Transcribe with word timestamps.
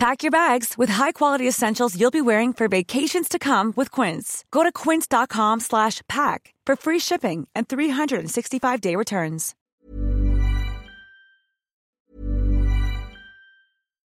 Pack 0.00 0.22
your 0.22 0.30
bags 0.30 0.78
with 0.78 0.88
high-quality 0.88 1.46
essentials 1.46 1.94
you'll 1.94 2.10
be 2.10 2.22
wearing 2.22 2.54
for 2.54 2.68
vacations 2.68 3.28
to 3.28 3.38
come 3.38 3.74
with 3.76 3.90
Quince. 3.90 4.46
Go 4.50 4.62
to 4.62 4.72
quince.com 4.72 5.60
slash 5.60 6.00
pack 6.08 6.54
for 6.64 6.74
free 6.74 6.98
shipping 6.98 7.46
and 7.54 7.68
365-day 7.68 8.96
returns. 8.96 9.54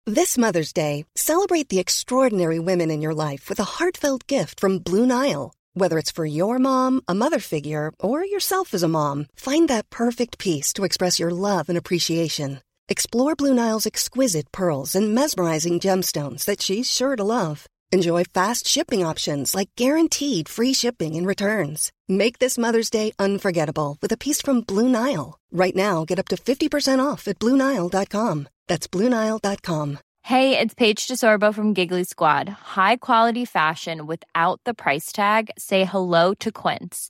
This 0.05 0.37
Mother's 0.37 0.71
Day, 0.71 1.05
celebrate 1.15 1.69
the 1.69 1.79
extraordinary 1.79 2.59
women 2.59 2.91
in 2.91 3.01
your 3.01 3.15
life 3.15 3.49
with 3.49 3.59
a 3.59 3.79
heartfelt 3.79 4.27
gift 4.27 4.59
from 4.59 4.77
Blue 4.77 5.07
Nile. 5.07 5.51
Whether 5.73 5.97
it's 5.97 6.11
for 6.11 6.25
your 6.25 6.59
mom, 6.59 7.01
a 7.07 7.15
mother 7.15 7.39
figure, 7.39 7.91
or 7.99 8.23
yourself 8.23 8.75
as 8.75 8.83
a 8.83 8.87
mom, 8.87 9.25
find 9.35 9.67
that 9.69 9.89
perfect 9.89 10.37
piece 10.37 10.73
to 10.73 10.83
express 10.83 11.19
your 11.19 11.31
love 11.31 11.69
and 11.69 11.77
appreciation. 11.77 12.59
Explore 12.91 13.35
Blue 13.37 13.53
Nile's 13.53 13.85
exquisite 13.85 14.51
pearls 14.51 14.95
and 14.95 15.15
mesmerizing 15.15 15.79
gemstones 15.79 16.43
that 16.43 16.61
she's 16.61 16.91
sure 16.91 17.15
to 17.15 17.23
love. 17.23 17.65
Enjoy 17.93 18.25
fast 18.25 18.67
shipping 18.67 19.01
options 19.05 19.55
like 19.55 19.69
guaranteed 19.77 20.49
free 20.49 20.73
shipping 20.73 21.15
and 21.15 21.25
returns. 21.25 21.93
Make 22.09 22.39
this 22.39 22.57
Mother's 22.57 22.89
Day 22.89 23.13
unforgettable 23.17 23.97
with 24.01 24.11
a 24.11 24.17
piece 24.17 24.41
from 24.41 24.59
Blue 24.59 24.89
Nile. 24.89 25.39
Right 25.53 25.75
now, 25.75 26.03
get 26.03 26.19
up 26.19 26.27
to 26.29 26.35
50% 26.35 26.99
off 26.99 27.29
at 27.29 27.39
BlueNile.com. 27.39 28.49
That's 28.67 28.89
BlueNile.com. 28.89 29.99
Hey, 30.23 30.59
it's 30.59 30.73
Paige 30.73 31.07
DeSorbo 31.07 31.53
from 31.53 31.73
Giggly 31.73 32.03
Squad. 32.03 32.49
High 32.75 32.97
quality 32.97 33.45
fashion 33.45 34.05
without 34.05 34.59
the 34.65 34.73
price 34.73 35.13
tag. 35.13 35.49
Say 35.57 35.85
hello 35.85 36.33
to 36.41 36.51
Quince. 36.51 37.09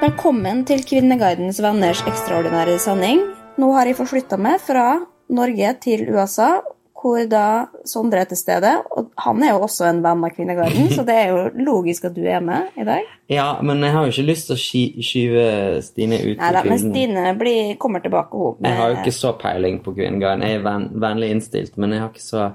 Velkommen 0.00 0.62
til 0.64 0.80
Kvinneguidens 0.88 1.58
venners 1.60 1.98
ekstraordinære 2.08 2.78
sending. 2.80 3.18
Nå 3.60 3.66
har 3.74 3.84
jeg 3.90 3.98
forflytta 3.98 4.38
meg 4.40 4.62
fra 4.64 4.94
Norge 5.28 5.74
til 5.84 6.06
USA, 6.08 6.62
hvor 6.96 7.26
da 7.28 7.66
Sondre 7.84 8.22
er 8.22 8.30
til 8.30 8.40
stede. 8.40 8.70
Og 8.96 9.10
han 9.20 9.44
er 9.44 9.52
jo 9.52 9.66
også 9.66 9.90
en 9.90 10.00
venn 10.00 10.24
av 10.24 10.32
Kvinneguiden, 10.32 10.88
så 10.96 11.04
det 11.04 11.18
er 11.20 11.34
jo 11.34 11.66
logisk 11.68 12.08
at 12.08 12.16
du 12.16 12.24
er 12.24 12.40
med 12.40 12.80
i 12.80 12.88
dag. 12.88 13.12
Ja, 13.28 13.50
men 13.60 13.84
jeg 13.84 13.92
har 13.92 14.08
jo 14.08 14.14
ikke 14.14 14.26
lyst 14.30 14.48
til 14.48 14.56
å 14.56 14.62
sky 14.64 14.82
skyve 15.04 15.44
Stine 15.84 16.22
ut 16.24 16.40
Neida, 16.40 16.64
men. 16.64 16.82
Stine 16.86 17.36
blir, 17.44 17.76
kommer 17.84 18.00
tilbake, 18.00 18.40
hun. 18.40 18.58
Jeg 18.64 18.80
har 18.80 18.94
jo 18.94 19.00
ikke 19.02 19.16
så 19.20 19.36
peiling 19.44 19.82
på 19.84 19.92
Kvinneguiden. 20.00 20.48
Jeg 20.48 20.62
er 20.62 20.68
ven, 20.70 20.90
vennlig 21.04 21.34
innstilt, 21.36 21.76
men 21.76 21.92
jeg 21.92 22.06
har 22.06 22.12
ikke 22.14 22.24
så 22.24 22.50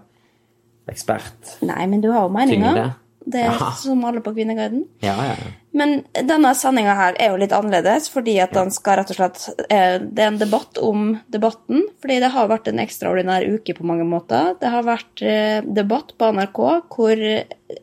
ekspert. 0.90 1.60
Nei, 1.62 1.84
men 1.94 2.02
du 2.02 2.10
har 2.10 2.26
jo 2.26 2.38
meninger. 2.42 2.72
Tyngde. 2.74 2.92
Det 3.26 3.42
er 3.42 3.56
Ja. 3.58 3.72
som 3.72 4.04
alle 4.06 4.22
på 4.22 4.34
Kvinneguiden. 4.36 4.84
Ja, 5.02 5.16
ja. 5.32 5.36
Men 5.74 6.04
denne 6.14 6.54
sendinga 6.56 6.94
her 6.96 7.16
er 7.20 7.32
jo 7.32 7.40
litt 7.42 7.52
annerledes, 7.52 8.08
fordi 8.14 8.38
at 8.40 8.54
den 8.54 8.70
skal 8.72 9.00
rett 9.00 9.10
og 9.12 9.18
slett 9.18 9.50
eh, 9.70 9.98
Det 10.00 10.24
er 10.24 10.28
en 10.28 10.38
debatt 10.38 10.78
om 10.78 11.20
debatten. 11.28 11.84
Fordi 12.02 12.20
det 12.22 12.32
har 12.32 12.48
vært 12.48 12.70
en 12.70 12.80
ekstraordinær 12.80 13.48
uke 13.58 13.76
på 13.76 13.84
mange 13.84 14.06
måter. 14.08 14.54
Det 14.62 14.70
har 14.72 14.86
vært 14.88 15.22
eh, 15.26 15.62
debatt 15.66 16.14
på 16.18 16.32
NRK 16.32 16.62
hvor 16.96 17.26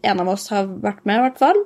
en 0.03 0.21
av 0.21 0.29
oss 0.29 0.49
har 0.55 0.67
vært 0.67 1.05
med, 1.05 1.19
i 1.19 1.27
hvert 1.27 1.39
fall. 1.43 1.65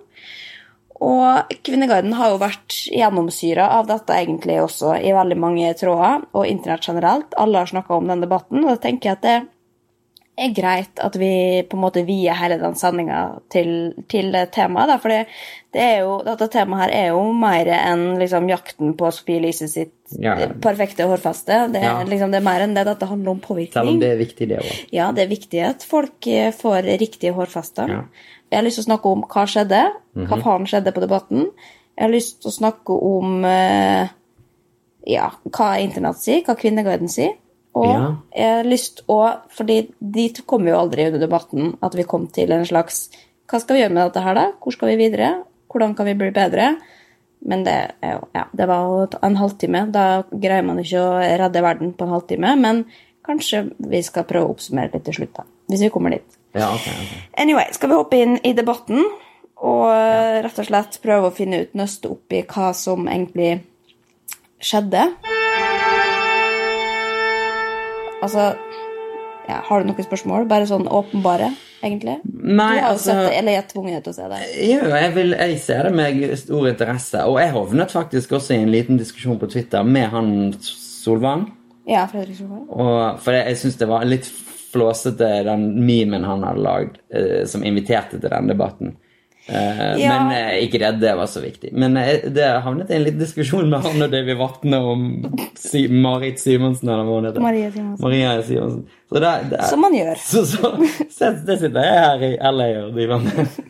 Og 0.96 1.52
Kvinneguiden 1.62 2.14
har 2.16 2.32
jo 2.32 2.38
vært 2.40 2.78
gjennomsyra 2.88 3.68
av 3.76 3.86
dette 3.90 4.16
egentlig 4.16 4.56
også 4.62 4.94
i 4.96 5.12
veldig 5.12 5.36
mange 5.36 5.74
tråder, 5.76 6.24
og 6.32 6.48
internett 6.48 6.88
generelt. 6.88 7.36
Alle 7.36 7.58
har 7.60 7.68
snakka 7.68 7.98
om 7.98 8.08
den 8.08 8.24
debatten, 8.24 8.64
og 8.64 8.72
da 8.72 8.76
tenker 8.88 9.10
jeg 9.10 9.18
at 9.18 9.26
det 9.26 9.36
er 10.38 10.50
greit 10.52 11.00
at 11.00 11.14
vi 11.16 11.62
på 11.64 11.78
en 11.78 11.80
måte 11.80 12.02
vier 12.04 12.34
hele 12.36 12.58
den 12.60 12.74
sendinga 12.76 13.38
til, 13.48 13.94
til 14.12 14.34
temaet. 14.52 14.90
Da, 14.90 14.96
for 15.00 15.08
det, 15.08 15.22
jo, 16.02 16.18
dette 16.26 16.48
temaet 16.52 16.82
her 16.90 16.92
er 16.92 17.06
jo 17.14 17.22
mer 17.32 17.70
enn 17.72 18.18
liksom, 18.20 18.48
jakten 18.50 18.92
på 19.00 19.08
Sophie 19.16 19.38
Elise 19.40 19.68
sitt 19.72 19.94
Ja. 20.20 20.34
perfekte 20.62 21.06
hårfeste. 21.08 21.72
Det, 21.72 21.80
Ja. 21.82 22.02
liksom, 22.04 22.30
det 22.30 22.42
er 22.42 22.44
mer 22.44 22.60
enn 22.66 22.74
det. 22.76 22.84
Dette 22.86 23.08
handler 23.08 23.30
om 23.30 23.40
påvirkning. 23.40 23.72
Selv 23.72 23.88
om 23.94 23.98
det 24.00 24.10
er 24.12 24.20
viktig, 24.20 24.48
det 24.48 24.58
òg. 24.60 24.84
Ja, 24.92 25.10
det 25.12 25.24
er 25.24 25.32
viktig 25.32 25.62
at 25.70 25.82
folk 25.82 26.26
eh, 26.26 26.52
får 26.52 26.82
riktige 27.00 27.32
hårfester. 27.34 27.88
Ja. 27.88 28.02
Jeg 28.50 28.58
har 28.60 28.64
lyst 28.68 28.76
til 28.78 28.84
å 28.84 28.90
snakke 28.92 29.06
om 29.16 29.22
hva 29.24 29.46
skjedde, 29.48 29.80
Mhm. 30.14 30.28
hva 30.28 30.42
faen 30.42 30.66
skjedde 30.68 30.92
på 30.94 31.00
debatten. 31.00 31.48
Jeg 31.96 32.04
har 32.04 32.12
lyst 32.12 32.42
til 32.42 32.50
å 32.50 32.54
snakke 32.60 32.92
om 33.02 33.44
eh, 33.44 34.08
ja, 35.06 35.30
hva 35.50 35.80
Internett 35.80 36.16
sier, 36.20 36.42
hva 36.44 36.54
Kvinneguiden 36.60 37.08
sier. 37.08 37.32
Og 37.76 37.86
Ja. 37.90 38.16
jeg 38.32 38.56
har 38.56 38.64
lyst 38.64 39.02
å 39.06 39.20
Fordi 39.52 39.90
dit 40.00 40.38
kommer 40.46 40.72
jo 40.72 40.80
aldri 40.80 41.06
under 41.06 41.20
debatten, 41.20 41.74
at 41.82 41.94
vi 41.94 42.04
kom 42.08 42.26
til 42.32 42.52
en 42.52 42.64
slags 42.64 43.10
Hva 43.46 43.60
skal 43.60 43.76
vi 43.76 43.82
gjøre 43.82 43.92
med 43.92 44.06
dette 44.08 44.22
her, 44.24 44.34
da? 44.34 44.52
Hvor 44.60 44.72
skal 44.72 44.88
vi 44.88 44.96
videre? 44.96 45.44
Hvordan 45.68 45.94
kan 45.96 46.06
vi 46.06 46.14
bli 46.14 46.30
bedre? 46.34 46.76
Men 47.46 47.64
det 47.64 47.92
jo 48.02 48.26
Ja, 48.34 48.46
det 48.56 48.66
var 48.66 49.08
en 49.22 49.36
halvtime. 49.36 49.92
Da 49.92 50.24
greier 50.32 50.64
man 50.64 50.78
ikke 50.78 51.02
å 51.02 51.20
redde 51.20 51.62
verden 51.62 51.92
på 51.92 52.06
en 52.06 52.14
halvtime. 52.16 52.56
Men 52.58 52.86
kanskje 53.26 53.70
vi 53.78 54.02
skal 54.02 54.24
prøve 54.24 54.48
å 54.48 54.54
oppsummere 54.54 54.92
litt 54.92 55.04
til 55.04 55.14
slutt, 55.14 55.34
da. 55.34 55.44
Hvis 55.68 55.82
vi 55.82 55.90
kommer 55.90 56.10
dit. 56.10 56.36
Ja, 56.54 56.70
okay, 56.72 56.92
okay. 56.92 57.22
Anyway, 57.36 57.66
skal 57.72 57.90
vi 57.90 57.98
hoppe 57.98 58.16
inn 58.22 58.38
i 58.42 58.52
debatten 58.56 59.04
og 59.56 59.88
rett 60.44 60.58
og 60.58 60.66
slett 60.68 60.98
prøve 61.02 61.28
å 61.28 61.34
finne 61.34 61.62
ut, 61.64 61.74
nøste 61.74 62.10
opp 62.10 62.32
i 62.32 62.42
hva 62.42 62.72
som 62.74 63.06
egentlig 63.06 63.62
skjedde? 64.60 65.08
Altså 68.22 68.54
ja, 69.46 69.60
Har 69.62 69.82
du 69.82 69.90
noen 69.90 70.06
spørsmål? 70.06 70.48
Bare 70.50 70.66
sånn 70.66 70.88
åpenbare, 70.90 71.52
egentlig? 71.84 72.16
Nei, 72.24 72.72
du 72.74 72.80
har 72.80 72.92
altså- 72.94 73.12
sett 73.12 73.30
det, 73.30 73.36
eller 73.38 73.52
jeg 73.52 73.62
er 73.62 73.68
tvunget 73.72 74.02
til 74.04 74.12
å 74.12 74.16
se 74.16 74.28
det. 74.32 74.40
Jo, 74.70 74.80
jeg, 74.90 75.12
vil, 75.14 75.36
jeg 75.38 75.60
ser 75.60 75.82
det 75.84 75.92
med 75.94 76.38
stor 76.38 76.68
interesse. 76.68 77.22
Og 77.26 77.38
jeg 77.40 77.52
hovnet 77.54 77.94
faktisk 77.94 78.34
også 78.40 78.56
i 78.56 78.62
en 78.64 78.72
liten 78.74 78.98
diskusjon 78.98 79.38
på 79.38 79.50
Twitter 79.50 79.84
med 79.84 80.10
han 80.10 80.52
Solvang. 80.60 81.46
Ja, 81.86 82.06
Fredrik 82.10 82.40
Solvang. 82.40 82.66
Og, 82.70 83.20
for 83.22 83.32
jeg, 83.32 83.46
jeg 83.52 83.56
syns 83.62 83.78
det 83.78 83.88
var 83.88 84.04
litt 84.04 84.26
flåsete, 84.72 85.44
den 85.46 85.68
memen 85.86 86.24
han 86.26 86.42
hadde 86.42 86.62
lagd, 86.66 86.98
eh, 87.14 87.44
som 87.46 87.62
inviterte 87.62 88.18
til 88.20 88.30
den 88.30 88.50
debatten. 88.50 88.96
Eh, 89.48 90.00
Ja. 90.02 90.10
Men 90.10 90.32
eh, 90.34 90.64
ikke 90.66 90.80
det, 90.82 90.88
det 91.00 91.12
var 91.16 91.28
så 91.30 91.40
viktig. 91.44 91.70
Men 91.72 91.96
eh, 92.00 92.24
det 92.34 92.48
havnet 92.64 92.90
i 92.90 92.96
en 92.98 93.04
liten 93.06 93.20
diskusjon 93.22 93.68
med 93.70 93.84
han 93.84 94.02
og 94.02 94.10
David 94.10 94.40
Vatne 94.40 94.80
om 94.82 95.04
si, 95.54 95.84
Marit 95.88 96.40
Simonsen, 96.42 96.88
eller 96.90 97.06
hva 97.06 97.20
hun 97.20 97.28
heter. 97.30 97.44
Maria 97.44 97.70
Simonsen. 97.70 98.02
Maria 98.08 98.32
Simonsen. 98.42 98.82
Så 99.06 99.22
det, 99.22 99.32
det, 99.52 99.62
Som 99.70 99.84
man 99.86 99.94
gjør. 99.94 100.18
Så, 100.18 100.42
så, 100.50 100.72
så 101.14 101.30
det 101.46 101.58
sitter 101.62 101.86
jeg 101.86 102.02
her 102.02 102.26
i 102.26 102.34
LA 102.50 102.68
og 102.86 102.92
driver 102.98 103.22
med. 103.22 103.46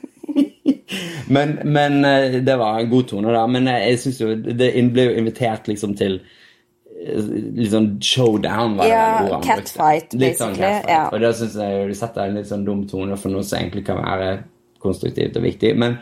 Men, 1.28 1.56
men 1.64 2.04
eh, 2.06 2.36
det 2.46 2.54
var 2.60 2.78
en 2.78 2.90
god 2.90 3.08
tone, 3.10 3.32
da. 3.34 3.40
Men 3.50 3.66
jeg, 3.66 3.82
jeg 3.90 3.98
synes 3.98 4.18
jo 4.20 4.28
Det 4.46 4.68
ble 4.94 5.06
jo 5.08 5.14
invitert 5.18 5.66
liksom 5.66 5.96
til 5.98 6.20
eh, 6.20 7.30
Litt 7.58 7.72
sånn 7.72 7.88
showdown, 7.98 8.76
var 8.78 8.86
det 8.86 8.92
Ja, 8.92 9.06
ordet 9.24 9.40
catfight, 9.48 10.14
Litt 10.14 10.38
sånn 10.38 10.54
catfight. 10.54 10.86
ja. 10.92 11.00
Og 11.10 11.18
da 11.24 11.32
syns 11.34 11.56
jeg 11.58 11.80
jo 11.80 11.88
de 11.90 11.96
setter 11.98 12.28
en 12.30 12.38
litt 12.38 12.46
sånn 12.50 12.62
dum 12.68 12.84
tone 12.90 13.18
for 13.18 13.34
noe 13.34 13.42
som 13.46 13.58
egentlig 13.58 13.82
kan 13.88 13.98
være 14.04 14.30
konstruktivt 14.86 15.36
og 15.36 15.46
viktig. 15.46 15.76
Men 15.76 15.98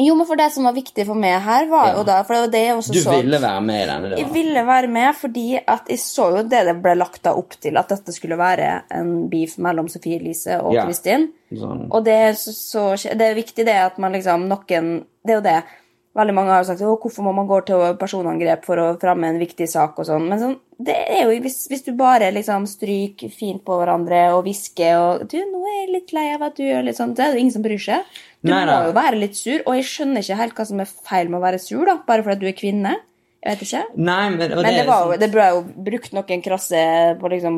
Jo, 0.00 0.14
men 0.16 0.24
for 0.24 0.40
det 0.40 0.46
som 0.54 0.64
var 0.64 0.72
viktig 0.72 1.04
for 1.04 1.18
meg 1.20 1.34
her, 1.44 1.66
var 1.68 1.90
Ja. 1.90 1.96
jo 1.98 2.04
da 2.08 2.22
For 2.24 2.32
det 2.34 2.40
var 2.46 2.52
det 2.54 2.60
jeg 2.64 2.76
også 2.78 2.92
du 2.94 3.00
så 3.02 3.16
ville 3.18 3.40
være 3.42 3.60
med 3.60 3.82
i 3.82 3.88
denne 3.90 4.18
Jeg 4.22 4.30
ville 4.32 4.62
være 4.66 4.88
med 4.88 5.14
fordi 5.18 5.48
at 5.68 5.90
jeg 5.92 5.98
så 6.00 6.30
jo 6.38 6.42
det 6.48 6.62
det 6.70 6.74
ble 6.82 6.94
lagt 6.96 7.22
da 7.26 7.34
opp 7.36 7.52
til, 7.60 7.76
at 7.76 7.88
dette 7.92 8.14
skulle 8.16 8.38
være 8.40 8.70
en 8.90 9.28
beef 9.28 9.58
mellom 9.58 9.88
Sofie 9.92 10.16
Elise 10.16 10.56
og 10.62 10.72
Ja. 10.72 10.86
Kristin. 10.86 11.28
Sånn. 11.52 11.88
Og 11.92 12.04
det 12.06 12.38
så, 12.40 12.54
så, 12.96 12.96
det 13.12 13.20
er 13.20 13.34
viktig 13.36 13.66
det 13.68 13.76
at 13.76 13.98
man 13.98 14.12
liksom 14.16 14.48
noen 14.48 15.04
Det 15.22 15.30
er 15.30 15.34
jo 15.36 15.44
det. 15.44 15.62
Veldig 16.12 16.34
mange 16.36 16.52
har 16.52 16.60
jo 16.60 16.68
sagt 16.68 16.82
hvorfor 16.84 17.24
må 17.24 17.30
man 17.32 17.46
gå 17.48 17.62
til 17.64 17.94
personangrep 18.00 18.66
for 18.68 18.80
å 18.82 18.88
fremme 19.00 19.30
en 19.32 19.38
viktig 19.40 19.64
sak 19.70 19.96
og 19.96 20.04
sånn. 20.10 20.26
Men 20.28 20.42
sånn, 20.42 20.56
det 20.76 20.96
er 21.08 21.22
jo, 21.24 21.38
hvis, 21.40 21.62
hvis 21.72 21.86
du 21.86 21.94
bare 21.96 22.28
liksom 22.36 22.66
stryker 22.68 23.32
fint 23.32 23.62
på 23.64 23.78
hverandre 23.80 24.26
og 24.34 24.42
hvisker 24.44 24.98
og 24.98 25.24
du, 25.32 25.38
'Nå 25.40 25.62
er 25.62 25.78
jeg 25.78 25.94
litt 25.94 26.12
lei 26.12 26.26
av 26.34 26.44
at 26.50 26.58
du 26.58 26.66
gjør 26.66 26.84
litt 26.88 27.00
sånn', 27.00 27.14
det 27.16 27.24
er 27.24 27.32
det 27.32 27.40
ingen 27.40 27.56
som 27.56 27.64
bryr 27.64 27.80
seg. 27.80 28.04
Du 28.44 28.52
Nei 28.52 28.66
må 28.68 28.76
jo 28.90 28.98
være 28.98 29.22
litt 29.22 29.38
sur, 29.40 29.64
og 29.64 29.78
jeg 29.78 29.88
skjønner 29.88 30.20
ikke 30.20 30.40
helt 30.42 30.58
hva 30.58 30.68
som 30.68 30.84
er 30.84 30.92
feil 31.08 31.32
med 31.32 31.40
å 31.40 31.46
være 31.46 31.62
sur, 31.62 31.84
da, 31.88 31.96
bare 32.06 32.26
fordi 32.26 32.44
du 32.44 32.50
er 32.50 32.60
kvinne. 32.60 32.94
Jeg 33.42 33.56
vet 33.56 33.62
ikke. 33.66 33.78
Nei, 33.98 34.30
men, 34.30 34.52
og 34.54 34.62
Men 34.62 34.74
det, 34.78 34.82
var 34.86 35.00
sånn- 35.08 35.18
det 35.18 35.28
ble 35.32 35.46
jo 35.50 35.62
brukt 35.90 36.12
noen 36.14 36.42
krasse 36.44 36.82
på 37.18 37.30
liksom 37.32 37.56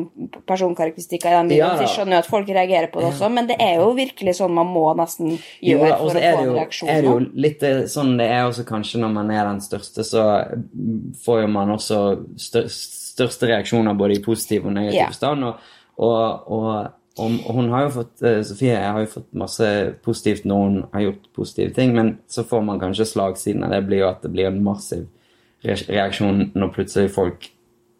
personkarakteristikker 0.49 1.29
i 1.29 1.35
den 1.37 1.51
videoen, 1.51 1.75
Ja 1.77 1.83
jeg 1.85 1.91
skjønner 1.93 2.17
jo 2.17 2.21
at 2.23 2.29
folk 2.31 2.47
reagerer 2.49 2.87
på 2.91 3.03
det 3.03 3.09
også, 3.11 3.29
men 3.31 3.47
det 3.51 3.57
er 3.61 3.75
jo 3.83 3.91
virkelig 3.93 4.33
sånn 4.39 4.55
man 4.57 4.71
må 4.73 4.85
nesten 4.97 5.35
gjøre 5.61 5.91
og 5.99 6.09
for 6.09 6.17
å 6.17 6.23
få 6.23 6.41
en 6.41 6.47
jo, 6.49 6.55
reaksjon. 6.57 6.89
er 6.89 7.01
det 7.05 7.11
jo 7.11 7.19
litt 7.45 7.63
eh, 7.69 7.79
sånn 7.91 8.15
det 8.17 8.27
er 8.33 8.43
også 8.49 8.65
kanskje 8.65 9.01
når 9.03 9.13
man 9.13 9.29
er 9.35 9.45
den 9.51 9.61
største, 9.61 10.03
så 10.07 10.25
får 11.25 11.41
jo 11.43 11.47
man 11.53 11.73
også 11.75 11.99
stør, 12.41 12.67
største 12.73 13.49
reaksjoner 13.53 13.93
både 13.97 14.17
i 14.17 14.23
positiv 14.25 14.65
og 14.65 14.73
negativ 14.73 14.99
Ja. 15.05 15.09
stand. 15.13 15.43
Og, 15.45 15.55
og, 15.97 16.47
og, 16.51 16.87
og, 17.17 17.35
og 17.45 17.51
hun 17.55 17.69
har 17.71 17.85
jo 17.85 17.93
fått 18.01 18.23
eh, 18.25 18.41
Sofie 18.43 18.75
har 18.75 18.99
jo 19.05 19.11
fått 19.19 19.29
masse 19.37 19.69
positivt 20.03 20.45
når 20.49 20.63
hun 20.65 20.81
har 20.93 21.05
gjort 21.11 21.29
positive 21.37 21.73
ting, 21.77 21.93
men 21.95 22.17
så 22.27 22.43
får 22.43 22.65
man 22.65 22.79
kanskje 22.81 23.05
slagsiden 23.13 23.63
av 23.63 23.71
det 23.71 23.83
blir 23.87 24.01
jo 24.01 24.09
at 24.09 24.25
det 24.25 24.33
blir 24.33 24.49
en 24.49 24.63
massiv 24.65 25.05
reaksjon 25.65 26.49
når 26.55 26.71
plutselig 26.75 27.11
folk 27.15 27.49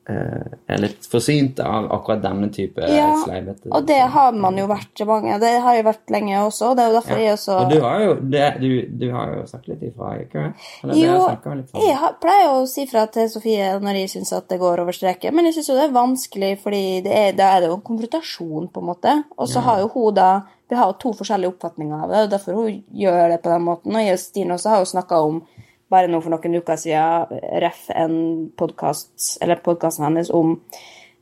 eh, 0.09 0.53
er 0.69 0.81
litt 0.83 1.05
forsynte 1.09 1.65
av 1.65 1.87
akkurat 1.95 2.21
denne 2.23 2.49
type 2.53 2.85
Ja, 2.89 3.07
sleivete 3.23 3.71
og 3.71 3.87
det 3.89 3.97
har 4.13 4.35
man 4.37 4.57
jo 4.59 4.67
vært 4.69 5.01
mange. 5.09 5.37
Det 5.41 5.51
har 5.65 5.77
jeg 5.77 5.85
vært 5.87 6.13
lenge 6.13 6.41
også, 6.43 6.71
og 6.71 6.77
det 6.77 6.83
er 6.83 6.91
jo 6.91 6.97
derfor 6.99 7.21
jeg 7.23 7.33
også 7.33 7.57
Og 7.63 7.71
du 7.71 7.77
har 7.81 8.03
jo, 8.03 8.15
det, 8.35 8.43
du, 8.61 8.69
du 9.01 9.07
har 9.15 9.33
jo 9.33 9.45
sagt 9.49 9.69
litt 9.71 9.83
ifra, 9.87 10.11
ikke? 10.21 10.45
Eller 10.83 10.99
Jo, 11.01 11.15
sammen. 11.25 11.63
jeg 11.81 11.99
har, 12.03 12.17
pleier 12.21 12.51
å 12.53 12.65
si 12.69 12.85
fra 12.91 13.05
til 13.11 13.29
Sofie 13.33 13.71
når 13.81 14.01
jeg 14.03 14.13
syns 14.15 14.33
at 14.37 14.49
det 14.51 14.59
går 14.61 14.83
over 14.85 14.95
streken, 14.95 15.35
men 15.35 15.49
jeg 15.49 15.57
syns 15.57 15.71
jo 15.73 15.79
det 15.79 15.87
er 15.89 15.95
vanskelig, 15.97 16.51
fordi 16.63 16.83
det 17.05 17.15
er, 17.23 17.31
da 17.37 17.53
er 17.55 17.65
det 17.65 17.71
jo 17.71 17.79
en 17.79 17.87
konfrontasjon, 17.89 18.69
på 18.73 18.83
en 18.83 18.89
måte. 18.93 19.17
Og 19.39 19.49
så 19.49 19.65
har 19.65 19.81
jo 19.81 19.89
hun 19.95 20.13
da 20.15 20.29
Vi 20.65 20.73
har 20.73 20.87
jo 20.89 20.95
to 20.97 21.11
forskjellige 21.13 21.51
oppfatninger 21.53 21.93
av 21.93 22.09
det, 22.09 22.21
og 22.25 22.29
derfor 22.31 22.55
hun 22.57 22.79
gjør 22.89 23.27
det 23.29 23.35
på 23.43 23.51
den 23.51 23.61
måten. 23.67 23.93
Og 23.93 24.01
jeg 24.01 24.15
og 24.17 24.21
Stine 24.23 24.55
også 24.55 24.71
har 24.71 24.79
jo 24.81 24.87
snakka 24.89 25.19
om 25.21 25.35
bare 25.91 26.09
nå 26.09 26.19
for 26.23 26.33
noen 26.33 26.59
uker 26.59 26.79
siden, 26.81 27.41
ref 27.61 27.89
en 27.93 28.15
podkast, 28.57 29.35
eller 29.43 29.61
podkasten 29.65 30.07
hennes 30.07 30.31
om 30.33 30.55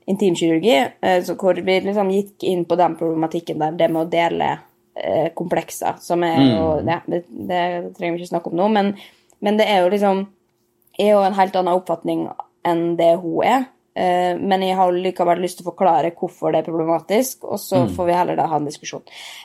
intimkirurgi, 0.10 0.78
eh, 1.02 1.20
så 1.24 1.36
hvor 1.40 1.56
vi 1.56 1.80
liksom 1.86 2.12
gikk 2.12 2.44
inn 2.48 2.64
på 2.68 2.78
den 2.80 2.96
problematikken 3.00 3.60
der, 3.60 3.76
det 3.80 3.90
med 3.92 4.06
å 4.06 4.12
dele 4.12 4.50
eh, 4.96 5.30
komplekser, 5.36 6.00
som 6.04 6.24
er 6.28 6.40
jo 6.44 6.66
ja, 6.84 7.02
det, 7.08 7.24
det 7.28 7.62
trenger 7.98 8.18
vi 8.18 8.24
ikke 8.24 8.34
snakke 8.34 8.52
om 8.52 8.58
nå, 8.60 8.70
men, 8.74 8.94
men 9.44 9.60
det 9.60 9.68
er 9.72 9.84
jo 9.84 9.94
liksom 9.94 10.26
er 11.00 11.16
jo 11.16 11.22
en 11.26 11.38
helt 11.38 11.56
annen 11.58 11.80
oppfatning 11.80 12.28
enn 12.68 12.84
det 13.00 13.16
hun 13.22 13.48
er. 13.48 13.64
Eh, 13.96 14.38
Men 14.40 14.62
jeg 14.66 14.76
har 14.76 14.92
likevel 14.92 15.42
lyst 15.44 15.60
til 15.60 15.68
å 15.68 15.72
forklare 15.72 16.12
hvorfor 16.18 16.54
det 16.54 16.64
er 16.64 16.70
problematisk, 16.70 17.44
og 17.46 17.60
så 17.62 17.84
får 17.94 18.08
vi 18.08 18.16
heller 18.18 18.40
da 18.40 18.48
ha 18.50 18.58
en 18.58 18.66
diskusjon. 18.66 19.04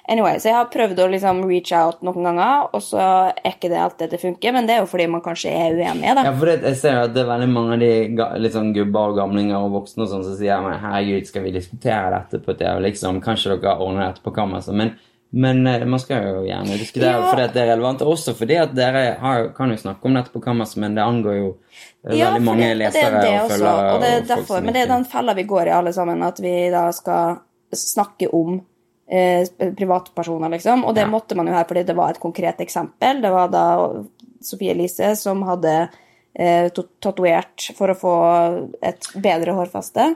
Anyway, 0.08 0.38
Så 0.38 0.48
jeg 0.48 0.56
har 0.56 0.70
prøvd 0.72 1.02
å 1.04 1.10
liksom 1.12 1.42
reach 1.48 1.72
out 1.72 2.00
noen 2.02 2.24
ganger, 2.24 2.68
og 2.72 2.80
så 2.80 3.02
er 3.34 3.52
ikke 3.52 3.68
det 3.68 3.82
alltid 3.82 4.10
det 4.10 4.20
funker, 4.22 4.52
men 4.52 4.66
det 4.66 4.76
er 4.76 4.80
jo 4.80 4.88
fordi 4.88 5.08
man 5.10 5.24
kanskje 5.24 5.52
er 5.52 5.76
uenig, 5.76 6.14
da. 6.14 6.24
Ja, 6.24 6.32
for 6.32 6.46
det, 6.46 6.62
jeg 6.62 6.80
ser 6.80 6.96
jo 6.96 7.04
at 7.08 7.14
det 7.14 7.22
er 7.24 7.32
veldig 7.32 7.50
mange 7.52 7.76
av 7.76 7.84
de 7.84 7.92
liksom, 8.40 8.56
sånn 8.58 8.72
gubber 8.74 9.12
og 9.12 9.20
gamlinger 9.20 9.60
og 9.60 9.76
voksne 9.76 10.06
og 10.06 10.08
sånn 10.14 10.24
som 10.24 10.38
sier 10.38 10.64
men 10.64 10.80
herregud, 10.80 11.28
skal 11.28 11.44
vi 11.44 11.54
diskutere 11.54 12.08
dette 12.16 12.40
på 12.42 12.56
TV, 12.58 12.80
liksom? 12.88 13.20
Kanskje 13.24 13.54
dere 13.54 13.76
ordner 13.78 14.08
dette 14.08 14.24
på 14.24 14.34
kammerset? 14.34 14.74
Men, 14.74 14.96
men 15.30 15.66
eh, 15.66 15.84
man 15.84 16.00
skal 16.00 16.22
jo 16.24 16.42
gjerne 16.46 16.78
diskutere 16.78 17.10
Ja. 17.12 17.30
fordi 17.30 17.46
det 17.52 17.62
er 17.62 17.66
relevant. 17.76 18.00
Også 18.00 18.34
fordi 18.34 18.56
at 18.56 18.74
dere 18.74 19.16
har, 19.20 19.48
kan 19.56 19.70
jo 19.70 19.76
snakke 19.76 20.04
om 20.08 20.14
dette 20.14 20.30
på 20.32 20.40
kammerset, 20.40 20.76
men 20.80 20.94
det 20.94 21.02
angår 21.04 21.36
jo 21.36 21.48
eh, 22.08 22.16
Ja, 22.16 22.30
veldig 22.32 22.44
mange 22.46 22.60
det- 22.62 22.68
det 22.68 22.72
er 22.72 22.82
lesere 22.84 23.20
det 23.20 23.28
og 23.34 23.44
også, 23.44 23.52
følgere. 23.58 23.92
Og 23.94 24.00
det 24.00 24.08
er 24.14 24.36
derfor, 24.36 24.60
men 24.64 24.74
det 24.74 24.82
er 24.82 24.86
den 24.94 25.04
fella 25.04 25.34
vi 25.34 25.42
går 25.44 25.66
i 25.66 25.76
alle 25.78 25.92
sammen, 25.92 26.22
at 26.22 26.40
vi 26.40 26.70
da 26.70 26.90
skal 26.92 27.36
snakke 27.74 28.28
om 28.32 28.60
eh, 29.10 29.44
privatpersoner, 29.76 30.48
liksom. 30.50 30.84
Og 30.84 30.94
det 30.94 31.00
Ja. 31.04 31.06
måtte 31.08 31.34
man 31.36 31.46
jo 31.46 31.52
her 31.54 31.64
fordi 31.64 31.82
det 31.84 31.96
var 31.96 32.10
et 32.10 32.20
konkret 32.20 32.58
eksempel. 32.60 33.22
Det 33.22 33.30
var 33.30 33.48
da 33.48 34.04
Sofie 34.42 34.70
Elise 34.70 35.16
som 35.16 35.42
hadde 35.42 35.88
eh, 36.38 36.68
tatovert 37.00 37.70
for 37.76 37.88
å 37.88 37.96
få 37.98 38.68
et 38.82 39.00
bedre 39.16 39.52
hårfaste. 39.56 40.14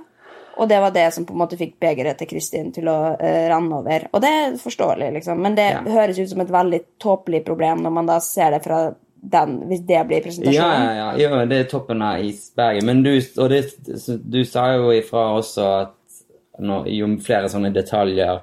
Og 0.58 0.68
det 0.68 0.80
var 0.80 0.90
det 0.92 1.06
som 1.14 1.24
på 1.24 1.32
en 1.32 1.38
måte 1.38 1.56
fikk 1.56 1.78
begeret 1.80 2.18
til 2.18 2.28
Kristin 2.28 2.72
til 2.72 2.84
å 2.92 2.96
uh, 3.16 3.48
ranne 3.48 3.78
over. 3.78 4.08
Og 4.12 4.20
det 4.20 4.28
er 4.28 4.58
forståelig, 4.60 5.12
liksom. 5.14 5.40
Men 5.40 5.54
det 5.56 5.70
Ja. 5.70 5.80
høres 5.86 6.18
ut 6.18 6.28
som 6.30 6.40
et 6.40 6.50
veldig 6.52 6.80
tåpelig 7.00 7.44
problem 7.46 7.82
når 7.82 7.90
man 7.92 8.06
da 8.06 8.18
ser 8.20 8.50
det 8.50 8.62
fra 8.64 8.94
den, 9.22 9.60
hvis 9.70 9.80
det 9.86 10.06
blir 10.08 10.18
Ja, 10.18 10.22
presentasjonen. 10.24 10.86
ja, 10.96 11.16
ja, 11.16 11.28
ja. 11.38 11.44
det 11.46 11.58
er 11.60 11.64
toppen 11.70 12.02
av 12.02 12.20
isberget. 12.20 12.82
Men 12.84 13.02
du, 13.02 13.12
og 13.38 13.48
det, 13.50 13.64
du 14.30 14.44
sa 14.44 14.72
jo 14.76 14.90
ifra 14.90 15.28
også 15.38 15.66
at 15.82 15.92
når, 16.58 16.88
jo 16.92 17.06
flere 17.24 17.48
sånne 17.48 17.72
detaljer 17.72 18.40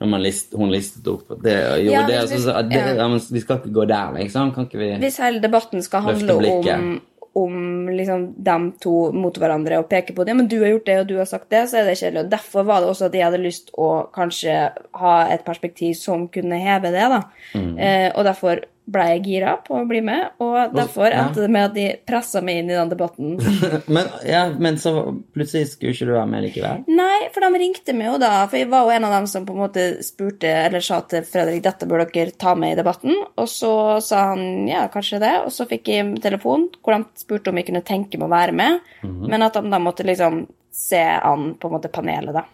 når 0.00 0.06
man 0.12 0.22
list, 0.22 0.52
hun 0.54 0.70
listet 0.70 1.08
opp 1.10 1.32
det, 1.42 1.56
jo, 1.82 1.90
Ja, 1.90 2.04
det, 2.06 2.20
hvis 2.20 2.30
vi- 2.30 2.36
altså, 2.36 2.52
at 2.60 2.68
det, 2.70 2.82
ja. 2.96 3.08
Vi 3.32 3.40
skal 3.40 3.56
ikke 3.58 3.72
gå 3.74 3.84
der, 3.88 4.12
liksom. 4.14 4.52
Kan 4.54 4.66
ikke 4.68 4.78
vi 4.78 4.90
Hvis 5.02 5.16
hele 5.18 5.40
debatten 5.42 5.82
skal 5.82 6.00
handle 6.02 6.34
om, 6.34 7.00
om 7.36 7.88
liksom 7.92 8.30
dem 8.44 8.70
to 8.82 9.10
mot 9.14 9.36
hverandre 9.38 9.78
og 9.80 9.88
peke 9.90 10.14
på 10.16 10.24
det, 10.26 10.34
men 10.36 10.48
du 10.50 10.58
har 10.62 10.72
gjort 10.72 10.86
det, 10.88 10.96
og 11.02 11.10
du 11.10 11.16
har 11.20 11.28
sagt 11.28 11.50
det, 11.52 11.66
så 11.70 11.80
er 11.80 11.88
det 11.88 11.98
kjedelig. 12.00 12.24
Og 12.24 12.32
Derfor 12.32 12.66
var 12.68 12.80
det 12.80 12.90
også 12.92 13.08
at 13.08 13.18
jeg 13.18 13.26
hadde 13.26 13.42
lyst 13.42 13.70
å 13.78 13.90
kanskje 14.14 14.56
ha 15.02 15.14
et 15.32 15.44
perspektiv 15.46 15.94
som 15.98 16.26
kunne 16.32 16.60
heve 16.62 16.92
det. 16.94 17.06
da. 17.14 17.22
Mm. 17.54 17.72
Eh, 17.78 18.08
og 18.14 18.26
derfor 18.28 18.64
ble 18.88 19.04
jeg 19.10 19.22
gira 19.26 19.50
på 19.60 19.74
å 19.76 19.84
bli 19.88 19.98
med, 20.04 20.30
og 20.40 20.72
derfor 20.72 21.12
endte 21.12 21.42
det 21.44 21.50
med 21.52 21.66
at 21.66 21.74
de 21.76 21.86
pressa 22.08 22.40
meg 22.44 22.62
inn 22.62 22.70
i 22.72 22.76
den 22.78 22.88
debatten. 22.92 23.34
men, 23.94 24.08
ja, 24.24 24.46
men 24.56 24.78
så 24.80 24.92
plutselig 25.36 25.74
skulle 25.74 25.92
ikke 25.92 26.08
du 26.08 26.14
være 26.14 26.30
med 26.32 26.46
likevel? 26.46 26.82
Nei, 26.88 27.18
for 27.34 27.44
de 27.44 27.60
ringte 27.60 27.94
meg 27.96 28.08
jo 28.12 28.16
da, 28.22 28.32
for 28.48 28.56
jeg 28.60 28.70
var 28.72 28.86
jo 28.88 28.94
en 28.96 29.08
av 29.10 29.16
dem 29.18 29.28
som 29.28 29.44
på 29.48 29.52
en 29.56 29.62
måte 29.66 29.86
spurte, 30.06 30.48
eller 30.66 30.84
sa 30.84 31.02
til 31.10 31.26
Fredrik, 31.28 31.60
dette 31.68 31.88
bør 31.90 32.06
dere 32.08 32.32
ta 32.40 32.54
med 32.56 32.72
i 32.72 32.80
debatten, 32.80 33.16
og 33.36 33.48
så 33.52 33.72
sa 34.04 34.30
han 34.32 34.64
ja, 34.70 34.86
kanskje 34.92 35.20
det, 35.22 35.34
og 35.44 35.52
så 35.54 35.68
fikk 35.68 35.92
jeg 35.92 36.16
telefon 36.24 36.68
hvor 36.80 36.96
de 36.96 37.04
spurte 37.20 37.52
om 37.52 37.60
jeg 37.60 37.68
kunne 37.68 37.84
tenke 37.86 38.16
meg 38.20 38.30
å 38.30 38.34
være 38.38 38.56
med, 38.56 38.80
men 39.04 39.44
at 39.44 39.60
de 39.60 39.68
da 39.68 39.78
måtte 39.82 40.06
liksom 40.08 40.46
se 40.72 41.00
an 41.02 41.52
på 41.58 41.68
en 41.68 41.74
måte 41.76 41.90
panelet 41.92 42.36
da. 42.36 42.44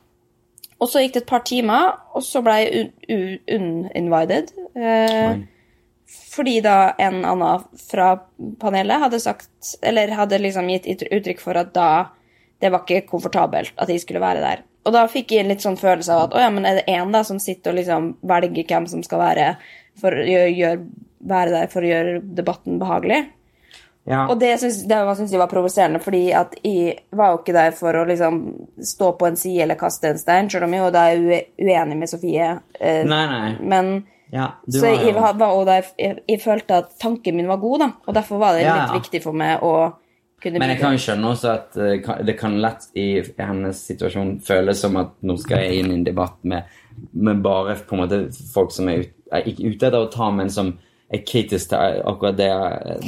Og 0.83 0.89
så 0.91 1.01
gikk 1.05 1.13
det 1.15 1.21
et 1.23 1.29
par 1.31 1.43
timer, 1.47 1.93
og 2.19 2.23
så 2.27 2.41
ble 2.45 2.55
jeg 2.61 2.81
un- 3.09 3.37
un- 3.55 3.91
uninvited, 3.95 4.51
eh, 4.75 5.29
Oi. 5.31 5.43
Fordi 6.35 6.59
da 6.65 6.77
en 6.99 7.21
annen 7.25 7.65
fra 7.91 8.11
panelet 8.61 9.01
hadde 9.07 9.21
sagt, 9.23 9.49
eller 9.83 10.13
hadde 10.19 10.41
liksom 10.43 10.69
gitt 10.73 10.89
uttrykk 11.07 11.41
for 11.43 11.59
at 11.61 11.73
da 11.77 11.89
det 12.63 12.71
var 12.73 12.85
ikke 12.85 13.07
komfortabelt 13.11 13.73
at 13.77 13.91
de 13.91 13.99
skulle 14.01 14.23
være 14.23 14.41
der. 14.43 14.63
Og 14.85 14.93
da 14.95 15.07
fikk 15.09 15.33
jeg 15.33 15.45
en 15.45 15.51
litt 15.53 15.63
sånn 15.65 15.79
følelse 15.81 16.13
av 16.13 16.27
at 16.27 16.35
å 16.37 16.43
ja, 16.43 16.51
men 16.53 16.67
er 16.69 16.79
det 16.81 16.85
én 16.93 17.13
da 17.13 17.23
som 17.25 17.39
sitter 17.43 17.73
og 17.73 17.79
liksom 17.81 18.11
velger 18.29 18.67
hvem 18.69 18.87
som 18.91 19.03
skal 19.05 19.21
være, 19.23 19.47
for, 20.01 20.13
gjør, 20.25 20.83
være 21.25 21.55
der 21.55 21.71
for 21.73 21.85
å 21.85 21.91
gjøre 21.91 22.19
debatten 22.37 22.79
behagelig? 22.83 23.23
Ja. 24.05 24.27
Og 24.29 24.37
det 24.41 24.51
syns, 24.61 24.83
var- 24.89 25.17
jeg 25.17 25.41
var 25.41 25.49
provoserende, 25.49 26.01
fordi 26.05 26.27
at 26.37 26.55
jeg 26.63 26.99
var 27.17 27.31
jo 27.33 27.39
ikke 27.41 27.55
der 27.57 27.71
for 27.73 27.97
å 27.97 28.05
liksom 28.05 28.41
stå 28.85 29.13
på 29.17 29.27
en 29.31 29.37
side 29.41 29.63
eller 29.65 29.81
kaste 29.81 30.11
en 30.13 30.19
stein, 30.21 30.51
selv 30.53 30.65
om 30.69 30.73
jeg 30.77 30.83
jo 30.85 30.91
da 30.93 31.05
er 31.15 31.45
uenig 31.59 31.97
med 31.97 32.11
Sofie. 32.13 32.51
Eh, 32.81 33.05
Nei, 33.09 33.27
nei. 33.27 33.55
Men 33.65 34.05
Ja, 34.35 34.49
du 34.67 34.81
så 34.81 34.89
jeg, 34.91 35.13
jo 35.13 35.21
var, 35.21 35.37
var 35.39 35.61
der, 35.69 35.91
jeg, 36.01 36.23
jeg 36.29 36.41
følte 36.43 36.81
at 36.83 36.95
tanken 36.99 37.37
min 37.39 37.47
var 37.51 37.61
god, 37.63 37.85
da. 37.85 37.89
Og 38.09 38.17
derfor 38.17 38.41
var 38.43 38.57
det 38.57 38.65
Ja, 38.65 38.79
litt 38.81 39.05
viktig 39.05 39.21
for 39.23 39.37
meg 39.39 39.63
å 39.63 39.75
kunne 40.43 40.59
Men 40.61 40.73
jeg 40.75 40.81
kan 40.81 40.97
jo 40.97 41.03
skjønne 41.05 41.29
også 41.31 41.51
at 41.53 41.77
eh, 41.81 42.09
det 42.27 42.35
kan 42.41 42.57
lett 42.61 42.89
i 42.99 43.07
hennes 43.39 43.85
situasjon 43.93 44.33
føles 44.45 44.81
som 44.83 44.99
at 45.01 45.15
nå 45.23 45.37
skal 45.41 45.63
jeg 45.63 45.85
inn 45.85 45.93
i 45.93 45.99
en 46.01 46.09
debatt 46.09 46.41
med, 46.43 46.67
med 47.13 47.45
bare 47.47 47.77
på 47.87 47.95
en 47.97 48.03
måte 48.03 48.19
folk 48.53 48.75
som 48.75 48.91
er, 48.91 49.05
ut, 49.07 49.15
er 49.33 49.47
ikke 49.53 49.71
ute 49.71 49.87
etter 49.89 50.01
å 50.03 50.11
ta, 50.13 50.29
men 50.35 50.51
som 50.53 50.75
er 51.15 51.23
kritisk 51.29 51.71
til 51.71 52.03
akkurat 52.11 52.37
det, 52.37 52.51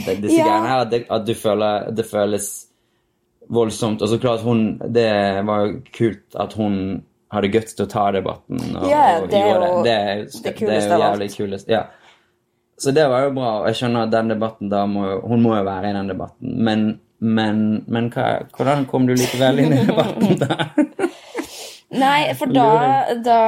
det 0.07 0.17
disse 0.23 0.39
Ja. 0.39 0.47
greiene 0.47 0.71
her. 0.71 0.81
At, 0.87 0.91
det, 0.95 1.03
at 1.11 1.27
du 1.27 1.35
føler 1.35 1.91
det 1.97 2.07
føles 2.07 2.49
voldsomt. 3.51 4.03
Og 4.03 4.09
så 4.11 4.19
klart 4.23 4.43
hun 4.47 4.79
Det 4.95 5.11
var 5.47 5.67
jo 5.67 5.81
kult 5.95 6.39
at 6.39 6.55
hun 6.59 7.03
hadde 7.37 7.53
guts 7.55 7.77
til 7.77 7.87
å 7.87 7.91
ta 7.93 8.09
debatten. 8.17 8.61
Og, 8.81 8.89
Ja, 8.91 9.05
og 9.21 9.31
det 9.31 9.41
er 9.41 9.49
jo 9.53 9.71
det. 9.85 9.87
det, 9.87 9.97
det 10.35 10.43
det 10.49 10.55
kuleste 10.59 10.93
er 10.93 10.99
jo 10.99 11.07
jævlig 11.07 11.31
kulest. 11.37 11.71
Ja. 11.73 11.85
Så 12.79 12.93
det 12.93 13.07
var 13.09 13.25
jo 13.25 13.33
bra. 13.39 13.51
og 13.63 13.67
Jeg 13.71 13.79
skjønner 13.81 14.05
at 14.05 14.13
den 14.13 14.29
debatten 14.35 14.69
da 14.69 14.83
må 14.91 15.07
Hun 15.25 15.41
må 15.41 15.55
jo 15.57 15.63
være 15.65 15.91
i 15.91 15.97
den 15.97 16.11
debatten. 16.13 16.57
Men, 16.67 16.87
men, 17.21 17.63
men 17.89 18.11
hva, 18.13 18.27
hvordan 18.57 18.85
kom 18.91 19.07
du 19.09 19.15
likevel 19.17 19.63
inn 19.65 19.73
i 19.79 19.85
debatten 19.89 20.37
da? 20.43 20.59
Nei, 21.97 22.35
for 22.37 22.51
da, 22.53 22.67
da 23.25 23.39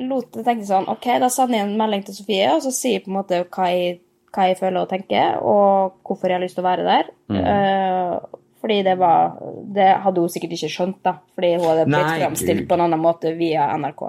lot 0.00 0.34
jeg 0.38 0.46
tenke 0.46 0.64
sånn 0.66 0.88
Ok, 0.90 1.04
da 1.22 1.28
sender 1.30 1.60
jeg 1.60 1.66
en 1.68 1.76
melding 1.78 2.02
til 2.06 2.16
Sofie, 2.16 2.48
og 2.56 2.62
så 2.64 2.72
sier 2.74 2.96
jeg 2.96 3.04
på 3.04 3.12
en 3.12 3.18
måte 3.20 3.42
hva 3.44 3.68
jeg, 3.70 3.98
hva 4.34 4.46
jeg 4.48 4.56
føler 4.58 4.80
og 4.80 4.90
tenker, 4.90 5.36
og 5.44 5.98
hvorfor 6.08 6.32
jeg 6.32 6.38
har 6.40 6.42
lyst 6.42 6.56
til 6.58 6.64
å 6.64 6.70
være 6.70 6.86
der. 6.88 7.10
Mm. 7.30 7.38
Eh, 7.52 8.14
fordi 8.62 8.78
det 8.86 8.94
var 9.00 9.38
Det 9.74 9.88
hadde 10.04 10.22
hun 10.22 10.30
sikkert 10.30 10.56
ikke 10.56 10.70
skjønt, 10.70 10.98
da. 11.02 11.16
Fordi 11.34 11.54
hun 11.56 11.64
hadde 11.66 11.86
blitt 11.90 12.10
framstilt 12.22 12.66
på 12.70 12.76
en 12.78 12.84
annen 12.86 13.02
måte 13.02 13.32
via 13.38 13.66
NRK. 13.74 14.04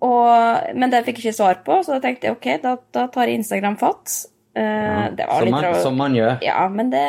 Og, 0.00 0.74
men 0.80 0.92
det 0.92 1.02
fikk 1.04 1.18
jeg 1.20 1.30
ikke 1.30 1.38
svar 1.42 1.58
på, 1.66 1.80
så 1.84 1.96
da 1.96 2.04
tenkte 2.04 2.28
jeg 2.28 2.36
ok, 2.38 2.46
da, 2.62 2.76
da 2.94 3.08
tar 3.12 3.32
Instagram 3.32 3.76
fatt. 3.80 4.14
Eh, 4.54 5.04
det 5.16 5.26
var 5.28 5.38
som, 5.38 5.46
litt 5.46 5.54
man, 5.54 5.80
som 5.82 5.98
man 6.00 6.16
gjør. 6.16 6.38
Ja, 6.42 6.62
men 6.72 6.90
det, 6.90 7.04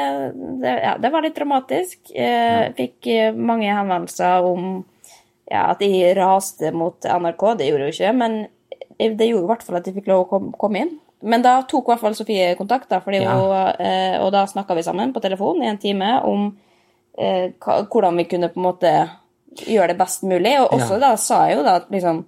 det, 0.62 0.74
ja, 0.84 0.96
det 1.02 1.12
var 1.14 1.26
litt 1.26 1.38
dramatisk. 1.38 2.00
Eh, 2.14 2.72
Fikk 2.78 3.08
eh, 3.10 3.38
mange 3.38 3.72
henvendelser 3.72 4.46
om 4.46 4.74
ja, 5.52 5.70
at 5.72 5.82
de 5.82 5.92
raste 6.18 6.74
mot 6.76 7.00
NRK. 7.00 7.48
Det 7.60 7.70
gjorde 7.72 7.88
jo 7.88 7.96
ikke, 7.96 8.12
men 8.18 8.38
det 9.02 9.32
gjorde 9.32 9.48
i 9.48 9.50
hvert 9.50 9.66
fall 9.66 9.80
at 9.80 9.88
de 9.88 9.96
fikk 9.96 10.12
lov 10.12 10.26
å 10.26 10.30
komme, 10.30 10.54
komme 10.62 10.86
inn. 10.86 10.94
Men 11.22 11.42
da 11.46 11.62
tok 11.64 11.88
i 11.88 11.92
hvert 11.94 12.02
fall 12.02 12.16
Sofie 12.18 12.56
kontakt, 12.58 12.90
da, 12.90 13.00
fordi 13.00 13.22
Ja. 13.22 13.36
hun, 13.36 13.86
eh, 13.86 14.20
og 14.22 14.32
da 14.32 14.46
snakka 14.46 14.76
vi 14.76 14.84
sammen 14.84 15.14
på 15.14 15.22
telefon 15.22 15.62
i 15.64 15.68
en 15.68 15.78
time 15.78 16.22
om 16.24 16.58
eh, 17.18 17.52
hvordan 17.62 18.18
vi 18.18 18.24
kunne 18.24 18.50
på 18.50 18.58
en 18.60 18.64
måte 18.64 19.10
gjøre 19.68 19.88
det 19.90 19.98
best 19.98 20.24
mulig. 20.24 20.60
Og 20.62 20.70
også 20.72 20.94
Ja. 20.94 21.00
da 21.00 21.16
sa 21.18 21.48
jeg 21.48 21.58
jo 21.58 21.64
da 21.64 21.76
at 21.76 21.90
liksom 21.92 22.26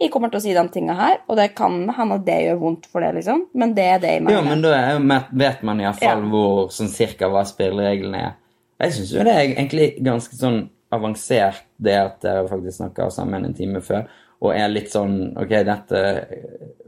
jeg 0.00 0.10
kommer 0.10 0.28
til 0.28 0.38
å 0.40 0.42
si 0.42 0.52
de 0.52 0.68
tinga 0.68 0.94
her, 0.94 1.18
og 1.28 1.36
det 1.36 1.54
kan 1.54 1.88
hende 1.88 2.14
at 2.16 2.24
det 2.24 2.40
gjør 2.48 2.58
vondt 2.58 2.86
for 2.90 3.00
det, 3.00 3.14
liksom. 3.14 3.44
Men 3.54 3.74
det 3.74 3.84
er 3.84 3.98
det 4.00 4.08
jeg 4.10 4.22
mener. 4.24 4.40
Jo, 4.40 4.48
men 4.48 4.62
da 4.62 4.72
er 4.74 5.24
vet 5.32 5.62
man 5.62 5.78
iallfall 5.78 6.22
Ja. 6.24 6.28
hvor 6.30 6.66
sånn 6.68 6.88
cirka 6.88 7.28
hva 7.30 7.44
spillereglene 7.46 8.16
er. 8.16 8.32
Jeg 8.80 8.90
syns 8.92 9.12
jo 9.12 9.22
det 9.22 9.34
er 9.34 9.54
egentlig 9.54 10.02
ganske 10.02 10.34
sånn 10.34 10.68
avansert, 10.92 11.62
det 11.80 11.94
at 11.94 12.20
dere 12.20 12.48
faktisk 12.48 12.76
snakker 12.80 13.10
sammen 13.12 13.44
en 13.44 13.54
time 13.54 13.80
før, 13.80 14.06
og 14.42 14.50
er 14.54 14.68
litt 14.68 14.90
sånn 14.92 15.34
Ok, 15.40 15.48
dette 15.64 16.00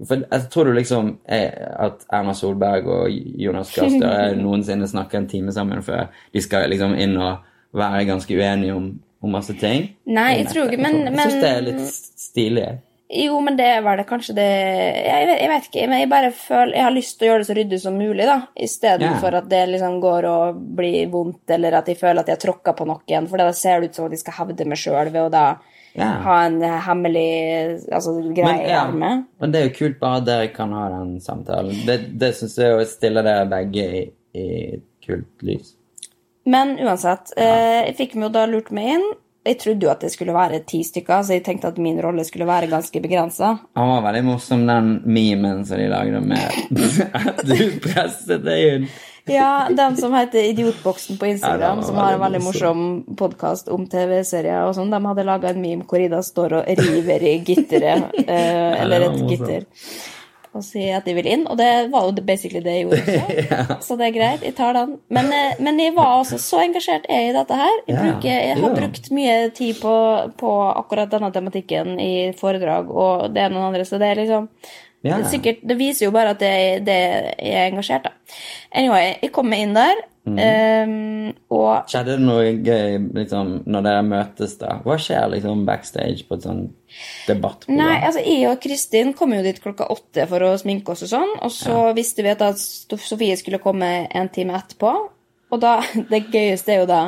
For 0.07 0.23
jeg 0.27 0.49
tror 0.53 0.65
du 0.69 0.73
liksom 0.77 1.13
er, 1.25 1.55
at 1.87 2.05
Erna 2.13 2.35
Solberg 2.37 2.87
og 2.87 3.11
Jonas 3.41 3.71
Gahr 3.77 3.89
Støre 3.93 4.37
noensinne 4.37 4.89
snakker 4.91 5.19
en 5.23 5.29
time 5.31 5.53
sammen 5.57 5.83
før 5.87 6.09
de 6.35 6.43
skal 6.45 6.69
liksom 6.71 6.95
inn 6.99 7.17
og 7.17 7.39
være 7.77 8.05
ganske 8.09 8.33
uenige 8.37 8.75
om, 8.77 8.91
om 9.23 9.31
masse 9.33 9.53
ting? 9.61 9.91
Nei, 10.07 10.39
jeg 10.43 10.47
tror 10.53 10.69
ikke, 10.71 10.83
men- 10.83 11.03
Jeg 11.07 11.17
syns 11.19 11.41
det 11.43 11.51
er 11.51 11.65
litt 11.67 11.83
stilig. 12.27 12.69
Jo, 13.09 13.41
men 13.41 13.57
det 13.57 13.81
var 13.81 13.97
det 13.97 14.09
kanskje 14.09 14.35
det 14.35 14.47
jeg 15.07 15.27
jeg 15.31 15.51
vet 15.51 15.67
ikke, 15.69 15.85
men 15.87 16.01
jeg 16.01 16.09
bare 16.11 16.31
føler 16.35 16.75
Jeg 16.75 16.83
har 16.83 16.95
lyst 16.95 17.19
til 17.19 17.27
å 17.27 17.29
gjøre 17.29 17.43
det 17.43 17.47
så 17.47 17.55
ryddig 17.55 17.79
som 17.85 17.99
mulig, 18.01 18.27
da. 18.27 18.39
Istedenfor 18.67 19.31
yeah. 19.31 19.39
at 19.39 19.51
det 19.53 19.61
liksom 19.71 20.01
går 20.03 20.27
og 20.31 20.59
blir 20.81 21.13
vondt, 21.13 21.45
eller 21.55 21.79
at 21.79 21.91
jeg 21.91 22.01
føler 22.01 22.25
at 22.25 22.33
jeg 22.33 22.39
har 22.39 22.43
tråkka 22.43 22.75
på 22.75 22.89
noen. 22.91 23.29
For 23.31 23.39
da 23.39 23.53
ser 23.55 23.81
det 23.81 23.93
ut 23.93 24.01
som 24.01 24.09
at 24.09 24.17
jeg 24.17 24.25
skal 24.25 24.39
hevde 24.41 24.67
meg 24.67 24.81
sjøl 24.83 25.13
ved 25.13 25.21
å 25.23 25.31
da 25.31 25.45
yeah. 25.95 26.19
ha 26.27 26.41
en 26.49 26.59
hemmelig 26.89 27.31
altså, 27.95 28.17
greie 28.27 28.49
men, 28.49 28.67
ja, 28.73 28.83
med. 28.91 29.25
Men 29.39 29.55
det 29.55 29.61
er 29.61 29.69
jo 29.69 29.77
kult 29.79 30.01
bare 30.03 30.23
at 30.23 30.29
dere 30.33 30.51
kan 30.57 30.75
ha 30.75 30.89
den 30.97 31.17
samtalen. 31.23 31.79
Det, 31.87 32.01
det 32.19 32.33
syns 32.41 32.59
jeg 32.59 32.75
jo 32.75 32.89
stiller 32.91 33.27
dere 33.27 33.47
begge 33.55 33.87
i, 34.01 34.05
i 34.35 34.49
kult 35.07 35.47
lys. 35.47 35.77
Men 36.47 36.75
uansett, 36.83 37.33
eh, 37.39 37.87
jeg 37.89 37.97
fikk 37.99 38.19
meg 38.19 38.29
jo 38.29 38.35
da 38.35 38.45
lurt 38.51 38.75
meg 38.75 38.97
inn. 38.97 39.07
Jeg 39.47 39.59
trodde 39.63 39.87
jo 39.87 39.91
at 39.93 40.03
det 40.03 40.13
skulle 40.13 40.35
være 40.35 40.63
ti 40.67 40.83
stykker, 40.85 41.23
så 41.23 41.37
jeg 41.37 41.45
tenkte 41.47 41.71
at 41.71 41.81
min 41.83 42.01
rolle 42.03 42.25
skulle 42.27 42.49
være 42.49 42.71
ganske 42.71 43.03
begrensa. 43.03 43.53
Han 43.79 43.93
var 43.93 44.07
veldig 44.09 44.25
morsom, 44.27 44.65
den 44.67 44.97
memen 45.07 45.63
som 45.67 45.79
de 45.79 45.91
lagde 45.93 46.23
med 46.23 46.41
at 47.15 47.45
du 47.51 47.61
presset 47.85 48.43
deg 48.47 48.73
inn. 48.73 48.89
Ja, 49.27 49.67
den 49.71 49.97
som 49.99 50.15
heter 50.15 50.39
Idiotboksen 50.39 51.19
på 51.19 51.27
Instagram, 51.27 51.79
Ja, 51.79 51.87
som 51.87 51.97
har 51.99 52.13
en 52.15 52.21
veldig 52.21 52.43
morsom 52.45 52.83
podkast 53.19 53.69
om 53.75 53.89
TV-serier 53.91 54.69
og 54.69 54.77
sånn, 54.77 54.93
de 54.95 55.01
hadde 55.03 55.25
laga 55.27 55.51
en 55.51 55.59
meme 55.63 55.87
hvor 55.91 55.99
Ida 55.99 56.21
står 56.23 56.61
og 56.61 56.69
river 56.79 57.25
i 57.27 57.33
gitteret, 57.43 58.13
eh, 58.23 58.77
eller 58.85 59.09
et 59.09 59.25
gitter, 59.27 59.67
og 60.57 60.65
si 60.67 60.87
at 60.93 61.07
de 61.07 61.15
vil 61.17 61.29
inn. 61.31 61.45
Og 61.51 61.59
det 61.61 61.71
var 61.93 62.07
jo 62.09 62.25
basically 62.27 62.63
det 62.65 62.79
jeg 62.79 62.87
gjorde 62.87 63.03
også, 63.03 63.79
så 63.87 63.99
det 64.01 64.09
er 64.09 64.17
greit, 64.17 64.47
jeg 64.47 64.57
tar 64.59 64.77
den. 64.79 64.97
Men, 65.13 65.31
eh, 65.35 65.61
men 65.63 65.81
jeg 65.83 65.95
var 65.97 66.17
også 66.19 66.41
så 66.43 66.63
engasjert 66.65 67.07
er 67.09 67.27
jeg 67.27 67.35
i 67.35 67.37
dette 67.37 67.61
her. 67.61 67.77
Jeg, 67.87 67.99
bruker, 68.01 68.33
jeg 68.33 68.59
har 68.63 68.81
brukt 68.81 69.13
mye 69.17 69.37
tid 69.57 69.83
på, 69.83 69.95
på 70.41 70.57
akkurat 70.73 71.13
denne 71.13 71.31
tematikken 71.35 71.95
i 72.03 72.15
foredrag, 72.39 72.91
og 72.91 73.31
det 73.35 73.47
ene 73.47 73.59
og 73.59 73.63
det 73.63 73.71
andre, 73.71 73.89
så 73.89 74.03
det 74.03 74.11
er 74.11 74.23
liksom 74.25 74.51
Ja. 75.07 75.17
det, 75.21 75.29
er 75.29 75.33
sikkert, 75.37 75.65
det 75.67 75.79
viser 75.79 76.09
jo 76.09 76.13
bare 76.15 76.35
at 76.35 76.43
det, 76.43 76.53
det 76.87 76.99
er 77.39 77.71
engasjert, 77.71 78.09
da. 78.09 78.37
Anyway, 78.77 79.17
jeg 79.23 79.33
kommer 79.35 79.61
inn 79.63 79.75
der, 79.77 80.01
mm. 80.27 80.39
um, 80.39 81.31
og 81.57 81.91
Skjedde 81.91 82.17
det 82.17 82.27
noe 82.27 82.51
gøy 82.67 82.99
liksom, 83.17 83.53
når 83.71 83.87
dere 83.87 84.07
møtes, 84.07 84.57
da? 84.61 84.79
Hva 84.85 84.99
skjer 85.01 85.31
liksom 85.37 85.65
backstage 85.69 86.27
på 86.29 86.39
et 86.39 86.47
sånn 86.49 86.65
debattprogram? 87.29 87.81
Nei, 87.81 87.99
altså 88.01 88.25
jeg 88.27 88.49
og 88.51 88.61
Kristin 88.63 89.15
kom 89.19 89.37
jo 89.37 89.45
dit 89.47 89.63
klokka 89.63 89.89
åtte 89.95 90.27
for 90.31 90.47
å 90.47 90.55
sminke 90.61 90.97
oss 90.97 91.07
og 91.07 91.13
sånn, 91.15 91.37
og 91.41 91.55
så 91.55 91.79
visste 91.97 92.27
vi 92.27 92.35
at 92.35 92.45
Sofie 92.59 93.39
skulle 93.41 93.63
komme 93.63 93.93
en 94.11 94.33
time 94.35 94.59
etterpå, 94.59 94.93
og 95.53 95.63
da, 95.63 95.79
det 96.13 96.27
gøyeste 96.29 96.75
er 96.75 96.85
jo 96.85 96.91
da 96.91 97.03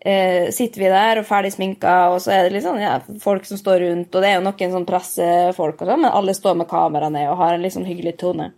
eh, 0.00 0.50
sitter 0.54 0.84
vi 0.84 0.92
der 0.92 1.20
og 1.20 1.28
ferdig 1.28 1.52
sminka, 1.54 1.96
og 2.14 2.20
så 2.24 2.34
er 2.34 2.46
det 2.46 2.54
litt 2.56 2.66
sånn, 2.66 2.80
ja, 2.82 2.98
folk 3.22 3.48
som 3.48 3.60
står 3.60 3.84
rundt, 3.84 4.14
og 4.14 4.24
det 4.24 4.30
er 4.30 4.38
jo 4.38 4.46
noen 4.46 4.76
sånn 4.76 4.88
pressefolk 4.88 5.82
og 5.82 5.92
sånn, 5.92 6.06
men 6.06 6.14
alle 6.14 6.36
står 6.36 6.58
med 6.60 6.70
kamera 6.70 7.12
ned 7.12 7.30
og 7.30 7.40
har 7.42 7.56
en 7.56 7.64
litt 7.64 7.76
sånn 7.76 7.88
hyggelig 7.88 8.16
tone. 8.22 8.50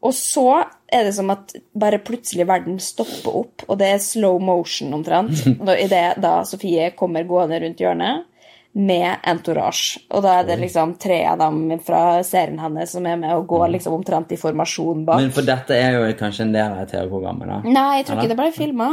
Og 0.00 0.14
så 0.16 0.46
er 0.88 1.04
det 1.04 1.12
som 1.12 1.28
at 1.32 1.52
bare 1.76 2.00
plutselig 2.00 2.46
verden 2.48 2.78
stopper 2.80 3.34
opp, 3.42 3.66
og 3.68 3.76
det 3.82 3.90
er 3.92 4.02
slow 4.04 4.40
motion 4.40 4.94
omtrent. 4.96 5.44
Idet 5.84 6.20
da 6.22 6.38
Sofie 6.48 6.88
kommer 6.96 7.28
gående 7.28 7.60
rundt 7.60 7.82
hjørnet 7.82 8.29
med 8.72 9.16
entourage. 9.26 9.98
Og 10.14 10.22
da 10.22 10.36
er 10.40 10.46
det 10.46 10.60
liksom 10.60 10.92
tre 11.02 11.24
av 11.26 11.40
dem 11.40 11.78
fra 11.82 12.20
serien 12.26 12.58
hennes 12.62 12.92
som 12.94 13.06
er 13.08 13.16
med 13.18 13.34
og 13.34 13.48
går 13.50 13.72
liksom 13.74 13.96
omtrent 13.96 14.30
i 14.30 14.38
formasjon 14.38 15.04
bak. 15.08 15.18
Men 15.22 15.32
for 15.34 15.46
dette 15.46 15.74
er 15.74 15.96
jo 15.98 16.04
kanskje 16.20 16.46
en 16.46 16.54
del 16.54 16.76
av 16.78 16.86
TV-programmet, 16.90 17.50
da? 17.50 17.60
Nei, 17.66 17.88
jeg 17.98 18.06
tror 18.06 18.20
ikke 18.20 18.32
det 18.34 18.38
ble 18.38 18.50
filma. 18.54 18.90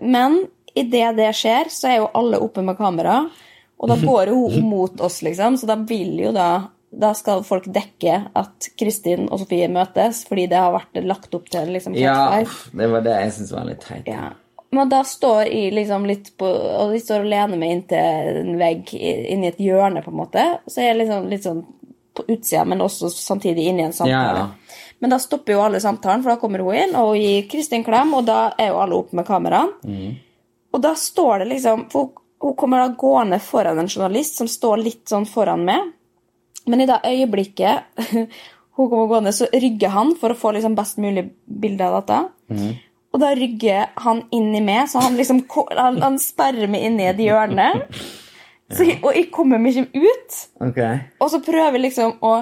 men 0.00 0.38
idet 0.78 1.16
det 1.18 1.32
skjer, 1.36 1.72
så 1.74 1.90
er 1.90 1.98
jo 2.00 2.12
alle 2.14 2.38
oppe 2.42 2.62
med 2.64 2.78
kamera. 2.78 3.24
Og 3.82 3.90
da 3.90 3.98
går 3.98 4.30
hun 4.30 4.62
mot 4.74 5.00
oss, 5.02 5.20
liksom. 5.26 5.58
Så 5.58 5.66
da 5.66 5.76
vil 5.76 6.14
jo 6.22 6.32
da 6.36 6.52
Da 6.92 7.14
skal 7.16 7.40
folk 7.40 7.64
dekke 7.72 8.18
at 8.36 8.66
Kristin 8.76 9.22
og 9.32 9.38
Sofie 9.40 9.64
møtes, 9.72 10.26
fordi 10.28 10.42
det 10.52 10.58
har 10.60 10.74
vært 10.74 10.98
lagt 11.08 11.32
opp 11.34 11.46
til 11.48 11.70
liksom 11.72 11.94
Ja, 11.96 12.42
det 12.68 12.88
var 12.92 13.00
det 13.06 13.14
jeg 13.16 13.32
syntes 13.32 13.52
var 13.56 13.64
litt 13.64 13.80
teit. 13.80 14.10
Ja. 14.12 14.26
Men 14.72 14.88
da 14.88 15.02
står 15.04 15.42
jeg 15.52 15.72
liksom 15.76 16.06
litt 16.08 16.30
på 16.40 16.46
Og 16.48 16.92
de 16.94 17.00
står 17.02 17.20
og 17.20 17.28
lener 17.28 17.58
meg 17.60 17.70
inntil 17.74 18.38
en 18.40 18.54
vegg 18.58 18.94
i- 18.94 19.26
inni 19.34 19.48
et 19.50 19.58
hjørne, 19.60 20.02
på 20.04 20.08
en 20.08 20.16
måte. 20.16 20.44
Så 20.66 20.80
jeg 20.80 20.90
er 20.94 20.98
liksom 21.04 21.28
litt 21.28 21.42
sånn 21.44 21.62
på 22.14 22.24
utsida, 22.28 22.64
men 22.68 22.78
også 22.84 23.08
samtidig 23.12 23.66
inni 23.68 23.82
i 23.82 23.86
en 23.86 23.92
samtale. 23.92 24.10
Ja, 24.38 24.48
Men 25.00 25.10
da 25.10 25.18
stopper 25.18 25.52
jo 25.54 25.60
alle 25.62 25.80
samtalen, 25.80 26.22
for 26.22 26.30
da 26.30 26.36
kommer 26.40 26.58
hun 26.62 26.74
inn 26.74 26.94
og 26.96 27.16
gir 27.16 27.48
Kristin 27.50 27.84
klem, 27.84 28.12
og 28.14 28.24
da 28.26 28.52
er 28.58 28.68
jo 28.68 28.78
alle 28.80 28.94
oppe 28.94 29.14
med 29.14 29.26
kameraene. 29.26 29.72
Og 30.74 30.80
da 30.80 30.92
står 30.94 31.38
det 31.40 31.48
liksom 31.48 31.86
For 31.90 32.10
hun, 32.40 32.54
kommer 32.56 32.78
da 32.88 32.94
gående 32.94 33.40
foran 33.40 33.78
en 33.78 33.88
journalist 33.88 34.36
som 34.36 34.46
står 34.48 34.82
litt 34.82 35.04
sånn 35.06 35.26
foran 35.26 35.64
meg. 35.64 35.92
Men 36.66 36.80
i 36.80 36.86
det 36.86 37.00
øyeblikket 37.04 37.82
hun 38.76 38.88
kommer 38.88 39.08
gående, 39.08 39.32
så 39.32 39.46
rygger 39.52 39.88
han 39.90 40.14
for 40.16 40.30
å 40.30 40.36
få 40.36 40.52
liksom 40.54 40.74
best 40.74 40.96
mulig 40.98 41.30
bilde 41.46 41.80
av 41.84 42.00
dette. 42.06 42.78
Og 43.12 43.20
da 43.20 43.34
rygger 43.36 43.90
han 44.00 44.22
inn 44.32 44.54
i 44.56 44.62
meg, 44.64 44.86
så 44.88 45.02
han 45.04 45.18
liksom 45.18 45.44
han, 45.76 46.18
sperrer 46.20 46.70
meg 46.70 46.88
inn 46.88 47.00
i 47.00 47.10
et 47.10 47.20
hjørne. 47.20 47.68
Så, 48.76 48.86
og 49.02 49.10
jeg 49.16 49.28
kommer 49.34 49.60
meg 49.62 49.76
ikke 49.76 50.02
ut. 50.06 50.38
Okay. 50.68 51.02
Og 51.20 51.32
så 51.32 51.42
prøver 51.44 51.78
jeg 51.78 51.86
liksom 51.88 52.16
å 52.24 52.36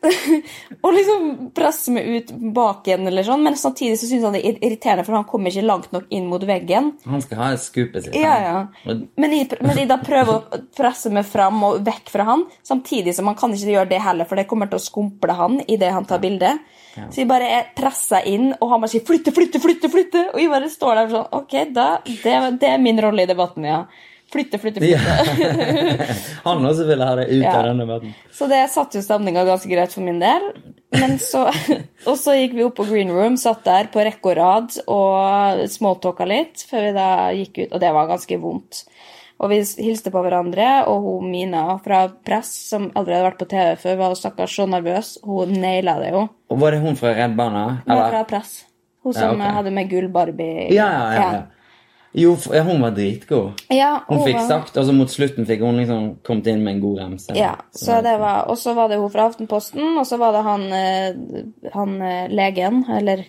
å 0.80 0.90
liksom 0.94 1.24
presse 1.56 1.92
meg 1.92 2.06
ut 2.08 2.30
bak 2.56 2.88
igjen, 2.88 3.04
eller 3.10 3.24
sånn, 3.26 3.42
men 3.44 3.56
samtidig 3.58 3.98
så 4.00 4.08
syns 4.08 4.24
han 4.24 4.36
det 4.36 4.42
er 4.48 4.58
irriterende, 4.64 5.04
for 5.04 5.18
han 5.18 5.26
kommer 5.28 5.52
ikke 5.52 5.66
langt 5.66 5.90
nok 5.92 6.06
inn 6.14 6.28
mot 6.30 6.44
veggen. 6.48 6.92
Han 7.10 7.24
skal 7.24 7.42
ha 7.42 7.50
skupet 7.60 8.06
sitt. 8.06 8.16
Ja, 8.16 8.36
ja. 8.40 8.94
Men 9.20 9.36
jeg, 9.36 9.50
men 9.60 9.76
jeg 9.76 9.90
da 9.90 10.00
prøver 10.00 10.38
å 10.38 10.60
presse 10.76 11.12
meg 11.12 11.28
fram 11.28 11.60
og 11.68 11.82
vekk 11.86 12.12
fra 12.14 12.28
han, 12.30 12.46
samtidig 12.66 13.14
som 13.16 13.28
han 13.28 13.38
kan 13.38 13.52
ikke 13.56 13.74
gjøre 13.74 13.92
det 13.92 14.02
heller, 14.04 14.28
for 14.28 14.40
det 14.40 14.48
kommer 14.50 14.70
til 14.70 14.80
å 14.80 14.86
skumple 14.86 15.36
han 15.36 15.60
idet 15.66 15.92
han 15.96 16.08
tar 16.08 16.22
bilde. 16.24 16.56
Så 16.96 17.22
jeg 17.22 17.28
bare 17.30 17.48
er 17.60 17.68
pressa 17.76 18.18
inn, 18.26 18.50
og 18.58 18.72
han 18.72 18.82
bare 18.82 18.92
sier 18.92 19.04
'flytte, 19.06 19.32
flytte, 19.36 19.60
flytte', 19.62 19.90
flytte, 19.92 20.22
og 20.32 20.40
jeg 20.40 20.50
bare 20.50 20.70
står 20.72 20.96
der 20.98 21.12
sånn 21.12 21.28
Ok, 21.38 21.52
da, 21.74 21.88
det, 22.04 22.34
det 22.60 22.72
er 22.72 22.82
min 22.82 22.98
rolle 23.00 23.24
i 23.24 23.30
debatten, 23.30 23.68
ja. 23.68 23.84
Flytte, 24.30 24.60
flytte, 24.62 24.80
flytte. 24.80 26.16
Han 26.46 26.66
også 26.66 26.84
ville 26.86 27.06
ha 27.06 27.16
det 27.18 27.26
ut 27.32 27.46
av 27.50 27.64
denne 27.66 27.86
verden. 27.88 28.12
Så 28.30 28.46
det 28.50 28.60
satte 28.70 29.00
jo 29.00 29.02
stemninga 29.02 29.42
ganske 29.48 29.70
greit 29.70 29.94
for 29.94 30.06
min 30.06 30.20
del. 30.22 30.44
Men 30.94 31.16
så, 31.22 31.48
og 32.08 32.14
så 32.18 32.36
gikk 32.38 32.54
vi 32.54 32.66
opp 32.66 32.78
på 32.78 32.86
green 32.86 33.10
room, 33.14 33.38
satt 33.40 33.64
der 33.66 33.90
på 33.90 34.04
rekke 34.06 34.32
og 34.32 34.38
rad 34.38 34.78
og 34.86 35.64
smalltalka 35.70 36.28
litt 36.30 36.62
før 36.70 36.86
vi 36.86 36.94
da 36.94 37.10
gikk 37.34 37.58
ut, 37.64 37.68
og 37.74 37.82
det 37.82 37.92
var 37.96 38.10
ganske 38.10 38.38
vondt. 38.42 38.84
Og 39.40 39.48
vi 39.48 39.60
hilste 39.80 40.12
på 40.12 40.20
hverandre, 40.20 40.68
og 40.92 41.06
hun 41.06 41.30
Mina 41.32 41.64
fra 41.80 42.04
Press, 42.12 42.50
som 42.70 42.90
aldri 42.92 43.16
hadde 43.16 43.28
vært 43.30 43.38
på 43.40 43.48
TV 43.48 43.70
før, 43.80 43.94
var 44.02 44.18
stakkars 44.18 44.56
så 44.58 44.66
nervøs. 44.68 45.14
Hun 45.24 45.54
naila 45.62 45.96
det 46.02 46.10
jo. 46.12 46.26
Og 46.52 46.60
var 46.60 46.76
det 46.76 46.82
hun 46.82 46.98
fra 46.98 47.14
Redd 47.16 47.38
Barna? 47.38 47.62
Hun 47.86 47.94
var 47.96 48.12
fra 48.12 48.26
Press. 48.28 48.58
Hun 49.00 49.16
Ja, 49.16 49.30
som 49.30 49.40
hadde 49.40 49.72
med 49.72 49.88
gull-Barbie. 49.88 50.68
Ja, 50.76 50.90
ja, 50.92 51.06
ja. 51.16 51.32
ja. 51.38 51.40
Jo, 52.12 52.32
ja, 52.50 52.62
hun 52.66 52.80
var 52.82 52.90
dritgod. 52.90 53.60
Ja, 53.70 54.00
Hun 54.08 54.24
fikk 54.24 54.34
var- 54.34 54.48
sagt, 54.48 54.76
og 54.76 54.86
så 54.86 54.92
mot 54.92 55.10
slutten 55.10 55.46
fikk 55.46 55.60
hun 55.62 55.76
liksom 55.78 56.16
kommet 56.26 56.46
inn 56.50 56.64
med 56.64 56.74
en 56.74 56.80
god 56.82 56.98
remse. 56.98 57.36
Ja, 57.38 57.52
så 57.70 58.00
det 58.02 58.16
var, 58.18 58.48
og 58.50 58.58
så 58.58 58.74
var 58.74 58.88
det 58.90 58.98
hun 58.98 59.10
fra 59.10 59.28
Aftenposten, 59.30 59.96
og 59.98 60.06
så 60.06 60.18
var 60.18 60.32
det 60.34 60.42
han, 60.42 60.64
eh, 60.72 61.70
han 61.72 62.02
eh, 62.02 62.28
legen, 62.34 62.84
eller 62.90 63.22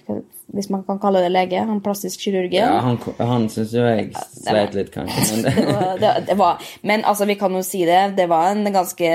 hvis 0.51 0.69
man 0.73 0.81
kan 0.83 0.97
kalle 0.99 1.21
det 1.21 1.29
lege, 1.31 1.61
han 1.61 1.81
plastisk 1.81 2.19
kirurgen. 2.25 2.57
Ja, 2.57 2.79
han, 2.81 2.97
han 3.19 3.45
syns 3.49 3.71
jo 3.77 3.85
jeg 3.85 4.09
sleit 4.33 4.73
litt, 4.73 4.89
kanskje. 4.91 5.43
Men 5.43 5.99
det, 6.01 6.11
det, 6.27 6.37
var, 6.41 6.57
men 6.81 7.05
altså, 7.05 7.25
vi 7.29 7.35
kan 7.35 7.53
jo 7.53 7.61
si 7.61 7.85
det, 7.85 8.15
det 8.17 8.27
var 8.29 8.49
en 8.51 8.65
ganske 8.73 9.13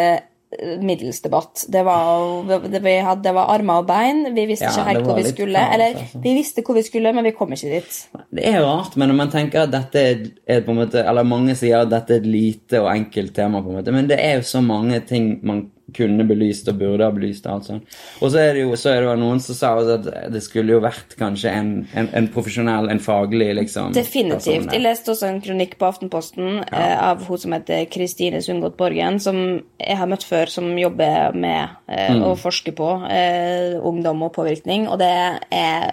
middels 0.82 1.20
debatt. 1.24 1.64
Det 1.68 1.82
var, 1.86 2.44
det, 2.66 2.80
vi 2.84 2.94
hadde, 3.04 3.22
det 3.24 3.34
var 3.36 3.52
armer 3.54 3.82
og 3.82 3.86
bein. 3.88 4.24
Vi 4.34 4.46
visste 4.50 4.66
Ja, 4.68 4.72
ikke 4.72 4.88
helt 4.90 5.04
hvor 5.06 5.16
vi 5.20 5.24
skulle. 5.28 5.58
kaos, 5.58 5.74
Eller 5.74 5.86
altså. 6.00 6.22
vi 6.24 6.34
visste 6.38 6.62
hvor 6.66 6.74
vi 6.78 6.82
skulle, 6.86 7.12
men 7.12 7.24
vi 7.24 7.34
kom 7.36 7.52
ikke 7.52 7.70
dit. 7.76 8.00
Det 8.34 8.46
er 8.48 8.60
rart, 8.64 8.96
men 8.96 9.08
når 9.12 9.20
man 9.22 9.30
tenker 9.30 9.62
at 9.66 9.72
dette 9.74 10.04
er 10.46 10.60
på 10.66 10.70
en 10.74 10.80
måte 10.82 11.02
Eller 11.04 11.22
mange 11.28 11.54
sier 11.58 11.82
at 11.84 11.90
dette 11.92 12.14
er 12.14 12.22
et 12.24 12.26
lite 12.26 12.80
og 12.82 12.90
enkelt 12.94 13.34
tema, 13.34 13.62
på 13.62 13.70
en 13.72 13.80
måte, 13.80 13.92
men 13.92 14.08
det 14.08 14.18
er 14.22 14.38
jo 14.40 14.46
så 14.46 14.60
mange 14.64 15.00
ting 15.06 15.40
man 15.46 15.66
kunne 15.94 16.24
belyst 16.26 16.66
og 16.68 16.78
burde 16.80 17.04
ha 17.04 17.10
belyst. 17.14 17.46
og 17.46 17.52
alt 17.52 17.64
sånt. 17.68 17.96
Og 18.20 18.30
så 18.32 18.38
er 18.42 18.54
det 18.54 18.62
jo 18.64 18.72
så 18.76 18.90
er 18.90 19.04
det 19.06 19.12
noen 19.20 19.38
som 19.40 19.54
sa 19.54 19.68
at 19.78 20.08
det 20.32 20.42
skulle 20.42 20.72
jo 20.74 20.80
vært 20.82 21.14
kanskje 21.18 21.52
en, 21.54 21.68
en, 21.94 22.08
en 22.12 22.26
profesjonell, 22.34 22.88
en 22.90 22.98
faglig 22.98 23.52
liksom 23.54 23.92
Definitivt. 23.94 24.72
Jeg 24.72 24.82
leste 24.82 25.12
også 25.14 25.28
en 25.30 25.40
kronikk 25.44 25.76
på 25.78 25.86
Aftenposten 25.86 26.64
eh, 26.72 26.96
av 26.98 27.22
hun 27.28 27.38
som 27.38 27.52
heter 27.54 27.84
Kristine 27.92 28.42
Sundgodt 28.42 28.76
Borgen, 28.76 29.20
som 29.22 29.38
jeg 29.78 29.96
har 30.00 30.10
møtt 30.10 30.26
før, 30.26 30.50
som 30.50 30.72
jobber 30.78 31.32
med 31.36 31.68
eh, 31.88 32.12
Mm. 32.16 32.22
å 32.22 32.36
forske 32.38 32.72
på 32.76 32.86
eh, 33.10 33.74
ungdom 33.82 34.22
og 34.22 34.32
påvirkning. 34.36 34.88
Og 34.88 34.98
det 34.98 35.08
er 35.52 35.90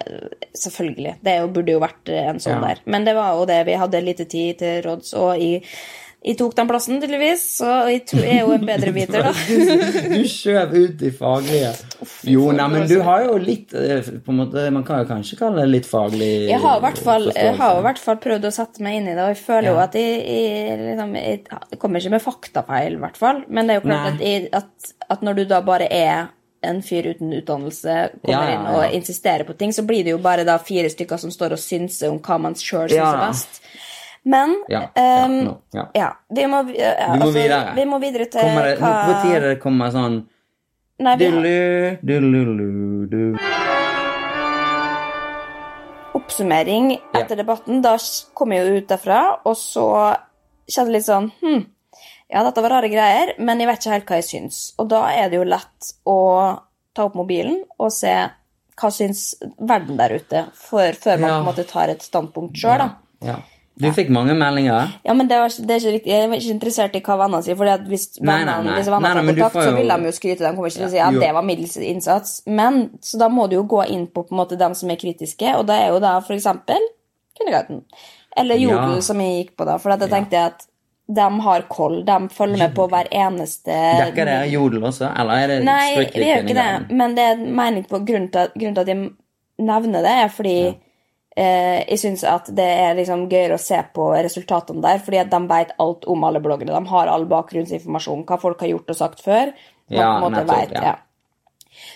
selvfølgelig 0.54 1.16
Det 1.24 1.38
jo, 1.40 1.48
burde 1.54 1.74
jo 1.76 1.82
vært 1.82 2.10
eh, 2.10 2.28
en 2.30 2.40
sånn 2.44 2.60
Ja. 2.62 2.68
der. 2.74 2.82
Men 2.86 3.06
det 3.06 3.16
var 3.16 3.34
jo 3.38 3.46
det. 3.50 3.66
Vi 3.66 3.74
hadde 3.80 4.02
lite 4.04 4.26
tid 4.30 4.58
til 4.60 4.82
råds, 4.86 5.14
og 5.18 5.38
jeg, 5.42 5.64
jeg 6.24 6.38
tok 6.40 6.54
den 6.56 6.70
plassen, 6.70 7.02
tydeligvis. 7.04 7.42
Så 7.60 7.70
jeg 7.92 8.04
er 8.24 8.38
jo 8.46 8.54
en 8.56 8.66
bedrebiter, 8.68 9.26
da. 9.26 9.34
Du 10.14 10.22
skjøv 10.30 10.76
ut 10.78 10.94
de 11.02 11.12
faglige. 11.16 11.72
Jo, 12.32 12.46
nei, 12.56 12.68
men 12.72 12.86
du 12.88 12.96
har 13.04 13.26
jo 13.26 13.34
litt 13.42 13.74
eh, 13.76 14.00
på 14.24 14.32
en 14.32 14.40
måte, 14.44 14.64
Man 14.72 14.86
kan 14.88 15.02
jo 15.04 15.08
kanskje 15.10 15.38
kalle 15.40 15.64
det 15.64 15.72
litt 15.74 15.88
faglig 15.90 16.30
Jeg 16.50 16.60
har, 16.64 16.78
i 16.80 16.84
hvert 16.86 17.02
fall, 17.04 17.28
jeg 17.36 17.56
har 17.60 17.80
i 17.80 17.84
hvert 17.88 18.00
fall 18.02 18.20
prøvd 18.24 18.48
å 18.48 18.54
sette 18.56 18.84
meg 18.86 19.02
inn 19.02 19.10
i 19.12 19.16
det, 19.18 19.24
og 19.26 19.34
jeg 19.34 19.42
føler 19.44 19.70
jo 19.72 19.82
at 19.84 19.98
jeg, 20.00 20.22
jeg, 20.24 20.78
liksom, 20.84 21.16
jeg 21.20 21.82
kommer 21.82 22.00
ikke 22.04 22.14
med 22.16 22.24
faktafeil, 22.24 22.96
i 22.98 23.04
hvert 23.04 23.20
fall. 23.20 23.44
Men 23.50 23.68
det 23.68 23.76
er 23.76 23.82
jo 23.82 23.86
klart 23.90 24.14
at, 24.14 24.24
jeg, 24.24 24.48
at, 24.56 24.94
at 25.18 25.28
når 25.28 25.42
du 25.42 25.44
da 25.52 25.60
bare 25.66 25.90
er 25.92 26.32
en 26.64 26.80
fyr 26.86 27.10
uten 27.12 27.34
utdannelse, 27.36 27.96
kommer 28.24 28.32
Ja, 28.32 28.44
ja, 28.48 28.54
inn 28.56 28.68
og 28.72 28.96
insisterer 28.96 29.44
på 29.48 29.56
ting, 29.60 29.74
så 29.76 29.84
blir 29.88 30.06
det 30.08 30.14
jo 30.16 30.22
bare 30.24 30.46
da 30.48 30.56
fire 30.64 30.88
stykker 30.92 31.20
som 31.20 31.34
står 31.34 31.58
og 31.58 31.60
synser 31.60 32.14
om 32.14 32.22
hva 32.24 32.38
man 32.40 32.56
sjøl 32.56 32.88
syns 32.88 32.96
Ja. 32.96 33.10
er 33.12 33.26
best. 33.28 33.60
Men 34.26 34.54
Ja, 34.72 34.80
ja, 34.80 34.90
ehm, 34.96 35.34
nå, 35.44 35.54
ja. 35.76 35.88
ja, 35.94 36.10
vi 36.30 36.46
må, 36.48 36.62
ja, 36.72 36.94
Vi 37.12 37.20
må 37.20 37.26
altså. 37.28 37.74
Vi 37.76 37.86
må 37.86 38.00
videre 38.00 38.26
til 38.32 38.40
Kommer 38.40 38.70
det, 38.70 38.78
hva 38.80 38.92
Når 39.26 39.48
det 39.50 39.60
kommer 39.60 39.92
sånn 39.92 40.22
Nei, 41.04 41.16
vi 41.20 41.28
har 41.28 41.42
du, 41.44 42.20
du, 42.22 43.08
du. 43.12 43.38
oppsummering 46.14 46.94
etter 47.18 47.36
debatten. 47.36 47.82
Da 47.84 47.96
kom 48.38 48.54
jeg 48.54 48.68
jo 48.68 48.78
ut 48.80 48.88
derfra, 48.92 49.20
og 49.44 49.58
så 49.60 49.88
kjente 50.70 50.86
jeg 50.92 50.96
litt 50.96 51.08
sånn 51.10 51.32
hm, 51.42 51.64
Ja, 52.32 52.44
dette 52.46 52.64
var 52.64 52.78
rare 52.78 52.90
greier, 52.94 53.34
men 53.44 53.60
jeg 53.60 53.68
vet 53.70 53.82
ikke 53.82 53.94
helt 53.98 54.08
hva 54.10 54.20
jeg 54.22 54.28
syns. 54.30 54.62
Og 54.80 54.88
da 54.94 55.02
er 55.12 55.30
det 55.34 55.42
jo 55.42 55.48
lett 55.50 55.92
å 56.10 56.18
ta 56.96 57.08
opp 57.10 57.18
mobilen 57.18 57.60
og 57.82 57.92
se 57.94 58.14
hva 58.80 58.90
syns 58.94 59.34
verden 59.60 59.98
der 60.00 60.16
ute, 60.18 60.46
før, 60.58 60.96
før 60.98 61.20
man 61.22 61.30
Ja. 61.30 61.36
på 61.36 61.42
en 61.44 61.50
måte 61.52 61.68
tar 61.70 61.92
et 61.94 62.02
standpunkt 62.06 62.58
sjøl, 62.58 62.80
da. 62.82 62.88
Ja. 63.22 63.36
Du 63.82 63.88
fikk 63.96 64.12
mange 64.14 64.36
meldinger. 64.38 64.92
Ja, 65.02 65.16
men 65.18 65.30
det, 65.30 65.38
var, 65.42 65.50
det 65.50 65.74
er 65.74 65.80
ikke 65.82 65.94
riktig. 65.96 66.12
Jeg 66.14 66.30
var 66.30 66.38
ikke 66.38 66.54
interessert 66.54 66.98
i 66.98 67.02
hva 67.02 67.16
vennene 67.24 67.46
sier. 67.46 67.58
For 67.58 67.86
hvis 67.90 68.04
vennene, 68.20 68.76
hvis 68.78 68.90
men 68.94 69.08
du 69.32 69.32
kontakt, 69.32 69.58
jo... 69.58 69.64
så 69.66 69.72
vil 69.78 69.94
de 69.94 70.10
jo 70.10 70.12
skryte. 70.14 70.44
De 70.46 70.52
kommer 70.54 70.70
ikke 70.70 70.82
til 70.84 70.90
å 70.90 70.92
si 70.94 71.00
at 71.02 71.18
ja, 71.18 71.24
det 71.26 71.32
var 71.34 71.48
middels 71.48 71.78
innsats. 71.82 72.36
Men, 72.46 72.84
så 73.02 73.22
da 73.24 73.32
må 73.34 73.48
du 73.50 73.58
jo 73.58 73.64
gå 73.70 73.82
inn 73.90 74.06
på, 74.06 74.28
på 74.28 74.36
en 74.36 74.42
måte 74.44 74.60
dem 74.62 74.76
som 74.78 74.94
er 74.94 75.02
kritiske, 75.02 75.56
og 75.58 75.66
det 75.72 75.80
er 75.80 75.90
jo 75.96 76.04
da 76.04 76.20
for 76.22 76.38
eksempel 76.38 76.86
Kindergarten. 77.34 77.82
Eller 78.38 78.62
Jodel, 78.62 79.00
Ja. 79.00 79.02
som 79.02 79.22
jeg 79.22 79.40
gikk 79.40 79.58
på 79.58 79.66
da. 79.66 79.80
For 79.82 79.98
da 79.98 80.10
tenkte 80.10 80.38
jeg 80.38 80.54
at 80.54 80.68
de 81.08 81.28
har 81.42 81.66
koll. 81.70 82.06
De 82.06 82.30
følger 82.32 82.58
med 82.58 82.76
på 82.76 82.88
hver 82.88 83.10
eneste 83.12 83.74
Dekker 83.74 84.30
det 84.30 84.38
jodel 84.54 84.86
også, 84.88 85.10
eller 85.20 85.42
er 85.42 85.52
det 85.52 85.58
Nei, 85.68 85.90
vi 86.14 86.30
gjør 86.30 86.46
ikke 86.46 86.56
det. 86.58 86.96
Men 86.96 87.18
det 87.18 87.26
er 87.26 87.36
en 87.36 87.50
mening 87.58 87.86
på 87.90 88.00
grunnen 88.06 88.30
til, 88.32 88.54
grunnen 88.56 88.78
til 88.78 88.86
at 88.86 88.94
jeg 88.94 89.68
nevner 89.68 90.06
det, 90.06 90.14
er 90.24 90.32
fordi 90.32 90.56
eh, 90.70 90.78
jeg 91.36 92.00
syns 92.00 92.24
at 92.30 92.50
det 92.56 92.66
er 92.68 92.96
liksom 93.00 93.24
gøyere 93.32 93.56
å 93.58 93.62
se 93.62 93.80
på 93.96 94.10
resultatene 94.14 94.84
der, 94.84 95.00
fordi 95.02 95.18
at 95.24 95.32
de 95.32 95.40
vet 95.50 95.72
alt 95.82 96.06
om 96.06 96.24
alle 96.28 96.40
bloggene. 96.44 96.74
De 96.76 96.92
har 96.92 97.08
all 97.10 97.26
bakgrunnsinformasjon, 97.26 98.26
hva 98.30 98.38
folk 98.42 98.62
har 98.62 98.70
gjort 98.76 98.94
og 98.94 99.00
sagt 99.00 99.24
før. 99.26 99.54
Ja, 99.90 100.20
nettopp, 100.30 100.54
vet, 100.54 100.78
ja. 100.78 100.96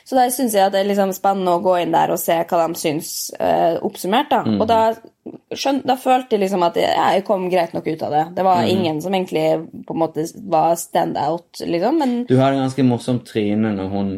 Så 0.07 0.15
da 0.17 0.23
syns 0.33 0.55
jeg 0.57 0.65
at 0.65 0.73
det 0.73 0.79
er 0.81 0.87
liksom 0.89 1.11
spennende 1.13 1.53
å 1.53 1.61
gå 1.61 1.75
inn 1.83 1.91
der 1.93 2.09
og 2.11 2.17
se 2.19 2.33
hva 2.49 2.63
de 2.65 2.79
syns 2.79 3.11
eh, 3.39 3.77
oppsummert. 3.85 4.29
da. 4.31 4.39
Mm. 4.47 4.55
Og 4.63 4.67
da, 4.67 4.79
skjøn, 5.53 5.83
da 5.85 5.95
følte 6.01 6.33
jeg 6.35 6.41
liksom 6.47 6.63
at 6.65 6.79
jeg, 6.81 6.89
ja, 6.97 7.09
jeg 7.13 7.25
kom 7.27 7.45
greit 7.51 7.75
nok 7.77 7.85
ut 7.87 8.03
av 8.07 8.11
det. 8.15 8.23
Det 8.35 8.43
Mm. 8.43 8.49
var 8.49 8.63
ingen 8.63 9.01
som 9.01 9.13
egentlig 9.13 9.45
på 9.85 9.93
en 9.93 9.99
måte 10.01 10.25
var 10.49 10.75
stand-out, 10.75 11.61
liksom. 11.61 11.99
Men 11.99 12.15
Du 12.25 12.37
hadde 12.39 12.57
ganske 12.57 12.83
morsomt 12.87 13.25
tryne 13.29 13.75
når 13.75 13.89
hun, 13.93 14.09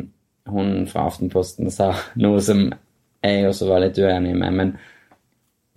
hun 0.48 0.86
fra 0.88 1.08
Aftenposten 1.10 1.70
sa 1.72 1.92
noe 2.16 2.40
som 2.42 2.70
jeg 3.22 3.46
også 3.50 3.68
var 3.68 3.84
litt 3.84 3.98
uenig 4.00 4.36
med, 4.40 4.54
men 4.54 4.78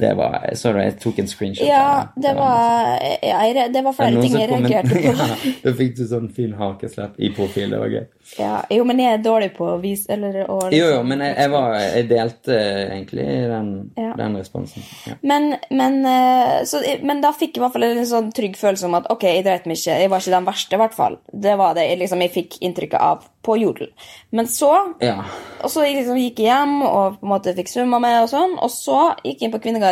det 0.03 0.13
var 0.19 0.43
Så 0.59 0.73
jeg 0.77 0.97
tok 1.03 1.21
en 1.23 1.31
screenshot 1.31 1.67
ja, 1.69 2.09
det 2.17 2.35
var, 2.37 2.99
ja, 3.23 3.39
jeg, 3.49 3.69
det 3.75 3.83
var 3.87 3.95
Er 3.95 3.99
flere 4.01 4.23
ting 4.25 4.37
jeg 4.39 4.51
reagerte 4.51 4.97
på. 4.97 5.15
ja, 5.23 5.55
Da 5.63 5.75
fikk 5.79 5.95
du 5.99 6.05
sånn 6.11 6.29
fin 6.35 6.55
hakeslepp 6.59 7.19
i 7.23 7.31
profil, 7.37 7.71
det 7.73 7.81
var 7.81 7.93
gøy. 7.93 8.05
Ja, 8.39 8.53
jo, 8.73 8.85
men 8.89 9.01
jeg 9.03 9.17
er 9.19 9.23
dårlig 9.25 9.51
på 9.57 9.67
å 9.73 9.79
vise 9.83 10.13
eller, 10.15 10.43
å, 10.47 10.59
liksom- 10.63 10.77
Jo, 10.79 10.89
jo, 10.97 11.03
men 11.07 11.25
jeg, 11.27 11.37
jeg, 11.39 11.53
var, 11.53 11.75
jeg 11.83 12.09
delte 12.11 12.59
egentlig 12.87 13.27
den, 13.53 13.71
Ja. 13.99 14.13
den 14.19 14.39
responsen. 14.39 14.87
Ja. 15.09 15.17
Men, 15.23 15.51
men, 15.71 15.99
eh, 16.09 16.63
så, 16.69 16.81
men 17.03 17.21
da 17.25 17.33
fikk 17.37 17.57
jeg 17.57 17.61
i 17.61 17.65
hvert 17.67 17.77
fall 17.77 17.89
en 17.91 18.07
sånn 18.09 18.33
trygg 18.35 18.57
følelse 18.61 18.89
om 18.89 18.97
at 18.99 19.11
ok, 19.13 19.27
jeg 19.29 19.45
dreit 19.47 19.67
meg 19.69 19.79
ikke. 19.81 19.99
Jeg 20.05 20.13
var 20.13 20.25
ikke 20.25 20.37
den 20.37 20.49
verste, 20.49 20.79
i 20.79 20.83
hvert 20.83 20.97
fall. 20.97 21.19
Det 21.33 21.57
var 21.61 21.77
det 21.79 21.87
liksom, 22.01 22.25
jeg 22.25 22.35
fikk 22.35 22.59
inntrykket 22.65 23.01
av 23.03 23.29
på 23.43 23.57
Jodel. 23.59 23.91
Men 24.31 24.47
så 24.47 24.71
ja. 25.03 25.25
Og 25.63 25.71
så 25.71 25.83
liksom 25.83 26.17
gikk 26.19 26.39
jeg 26.43 26.47
hjem 26.49 26.77
og 26.87 27.19
på 27.19 27.27
en 27.27 27.31
måte 27.33 27.53
fikk 27.57 27.69
svømma 27.71 27.99
med, 28.03 28.21
og 28.25 28.31
sånn, 28.31 28.55
og 28.63 28.71
så 28.73 29.01
gikk 29.27 29.43
jeg 29.43 29.49
inn 29.49 29.53
på 29.53 29.61
Kvinneguiden, 29.63 29.92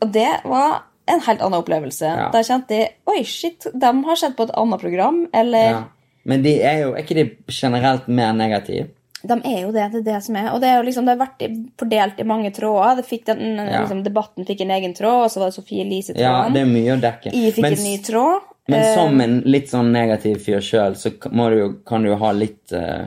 og 0.00 0.12
det 0.14 0.28
var 0.44 0.82
en 1.08 1.22
helt 1.24 1.40
annen 1.40 1.58
opplevelse. 1.62 2.04
Ja. 2.04 2.28
Da 2.34 2.42
kjente 2.44 2.76
jeg 2.76 2.90
oi, 3.08 3.22
shit, 3.24 3.66
de 3.72 3.92
har 4.04 4.20
sett 4.20 4.36
på 4.36 4.44
et 4.48 4.54
annet 4.54 4.82
program, 4.82 5.24
eller 5.32 5.70
ja. 5.72 5.84
Men 6.28 6.42
de 6.44 6.50
er 6.60 6.82
jo 6.82 6.90
Er 6.92 7.04
ikke 7.06 7.14
de 7.16 7.24
generelt 7.48 8.08
mer 8.12 8.34
negative? 8.36 8.90
De 9.22 9.34
er 9.34 9.62
jo 9.64 9.70
det, 9.74 9.86
det 9.92 10.00
er 10.02 10.06
det 10.12 10.18
som 10.22 10.36
er. 10.38 10.50
Og 10.52 10.60
det, 10.62 10.68
er 10.70 10.84
liksom, 10.86 11.06
det 11.06 11.14
har 11.16 11.22
vært 11.24 11.40
fordelt 11.80 12.20
i 12.22 12.26
mange 12.28 12.52
tråder. 12.54 13.00
Det 13.00 13.06
fikk 13.08 13.24
den, 13.26 13.56
Ja. 13.56 13.80
liksom, 13.82 14.04
debatten 14.04 14.46
fikk 14.46 14.60
en 14.62 14.70
egen 14.76 14.94
tråd, 14.94 15.24
og 15.24 15.30
så 15.32 15.40
var 15.40 15.50
det 15.50 15.56
Sofie 15.56 15.80
Ja, 15.80 15.86
Elise-tråden. 15.88 16.54
det 16.54 16.60
er 16.62 16.70
mye 16.70 16.94
å 16.94 17.00
dekke. 17.02 17.32
I 17.34 17.50
fikk 17.50 17.62
Men 17.64 17.72
en 17.78 17.82
ny 17.82 17.96
tråd. 18.06 18.46
Men 18.68 18.80
Eh, 18.84 18.94
som 18.94 19.20
en 19.20 19.40
litt 19.48 19.70
sånn 19.70 19.90
negativ 19.92 20.44
fyr 20.44 20.60
sjøl, 20.60 20.94
så 20.94 21.10
må 21.32 21.48
du 21.50 21.56
jo, 21.58 21.68
kan 21.88 22.02
du 22.04 22.10
jo 22.10 22.16
ha 22.20 22.30
litt 22.36 22.72
eh, 22.72 22.82
eh, 22.84 23.06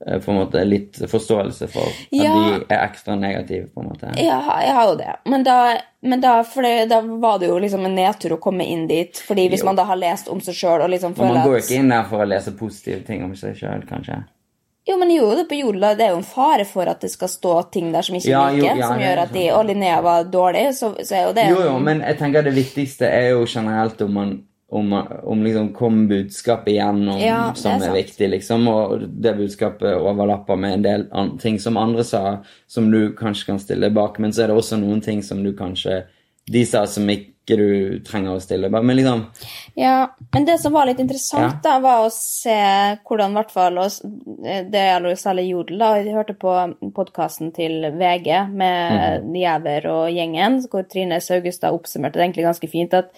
på 0.00 0.30
en 0.32 0.38
måte 0.38 0.62
litt 0.64 0.96
forståelse 1.10 1.68
for 1.68 1.82
at 1.82 2.06
Ja. 2.10 2.32
de 2.32 2.64
er 2.72 2.86
ekstra 2.88 3.14
negative, 3.20 3.66
på 3.74 3.82
en 3.82 3.88
måte. 3.90 4.12
Ja, 4.16 4.40
jeg 4.64 4.72
har 4.74 4.86
jo 4.88 4.96
det. 4.96 5.16
Men 5.26 5.42
da, 5.44 5.58
men 6.02 6.20
da, 6.20 6.42
det, 6.42 6.88
da 6.88 7.00
var 7.02 7.38
det 7.38 7.48
jo 7.48 7.58
liksom 7.60 7.84
en 7.84 7.94
nedtur 7.94 8.32
å 8.38 8.40
komme 8.40 8.64
inn 8.64 8.86
dit. 8.88 9.20
Fordi 9.28 9.48
hvis 9.52 9.60
Jo. 9.60 9.66
man 9.66 9.76
da 9.76 9.84
har 9.84 9.96
lest 10.00 10.28
om 10.28 10.40
seg 10.40 10.54
sjøl 10.54 10.82
og 10.86 10.90
liksom 10.90 11.14
føler 11.14 11.30
at 11.30 11.34
man 11.42 11.48
går 11.48 11.58
jo 11.58 11.64
ikke 11.66 11.80
inn 11.82 11.88
der 11.92 12.04
for 12.08 12.24
å 12.24 12.28
lese 12.28 12.56
positive 12.56 13.04
ting 13.06 13.24
om 13.24 13.34
seg 13.36 13.56
sjøl, 13.60 13.84
kanskje. 13.88 14.22
Jo, 14.88 14.96
men 14.96 15.10
jo, 15.12 15.28
det 15.36 15.44
på 15.48 15.58
Jodel, 15.60 15.84
det 15.98 16.06
er 16.06 16.14
jo 16.14 16.22
en 16.22 16.24
fare 16.24 16.64
for 16.64 16.88
at 16.88 17.02
det 17.04 17.10
skal 17.12 17.28
stå 17.28 17.70
ting 17.70 17.92
der 17.92 18.02
som 18.02 18.16
ikke 18.16 18.30
Ja, 18.30 18.46
jo, 18.50 18.64
ja, 18.64 18.88
som 18.88 18.98
gjør 18.98 19.18
at 19.26 19.32
de. 19.36 19.42
Og 19.52 19.66
Linnea 19.68 20.00
var 20.02 20.24
dårlig, 20.24 20.74
så, 20.74 20.94
så 21.04 21.14
er 21.14 21.26
jo 21.28 21.32
det 21.36 21.44
Jo, 21.50 21.60
jo, 21.68 21.78
men 21.78 22.00
jeg 22.00 22.18
tenker 22.18 22.42
det 22.42 22.54
viktigste 22.56 23.06
er 23.06 23.28
jo 23.34 23.44
generelt 23.46 24.00
om 24.00 24.14
man 24.16 24.32
om, 24.70 24.92
om 25.22 25.42
liksom 25.42 25.72
kom 25.74 26.08
budskapet 26.08 26.74
igjennom 26.74 27.18
Ja, 27.18 27.54
som 27.58 27.80
er 27.82 27.88
er, 27.88 27.96
viktig, 27.98 28.28
liksom, 28.36 28.68
og 28.70 29.02
det 29.02 29.34
budskapet 29.40 29.96
overlapper 29.98 30.60
med 30.60 30.78
en 30.78 30.86
del 30.86 31.06
ting 31.42 31.58
som 31.58 31.80
andre 31.80 32.04
sa, 32.06 32.22
som 32.70 32.90
du 32.90 33.12
kanskje 33.18 33.50
kan 33.50 33.60
stille 33.62 33.90
bak, 33.90 34.20
men 34.22 34.32
så 34.32 34.44
er 34.44 34.52
det 34.52 34.60
også 34.60 34.78
noen 34.78 35.02
ting 35.02 35.24
som 35.26 35.42
du 35.44 35.52
kanskje 35.58 36.04
de 36.50 36.62
sa 36.66 36.84
som 36.86 37.10
ikke 37.10 37.56
du 37.58 38.00
trenger 38.06 38.36
å 38.36 38.42
stille 38.42 38.70
bak. 38.70 38.84
Men 38.86 38.98
liksom 38.98 39.24
Ja, 39.74 40.14
men 40.32 40.46
det 40.46 40.58
som 40.62 40.72
var 40.72 40.86
litt 40.86 41.00
interessant, 41.02 41.58
Ja. 41.58 41.60
da, 41.62 41.78
var 41.80 42.06
å 42.06 42.12
se 42.14 42.56
hvordan, 43.06 43.30
i 43.30 43.38
hvert 43.38 43.50
fall, 43.50 43.78
det 44.70 44.84
gjelder 44.86 45.18
særlig 45.18 45.48
Jodel, 45.48 45.78
da. 45.78 45.94
Jeg 45.98 46.14
hørte 46.14 46.34
på 46.38 46.54
podkasten 46.94 47.52
til 47.54 47.90
VG 47.90 48.48
med 48.50 48.92
mm 48.92 48.98
-hmm. 48.98 49.38
Jæver 49.40 49.86
og 49.86 50.10
gjengen, 50.10 50.60
hvor 50.70 50.82
Trine 50.88 51.20
Saugestad 51.20 51.72
oppsummerte 51.72 52.18
det 52.18 52.22
egentlig 52.22 52.44
ganske 52.44 52.68
fint. 52.68 52.94
at 52.94 53.10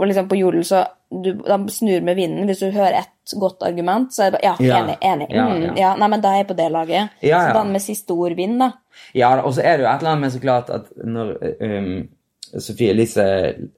og 0.00 0.08
liksom 0.08 0.28
på 0.30 0.38
Jodel 0.40 0.64
så 0.64 0.84
du, 1.10 1.32
De 1.34 1.56
snur 1.68 2.04
med 2.06 2.16
vinden. 2.16 2.46
Hvis 2.46 2.60
du 2.62 2.70
hører 2.70 3.00
ett 3.00 3.32
godt 3.40 3.64
argument, 3.66 4.12
så 4.14 4.22
er 4.22 4.30
det 4.30 4.38
bare 4.38 4.64
Ja, 4.64 4.76
enig. 4.78 4.96
enig. 5.02 5.26
Mm, 5.30 5.64
ja. 5.64 5.72
ja, 5.76 5.90
nei, 5.98 6.08
men 6.08 6.22
da 6.22 6.30
er 6.32 6.42
jeg 6.42 6.46
på 6.52 6.56
det 6.56 6.68
laget. 6.70 7.16
Ja. 7.26 7.40
Så 7.48 7.56
den 7.58 7.72
med 7.74 7.82
siste 7.82 8.14
ord 8.14 8.36
vinner, 8.38 8.70
da. 8.70 9.00
Ja, 9.18 9.32
og 9.42 9.54
så 9.56 9.64
er 9.64 9.76
det 9.76 9.84
jo 9.84 9.90
et 9.90 10.04
eller 10.04 10.12
annet 10.12 10.24
med 10.24 10.32
så 10.32 10.40
klart 10.40 10.70
at 10.70 10.86
når 11.04 11.34
um, 11.66 12.08
Sofie 12.58 12.90
Elise 12.94 13.26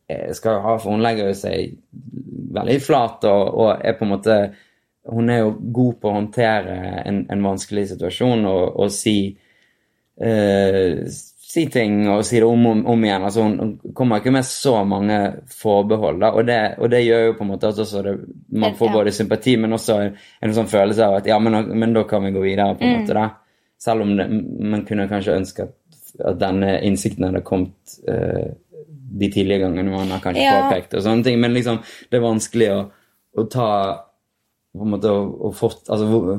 eh, 0.09 0.33
skal 0.37 0.61
ha 0.65 0.77
For 0.81 0.91
hun 0.95 1.03
legger 1.05 1.29
jo 1.31 1.37
seg 1.37 1.75
veldig 2.57 2.79
flat 2.85 3.25
og, 3.29 3.43
og 3.65 3.85
er 3.85 3.97
på 3.99 4.07
en 4.07 4.13
måte 4.15 4.37
Hun 5.13 5.31
er 5.33 5.43
jo 5.43 5.55
god 5.75 5.99
på 6.01 6.09
å 6.09 6.17
håndtere 6.17 6.77
en, 7.05 7.25
en 7.33 7.45
vanskelig 7.45 7.89
situasjon 7.93 8.45
og, 8.49 8.77
og 8.81 8.93
si 8.95 9.17
eh, 10.21 11.03
si 11.53 11.67
ting 11.69 11.99
og 12.09 12.23
si 12.25 12.39
det 12.41 12.47
om 12.49 12.63
og 12.67 12.73
om, 12.79 12.83
om 12.95 13.03
igjen. 13.05 13.25
altså 13.29 13.43
Hun 13.45 13.73
kommer 13.99 14.23
ikke 14.23 14.33
med 14.33 14.47
så 14.49 14.73
mange 14.89 15.19
forbehold, 15.53 16.21
da, 16.23 16.31
og 16.33 16.47
det, 16.49 16.59
og 16.79 16.89
det 16.93 17.03
gjør 17.05 17.27
jo 17.27 17.35
på 17.37 17.45
en 17.45 17.51
måte 17.51 17.69
at 17.69 17.77
det, 18.07 18.15
man 18.65 18.77
får 18.79 18.93
både 18.95 19.13
sympati, 19.13 19.57
men 19.61 19.77
også 19.77 19.99
en 20.07 20.55
sånn 20.57 20.71
følelse 20.71 21.05
av 21.11 21.19
at 21.19 21.29
ja, 21.29 21.37
men, 21.43 21.59
men 21.79 21.93
da 21.97 22.05
kan 22.09 22.25
vi 22.25 22.33
gå 22.33 22.41
videre, 22.47 22.75
på 22.79 22.87
en 22.87 22.93
Mm. 22.95 23.01
måte. 23.03 23.15
da. 23.19 23.27
Selv 23.83 24.03
om 24.07 24.17
det, 24.17 24.27
man 24.73 24.85
kunne 24.89 25.09
kanskje 25.11 25.37
ønske 25.37 25.63
at, 25.67 25.77
at 26.33 26.41
denne 26.41 26.73
innsikten 26.87 27.25
hadde 27.29 27.43
kommet 27.45 27.97
uh, 28.09 28.49
de 29.21 29.29
tidlige 29.29 29.59
gangene 29.67 29.91
man 29.91 30.11
har 30.15 30.21
kanskje 30.25 30.45
Ja. 30.47 30.57
påpekt 30.71 30.95
og 30.95 31.03
sånne 31.05 31.25
ting, 31.27 31.41
men 31.41 31.53
liksom, 31.53 31.83
det 32.11 32.17
er 32.17 32.25
vanskelig 32.25 32.69
å, 32.73 32.81
å 33.37 33.45
ta 33.51 33.69
på 34.73 34.87
en 34.87 34.93
måte 34.95 35.11
å, 35.13 35.21
å 35.49 35.53
fort, 35.53 35.83
altså, 35.93 36.39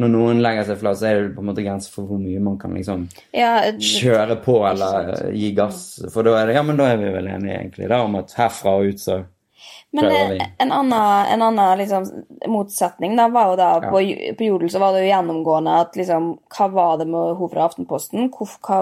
Når 0.00 0.10
noen 0.10 0.40
legger 0.42 0.66
seg 0.66 0.80
flat, 0.80 0.98
så 0.98 1.06
er 1.06 1.20
det 1.20 1.34
på 1.36 1.42
en 1.44 1.48
måte 1.52 1.62
grenser 1.62 1.92
for 1.94 2.08
hvor 2.08 2.18
mye 2.18 2.40
man 2.42 2.56
kan 2.58 2.72
liksom 2.74 3.04
Ja, 3.36 3.52
kjøre 3.78 4.40
på 4.42 4.56
eller 4.66 5.28
gi 5.30 5.52
gass. 5.54 5.84
For 6.10 6.26
da 6.26 6.34
er 6.40 6.50
det, 6.50 6.56
ja, 6.58 6.64
men 6.66 6.80
da 6.80 6.88
er 6.90 6.98
vi 6.98 7.12
vel 7.14 7.30
enige 7.30 7.60
egentlig 7.60 7.90
da, 7.92 8.00
om 8.02 8.18
at 8.18 8.34
herfra 8.38 8.74
og 8.80 8.90
ut 8.90 9.04
så 9.04 9.20
Men 9.94 10.06
eh, 10.10 10.46
en 10.58 10.72
annen, 10.72 11.26
en 11.32 11.42
annen 11.42 11.78
liksom, 11.78 12.06
motsetning 12.50 13.14
da, 13.16 13.28
var 13.30 13.52
jo 13.52 13.58
da 13.60 13.68
på, 13.84 14.00
på 14.38 14.48
Jodel 14.48 14.70
så 14.72 14.80
var 14.82 14.96
det 14.96 15.04
jo 15.04 15.10
gjennomgående 15.12 15.76
at 15.84 15.94
liksom, 15.98 16.32
hva 16.56 16.68
var 16.72 16.98
det 16.98 17.06
med 17.12 17.38
hun 17.38 17.52
fra 17.52 17.68
Aftenposten? 17.68 18.26
Hvor, 18.34 18.50
hva, 18.66 18.80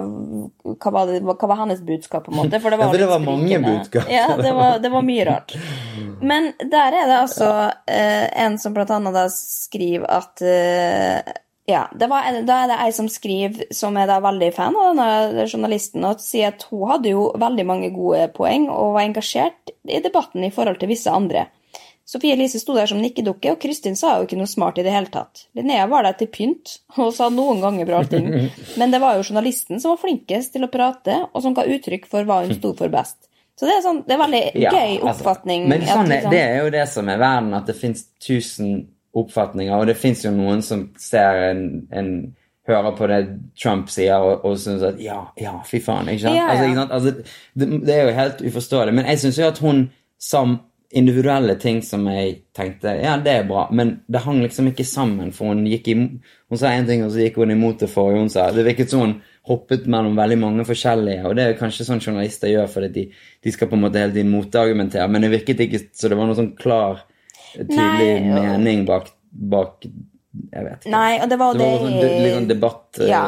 hva, 0.72 0.94
var 0.96 1.12
det, 1.12 1.20
hva 1.28 1.36
var 1.50 1.60
hennes 1.60 1.82
budskap, 1.84 2.24
på 2.24 2.32
en 2.32 2.40
måte? 2.40 2.62
For 2.62 2.72
det 2.72 2.80
Ja, 2.82 2.86
var, 2.86 2.94
for 2.94 3.04
det 3.04 3.10
var 3.12 3.24
mange 3.26 3.60
budskap. 3.60 4.08
Ja, 4.10 4.26
det 4.40 4.54
var, 4.56 4.80
det 4.82 4.92
var 4.94 5.04
mye 5.04 5.28
rart. 5.28 5.56
Men 6.32 6.52
der 6.62 6.96
er 7.02 7.10
det 7.10 7.20
altså 7.20 7.52
eh, 7.90 8.26
en 8.44 8.56
som 8.62 8.72
blant 8.72 8.92
annet 8.94 9.16
da 9.16 9.26
skriver 9.32 10.08
at 10.16 10.44
eh, 10.46 11.34
ja, 11.70 11.84
det 11.94 12.08
var, 12.10 12.26
Da 12.46 12.58
er 12.64 12.70
det 12.72 12.78
ei 12.82 12.92
som 12.94 13.08
skriver, 13.10 13.68
som 13.74 13.96
er 13.96 14.08
da 14.10 14.18
veldig 14.22 14.50
fan 14.56 14.74
av 14.74 14.96
denne 14.96 15.46
journalisten, 15.46 16.04
og 16.08 16.22
sier 16.22 16.50
at 16.50 16.66
hun 16.72 16.88
hadde 16.90 17.12
jo 17.12 17.28
veldig 17.38 17.66
mange 17.68 17.90
gode 17.94 18.26
poeng 18.34 18.68
og 18.72 18.96
var 18.96 19.06
engasjert 19.06 19.74
i 19.86 20.00
debatten 20.02 20.42
i 20.44 20.50
forhold 20.54 20.80
til 20.80 20.90
visse 20.90 21.10
andre. 21.12 21.46
Sofie 22.12 22.34
Elise 22.34 22.58
sto 22.58 22.74
der 22.74 22.90
som 22.90 22.98
nikkedukke, 23.00 23.54
og 23.54 23.60
Kristin 23.62 23.94
sa 23.96 24.16
jo 24.18 24.26
ikke 24.26 24.36
noe 24.40 24.50
smart 24.50 24.80
i 24.80 24.84
det 24.84 24.92
hele 24.92 25.08
tatt. 25.12 25.44
Linnea 25.56 25.86
var 25.88 26.02
der 26.04 26.16
til 26.18 26.28
pynt 26.34 26.80
og 27.00 27.12
sa 27.14 27.30
noen 27.32 27.62
ganger 27.62 27.88
bra 27.88 28.02
ting, 28.10 28.26
men 28.80 28.94
det 28.94 29.00
var 29.02 29.16
jo 29.18 29.28
journalisten 29.28 29.80
som 29.80 29.94
var 29.94 30.02
flinkest 30.02 30.56
til 30.56 30.66
å 30.66 30.72
prate, 30.72 31.20
og 31.30 31.44
som 31.44 31.54
ga 31.56 31.64
uttrykk 31.70 32.10
for 32.10 32.26
hva 32.26 32.42
hun 32.42 32.56
sto 32.58 32.74
for 32.78 32.92
best. 32.92 33.20
Så 33.54 33.68
det 33.68 33.76
er, 33.76 33.82
sånn, 33.84 34.00
det 34.08 34.16
er 34.16 34.18
veldig 34.18 34.42
Ja, 34.58 34.70
gøy 34.72 34.94
altså, 34.96 35.12
oppfatning. 35.12 35.68
Men 35.70 35.84
sånn 35.86 36.08
at, 36.08 36.10
liksom- 36.16 36.32
det 36.34 36.40
er 36.42 36.56
jo 36.64 36.70
det 36.74 36.86
som 36.90 37.08
er 37.12 37.20
verden, 37.20 37.54
at 37.54 37.68
det 37.70 37.76
fins 37.78 38.06
tusen 38.18 38.72
oppfatninger, 39.12 39.74
og 39.76 39.88
det 39.90 39.98
fins 40.00 40.24
jo 40.24 40.32
noen 40.34 40.62
som 40.64 40.86
ser 41.00 41.50
en, 41.50 41.66
en 41.92 42.14
Hører 42.62 42.92
på 42.94 43.06
det 43.10 43.16
Trump 43.58 43.88
sier 43.90 44.22
og, 44.22 44.44
og 44.46 44.52
syns 44.62 44.84
at 44.86 45.00
ja, 45.02 45.16
ja, 45.34 45.56
fy 45.66 45.80
faen. 45.82 46.06
Ikke 46.12 46.28
sant? 46.28 46.36
Ja, 46.38 46.44
ja. 46.44 46.52
Altså, 46.52 46.68
ikke 46.68 46.76
sant? 46.78 46.92
Altså, 46.94 47.40
det, 47.58 47.66
det 47.88 47.96
er 47.96 48.04
jo 48.06 48.12
helt 48.14 48.42
uforståelig. 48.46 48.92
Men 48.94 49.08
jeg 49.10 49.18
syns 49.18 49.40
jo 49.40 49.48
at 49.48 49.58
hun 49.64 49.80
sa 50.22 50.44
individuelle 50.92 51.56
ting 51.58 51.80
som 51.82 52.04
jeg 52.12 52.36
tenkte 52.54 52.92
ja, 53.00 53.16
det 53.24 53.32
er 53.32 53.48
bra, 53.48 53.64
men 53.72 53.94
det 54.06 54.22
hang 54.26 54.42
liksom 54.44 54.70
ikke 54.70 54.86
sammen. 54.86 55.32
For 55.34 55.50
hun 55.50 55.66
gikk 55.66 55.90
i, 55.90 55.96
hun 55.98 56.60
sa 56.60 56.70
én 56.76 56.86
ting, 56.86 57.02
og 57.02 57.10
så 57.10 57.24
gikk 57.24 57.40
hun 57.42 57.54
imot 57.54 57.82
det 57.82 57.90
forrige 57.90 58.22
hun 58.22 58.32
sa. 58.32 58.50
Det 58.54 58.66
virket 58.66 58.92
som 58.92 59.02
hun 59.06 59.18
hoppet 59.48 59.88
mellom 59.90 60.14
veldig 60.14 60.38
mange 60.38 60.66
forskjellige, 60.68 61.24
og 61.26 61.34
det 61.34 61.44
er 61.44 61.54
jo 61.54 61.60
kanskje 61.64 61.88
sånn 61.88 62.02
journalister 62.02 62.52
gjør 62.52 62.68
fordi 62.70 62.90
de, 62.94 63.08
de 63.42 63.52
skal 63.54 63.66
på 63.70 63.74
en 63.74 63.82
måte 63.82 63.98
hele 63.98 64.14
tiden 64.14 64.30
motargumentere, 64.30 65.08
men 65.10 65.24
det 65.24 65.32
virket 65.32 65.64
ikke 65.64 65.80
så 65.88 66.12
det 66.12 66.18
var 66.20 66.28
noe 66.30 66.38
sånn 66.38 66.52
klar, 66.60 67.02
tydelig 67.56 67.76
Nei, 67.76 68.40
mening 68.40 68.86
bak, 68.88 69.10
bak 69.32 69.84
Jeg 70.52 70.64
vet 70.64 70.84
ikke. 70.86 70.90
Nei, 70.94 71.18
og 71.20 71.28
det 71.28 71.36
var 71.38 71.52
det 71.58 71.66
var 71.68 71.72
det 71.72 71.80
sånn, 71.82 72.48
sånn 72.48 72.48
Ja. 73.08 73.20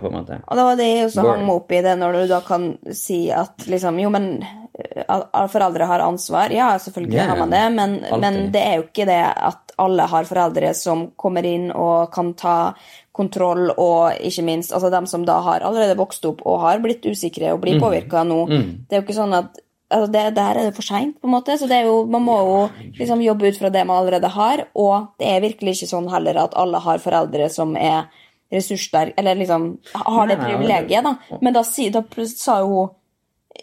på 0.00 0.06
en 0.08 0.14
måte. 0.16 0.38
Og 0.48 0.56
det 0.56 0.64
var 0.64 0.76
det 0.76 0.86
jeg 0.88 1.06
også 1.10 1.24
hang 1.26 1.42
meg 1.46 1.56
opp 1.56 1.72
i 1.72 1.82
det, 1.84 1.98
når 2.00 2.12
du 2.12 2.26
da 2.30 2.40
kan 2.40 2.78
si 2.92 3.18
at 3.30 3.66
liksom 3.68 4.00
Jo, 4.00 4.08
men 4.10 4.42
eh, 4.42 5.46
foreldre 5.52 5.84
har 5.90 6.00
ansvar. 6.00 6.50
Ja, 6.50 6.70
selvfølgelig 6.78 7.12
yeah, 7.14 7.28
har 7.28 7.36
man 7.36 7.50
det, 7.50 7.64
men, 7.76 7.98
men 8.20 8.52
det 8.52 8.62
er 8.62 8.76
jo 8.80 8.86
ikke 8.88 9.06
det 9.06 9.20
at 9.36 9.74
alle 9.78 10.08
har 10.10 10.24
foreldre 10.24 10.72
som 10.74 11.10
kommer 11.16 11.44
inn 11.46 11.70
og 11.70 12.10
kan 12.10 12.32
ta 12.34 12.74
kontroll, 13.12 13.68
og 13.76 14.12
ikke 14.22 14.44
minst 14.46 14.72
altså 14.72 14.90
dem 14.90 15.06
som 15.06 15.24
da 15.26 15.40
har 15.42 15.60
allerede 15.66 15.96
vokst 15.98 16.24
opp 16.24 16.40
og 16.46 16.60
har 16.62 16.78
blitt 16.78 17.04
usikre 17.04 17.52
og 17.52 17.58
Mm. 17.58 17.62
blir 17.66 17.80
påvirka 17.82 18.24
nå. 18.24 18.46
Det 18.88 18.96
er 18.96 19.00
jo 19.02 19.06
ikke 19.06 19.20
sånn 19.20 19.34
at 19.36 19.58
altså 19.88 20.12
det, 20.12 20.22
Der 20.36 20.58
er 20.58 20.68
det 20.68 20.76
for 20.76 20.86
seint, 20.86 21.16
på 21.20 21.28
en 21.28 21.34
måte. 21.34 21.56
Så 21.58 21.68
det 21.70 21.80
er 21.80 21.88
jo, 21.88 22.04
man 22.06 22.24
må 22.24 22.38
jo 22.38 22.60
liksom 22.98 23.24
jobbe 23.24 23.48
ut 23.48 23.58
fra 23.60 23.72
det 23.72 23.86
man 23.88 24.02
allerede 24.02 24.30
har. 24.34 24.66
Og 24.74 25.12
det 25.20 25.28
er 25.30 25.44
virkelig 25.44 25.78
ikke 25.78 25.92
sånn 25.94 26.10
heller 26.12 26.44
at 26.44 26.56
alle 26.58 26.80
har 26.84 27.02
foreldre 27.02 27.48
som 27.52 27.76
er 27.76 28.08
ressurssterke, 28.52 29.12
eller 29.20 29.36
liksom 29.36 29.64
har 29.92 30.28
det 30.30 30.38
privilegiet, 30.40 31.04
da. 31.04 31.38
Men 31.44 31.52
da, 31.52 31.60
da 31.92 32.02
sa 32.32 32.60
jo 32.62 32.70
hun 32.72 32.94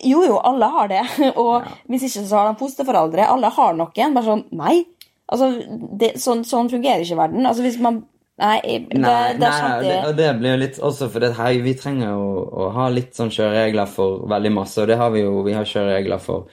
jo, 0.04 0.26
jo, 0.26 0.38
alle 0.44 0.68
har 0.74 0.90
det. 0.92 1.04
Og 1.42 1.64
hvis 1.88 2.08
ikke 2.10 2.26
så 2.26 2.42
har 2.42 2.50
de 2.50 2.60
fosterforeldre. 2.60 3.28
Alle 3.32 3.52
har 3.54 3.78
noen. 3.78 4.18
Bare 4.18 4.26
sånn 4.28 4.44
Nei. 4.58 4.82
Altså, 5.32 5.48
det, 5.98 6.12
sånn, 6.22 6.44
sånn 6.46 6.70
fungerer 6.70 7.02
ikke 7.02 7.18
verden. 7.18 7.48
Altså, 7.48 7.64
hvis 7.66 7.80
man 7.82 8.04
Nei, 8.36 8.60
det, 8.92 9.00
Nei, 9.00 9.36
det 9.40 9.48
er 9.48 9.54
sant 9.56 9.86
det, 9.86 9.96
og 10.10 10.18
det 10.18 10.28
blir 10.42 10.58
jo 10.58 10.60
litt 10.66 10.78
også 10.84 11.08
for 11.12 11.24
det 11.24 11.32
her, 11.38 11.54
vi 11.64 11.72
trenger 11.80 12.10
jo 12.10 12.24
å 12.44 12.68
ha 12.76 12.90
litt 12.92 13.16
sånn 13.16 13.32
kjøreregler 13.32 13.88
for 13.88 14.26
veldig 14.28 14.52
masse, 14.58 14.76
og 14.84 14.90
det 14.92 14.98
har 15.00 15.14
vi 15.14 15.22
jo. 15.24 15.38
Vi 15.46 15.54
har 15.56 15.70
kjøreregler 15.70 16.20
for, 16.20 16.50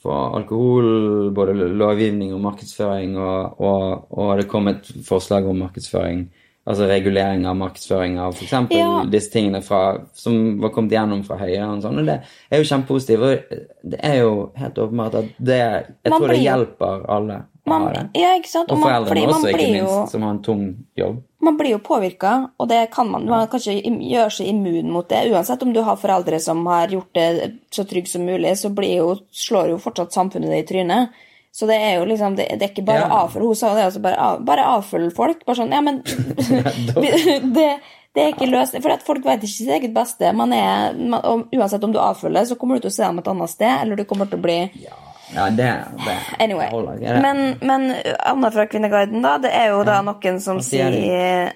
for 0.00 0.38
alkohol, 0.38 0.88
både 1.36 1.52
lovgivning 1.76 2.32
og 2.32 2.40
markedsføring, 2.46 3.18
og, 3.20 3.60
og, 3.60 4.06
og 4.16 4.32
det 4.40 4.46
kom 4.48 4.72
et 4.72 4.88
forslag 5.04 5.48
om 5.50 5.60
markedsføring, 5.66 6.22
altså 6.64 6.88
regulering 6.88 7.44
av 7.50 7.58
markedsføring 7.60 8.16
av 8.22 8.32
f.eks. 8.32 8.54
Ja. 8.72 8.88
disse 9.12 9.34
tingene 9.34 9.60
fra, 9.66 9.82
som 10.16 10.56
var 10.64 10.72
kommet 10.72 10.96
gjennom 10.96 11.20
fra 11.26 11.36
Høyre 11.42 11.68
og 11.68 11.84
sånn, 11.84 12.00
og 12.00 12.08
det 12.14 12.16
er 12.48 12.64
jo 12.64 12.70
kjempepositivt. 12.72 13.28
Og 13.28 13.92
det 13.92 14.00
er 14.00 14.22
jo 14.22 14.32
helt 14.56 14.80
åpenbart 14.86 15.20
at 15.20 15.36
det 15.36 15.60
Jeg 15.60 16.16
Man 16.16 16.16
tror 16.16 16.32
det 16.32 16.40
hjelper 16.46 17.06
alle 17.18 17.38
man. 17.66 18.10
Ja, 18.14 18.32
ikke 18.38 18.50
sant? 18.50 18.70
Og 18.70 18.78
og 18.78 18.84
foreldrene 18.86 19.32
også, 19.34 19.50
ikke 19.52 19.66
minst, 19.72 19.92
jo 19.92 20.06
som 20.12 20.22
har 20.26 20.30
en 20.36 20.42
tung 20.42 20.62
jobb. 20.98 21.22
man 21.46 21.56
blir 21.58 21.70
jo 21.76 21.78
påvirka, 21.78 22.32
og 22.58 22.68
det 22.68 22.90
kan 22.90 23.10
man. 23.10 23.26
Man 23.30 23.46
kan 23.48 23.60
ikke 23.60 23.92
gjøre 24.10 24.30
seg 24.34 24.48
immun 24.50 24.90
mot 24.90 25.08
det. 25.08 25.24
Uansett 25.30 25.62
om 25.62 25.72
du 25.72 25.80
har 25.86 25.96
foreldre 26.00 26.40
som 26.42 26.64
har 26.66 26.88
gjort 26.88 27.12
det 27.14 27.52
så 27.70 27.84
trygg 27.86 28.08
som 28.10 28.24
mulig, 28.26 28.56
så 28.58 28.70
blir 28.74 28.96
jo, 28.98 29.12
slår 29.30 29.70
jo 29.74 29.78
fortsatt 29.78 30.12
samfunnet 30.16 30.50
det 30.50 30.62
i 30.64 30.66
trynet. 30.72 31.22
Så 31.56 31.64
det 31.70 31.76
er 31.80 31.94
jo 32.00 32.04
liksom, 32.04 32.34
det, 32.36 32.48
det 32.58 32.66
er 32.66 32.72
ikke 32.74 32.84
bare 32.84 33.06
Ja. 33.06 33.22
avfølg. 33.24 33.46
Hun 33.46 33.56
sa 33.56 33.74
det, 33.74 33.84
altså 33.88 34.00
bare, 34.04 34.18
av, 34.20 34.42
bare 34.44 34.64
avfølg 34.76 35.14
folk. 35.16 35.44
Bare 35.46 35.56
sånn, 35.56 35.72
ja, 35.72 35.80
men 35.80 36.02
det, 37.56 37.68
det 38.16 38.22
er 38.24 38.32
ikke 38.34 38.48
løsning. 38.50 38.82
For 38.84 38.98
folk 39.06 39.24
vet 39.24 39.42
ikke 39.44 39.54
sitt 39.54 39.72
eget 39.72 39.94
beste. 39.96 40.32
Man 40.36 40.52
er, 40.52 40.92
man, 40.98 41.20
og 41.24 41.54
uansett 41.56 41.84
om 41.84 41.92
du 41.94 42.00
avfølger, 42.02 42.44
så 42.50 42.58
kommer 42.60 42.76
du 42.76 42.84
til 42.86 42.92
å 42.92 42.96
se 42.98 43.06
dem 43.06 43.22
et 43.22 43.28
annet 43.32 43.52
sted, 43.54 43.72
eller 43.82 43.96
du 43.96 44.04
kommer 44.08 44.28
til 44.28 44.40
å 44.40 44.44
bli 44.44 44.58
Ja, 44.84 44.98
det, 45.34 45.70
det 46.04 46.16
Anyway. 46.38 46.68
det. 47.00 47.20
Men, 47.22 47.56
men 47.60 47.94
Anna 48.18 48.50
fra 48.54 48.66
Kvinneguiden, 48.70 49.22
da, 49.24 49.36
det 49.42 49.50
er 49.50 49.72
jo 49.74 49.80
da 49.86 50.00
noen 50.06 50.40
som 50.42 50.60
sier 50.62 51.52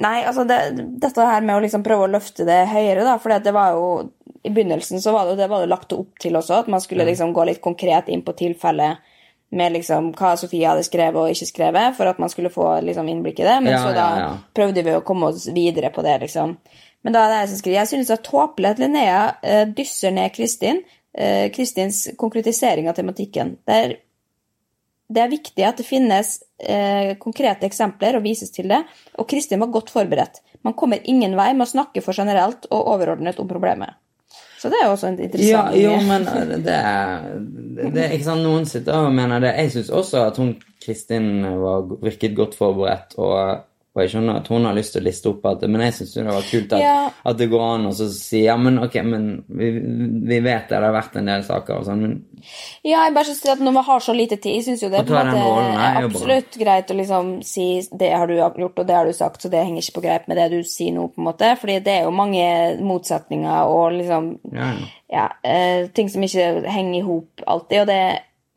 Nei, 0.00 0.22
altså 0.24 0.46
det, 0.48 0.58
dette 1.00 1.24
her 1.28 1.44
med 1.44 1.58
å 1.58 1.60
liksom 1.60 1.82
prøve 1.84 2.06
å 2.06 2.12
løfte 2.14 2.46
det 2.48 2.62
høyere, 2.70 3.04
da, 3.04 3.18
for 3.20 3.36
det 3.44 3.52
var 3.52 3.74
jo 3.76 3.88
I 4.42 4.52
begynnelsen 4.52 5.02
så 5.04 5.12
var 5.12 5.28
det, 5.28 5.36
det 5.42 5.48
var 5.52 5.60
det 5.60 5.68
lagt 5.68 5.92
opp 5.92 6.20
til 6.22 6.38
også, 6.40 6.62
at 6.62 6.70
man 6.72 6.80
skulle 6.80 7.04
liksom 7.04 7.34
gå 7.36 7.44
litt 7.48 7.60
konkret 7.64 8.08
inn 8.08 8.24
på 8.24 8.32
tilfellet 8.38 9.02
med 9.52 9.74
liksom 9.74 10.14
hva 10.16 10.32
Sofie 10.40 10.64
hadde 10.64 10.84
skrevet 10.86 11.18
og 11.20 11.34
ikke 11.34 11.50
skrevet, 11.50 11.96
for 11.98 12.08
at 12.08 12.20
man 12.22 12.32
skulle 12.32 12.52
få 12.52 12.70
liksom 12.86 13.08
innblikk 13.12 13.42
i 13.42 13.44
det. 13.44 13.58
Men 13.60 13.74
Ja, 13.74 13.82
så 13.84 13.90
da 13.92 14.06
ja, 14.08 14.22
ja. 14.22 14.30
prøvde 14.56 14.84
vi 14.86 14.94
å 14.96 15.02
komme 15.04 15.28
oss 15.28 15.44
videre 15.52 15.90
på 15.92 16.04
det, 16.06 16.14
liksom. 16.24 16.54
Men 17.04 17.12
da 17.12 17.26
er 17.26 17.32
det 17.32 17.40
jeg 17.42 17.50
som 17.50 17.60
skriver 17.60 17.78
Jeg 17.78 17.90
synes 17.90 18.08
det 18.08 18.16
er 18.16 18.24
tåpelig 18.30 18.70
at 18.70 18.80
Linnea 18.80 19.20
eh, 19.42 19.64
dysser 19.68 20.14
ned 20.14 20.32
Kristin. 20.32 20.80
Eh, 21.14 21.50
Kristins 21.54 22.08
konkretisering 22.18 22.88
av 22.90 22.98
tematikken. 22.98 23.56
Det 23.66 23.78
er 23.84 23.96
det 25.12 25.20
er 25.20 25.32
viktig 25.32 25.64
at 25.66 25.80
det 25.80 25.84
finnes 25.86 26.36
eh, 26.56 27.14
konkrete 27.20 27.66
eksempler 27.68 28.16
og 28.16 28.24
vises 28.24 28.52
til 28.54 28.70
det, 28.72 28.80
og 29.20 29.28
Kristin 29.28 29.60
var 29.60 29.72
godt 29.74 29.92
forberedt. 29.92 30.40
Man 30.64 30.76
kommer 30.78 31.02
ingen 31.04 31.34
vei 31.36 31.50
med 31.52 31.66
å 31.66 31.72
snakke 31.72 32.00
for 32.04 32.16
generelt 32.16 32.68
og 32.70 32.94
overordnet 32.94 33.40
om 33.42 33.50
problemet. 33.50 33.98
Så 34.62 34.70
det 34.70 34.78
er 34.78 34.86
jo 34.86 34.94
også 34.94 35.08
en 35.10 35.18
Ja, 35.18 35.24
interessant 35.26 35.76
jo, 35.76 35.92
men 36.06 36.26
eh, 36.30 36.54
det 36.62 36.76
er, 36.78 37.26
det 37.82 38.04
er 38.04 38.14
ikke 38.16 38.28
sant, 38.30 38.46
Noen 38.46 38.68
sitter 38.70 39.08
og 39.08 39.16
mener 39.16 39.42
det. 39.42 39.56
Jeg 39.58 39.74
syns 39.74 39.90
også 39.90 40.22
at 40.30 40.38
hun 40.40 40.54
Kristin 40.82 41.44
var, 41.60 41.88
virket 42.02 42.36
godt 42.38 42.56
forberedt. 42.58 43.16
Og, 43.18 43.66
og 43.92 44.00
jeg 44.00 44.12
skjønner 44.14 44.38
at 44.40 44.46
hun 44.48 44.64
har 44.64 44.76
lyst 44.76 44.94
til 44.94 45.02
å 45.02 45.04
liste 45.04 45.28
opp 45.28 45.46
at 45.50 45.64
Men 45.68 45.82
jeg 45.84 45.92
syns 45.98 46.14
det 46.16 46.22
var 46.24 46.46
kult 46.48 46.70
at, 46.72 46.80
Ja. 46.80 47.10
at 47.28 47.36
det 47.36 47.48
går 47.52 47.64
an 47.74 47.88
å 47.90 47.92
så 47.92 48.06
si 48.08 48.44
ja, 48.46 48.56
men 48.56 48.78
ok, 48.80 48.94
men 49.04 49.26
vi, 49.48 49.68
vi 50.30 50.38
vet 50.40 50.70
det, 50.70 50.78
det 50.78 50.86
har 50.86 50.96
vært 50.96 51.18
en 51.20 51.28
del 51.28 51.44
saker 51.44 51.76
og 51.76 51.84
sånn, 51.90 52.00
men 52.06 52.14
Ja, 52.82 53.04
jeg 53.04 53.14
bare 53.14 53.28
synes 53.28 53.52
at 53.52 53.60
når 53.60 53.76
man 53.76 53.84
har 53.84 54.00
så 54.00 54.14
lite 54.16 54.38
tid, 54.40 54.56
jeg 54.56 54.64
syns 54.64 54.82
jo 54.82 54.88
det 54.88 55.02
er 55.02 55.06
på 55.10 55.12
ta 55.12 55.20
en 55.26 55.36
måte 55.36 55.76
er 55.76 56.08
absolutt 56.08 56.58
greit 56.58 56.90
å 56.90 56.96
liksom 56.98 57.30
si 57.46 57.66
det 57.92 58.10
har 58.16 58.26
du 58.26 58.34
gjort, 58.38 58.80
og 58.80 58.88
det 58.88 58.96
har 58.96 59.06
du 59.06 59.12
sagt, 59.12 59.42
så 59.42 59.50
det 59.52 59.62
henger 59.62 59.84
ikke 59.84 59.98
på 60.00 60.04
greip 60.06 60.26
med 60.30 60.40
det 60.40 60.48
du 60.54 60.62
sier 60.66 60.96
nå, 60.96 61.06
på 61.12 61.20
en 61.20 61.28
måte. 61.28 61.52
Fordi 61.60 61.78
det 61.84 61.94
er 61.98 62.08
jo 62.08 62.16
mange 62.16 62.48
motsetninger 62.82 63.70
og 63.70 63.92
liksom 63.98 64.28
ja, 64.52 64.72
ja. 64.72 64.90
ja, 65.12 65.28
eh, 65.44 65.88
ting 65.94 66.10
som 66.10 66.24
ikke 66.24 66.64
henger 66.66 66.98
i 66.98 67.06
hop 67.06 67.44
alltid. 67.46 67.84
Og 67.84 67.90
det, 67.92 68.02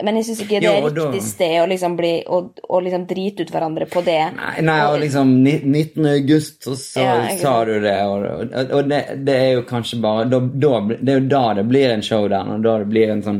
Men 0.03 0.17
jeg 0.19 0.25
syns 0.27 0.39
ikke 0.43 0.59
det 0.59 0.65
Jo, 0.67 0.71
er 0.75 0.85
og 0.89 0.95
da- 0.95 1.03
riktig 1.07 1.21
sted 1.23 1.53
å 1.61 1.67
liksom 1.71 1.93
bli 1.95 2.09
å, 2.27 2.39
å 2.67 2.79
liksom 2.83 3.05
drite 3.07 3.45
ut 3.45 3.51
hverandre 3.53 3.85
på 3.87 4.01
det. 4.03 4.17
Nei, 4.35 4.55
nei, 4.67 4.79
og 4.91 4.97
liksom 4.99 5.29
19. 5.45 6.05
august, 6.11 6.65
og 6.67 6.75
så 6.81 6.99
Ja, 7.05 7.13
sa 7.39 7.53
du 7.69 7.77
det, 7.79 7.93
og, 8.03 8.25
og, 8.43 8.73
og 8.75 8.89
det, 8.91 8.99
det 9.23 9.35
er 9.39 9.53
jo 9.53 9.61
kanskje 9.69 10.01
bare 10.03 10.25
da, 10.27 10.39
da, 10.39 10.73
Det 10.99 11.13
er 11.13 11.21
jo 11.21 11.29
da 11.31 11.43
det 11.61 11.63
blir 11.69 11.93
en 11.93 12.03
showdown, 12.03 12.51
og 12.57 12.65
da 12.67 12.73
det 12.83 12.89
blir 12.91 13.13
en 13.13 13.23
sånn, 13.23 13.39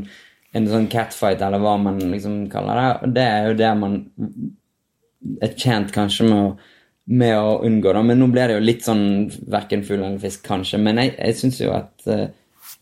en 0.56 0.70
sånn 0.72 0.88
catfight, 0.94 1.44
eller 1.44 1.60
hva 1.60 1.74
man 1.90 2.00
liksom 2.14 2.46
kaller 2.54 2.80
det. 2.80 2.88
Og 3.04 3.18
det 3.20 3.28
er 3.34 3.50
jo 3.50 3.58
det 3.60 3.74
man 3.82 3.98
er 5.42 5.54
tjent 5.60 5.92
kanskje 5.92 6.30
med 6.30 6.40
å, 6.40 6.56
med 7.20 7.36
å 7.36 7.52
unngå, 7.68 7.92
da. 8.00 8.06
Men 8.06 8.24
nå 8.24 8.30
ble 8.32 8.48
det 8.48 8.56
jo 8.56 8.64
litt 8.64 8.88
sånn 8.88 9.06
verken 9.52 9.84
fugl 9.84 10.06
eller 10.06 10.24
fisk, 10.24 10.46
kanskje. 10.48 10.80
Men 10.88 11.04
jeg, 11.04 11.18
jeg 11.20 11.38
syns 11.42 11.60
jo 11.66 11.76
at 11.76 12.08
eh, 12.08 12.28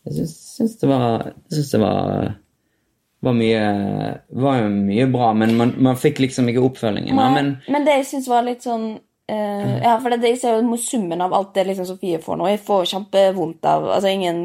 Jeg 0.06 0.28
syns 0.30 0.78
det 0.78 0.88
var 0.94 1.24
Jeg 1.26 1.56
synes 1.58 1.70
det 1.74 1.80
var 1.82 2.32
var 3.24 3.34
mye, 3.38 3.64
var 4.44 4.68
mye 4.70 5.08
bra, 5.12 5.32
men 5.36 5.56
man, 5.58 5.74
man 5.82 5.98
fikk 6.00 6.22
liksom 6.24 6.50
ikke 6.52 6.62
oppfølgingen. 6.68 7.16
Nei, 7.16 7.32
Men, 7.34 7.50
men 7.72 7.88
det 7.88 7.98
jeg 8.00 8.08
syns 8.12 8.30
var 8.30 8.46
litt 8.46 8.64
sånn 8.66 8.94
Uh, 9.24 9.80
Ja, 9.80 9.94
for 10.02 10.12
det, 10.12 10.18
det, 10.20 10.34
jeg 10.34 10.40
ser 10.42 10.58
jo 10.60 10.76
summen 10.76 11.22
av 11.24 11.32
alt 11.32 11.54
det 11.56 11.62
liksom 11.64 11.86
Sofie 11.88 12.18
får 12.20 12.36
nå. 12.36 12.48
Jeg 12.52 12.60
får 12.60 12.82
kjempevondt 12.90 13.64
av 13.64 13.86
Altså, 13.94 14.10
ingen, 14.12 14.42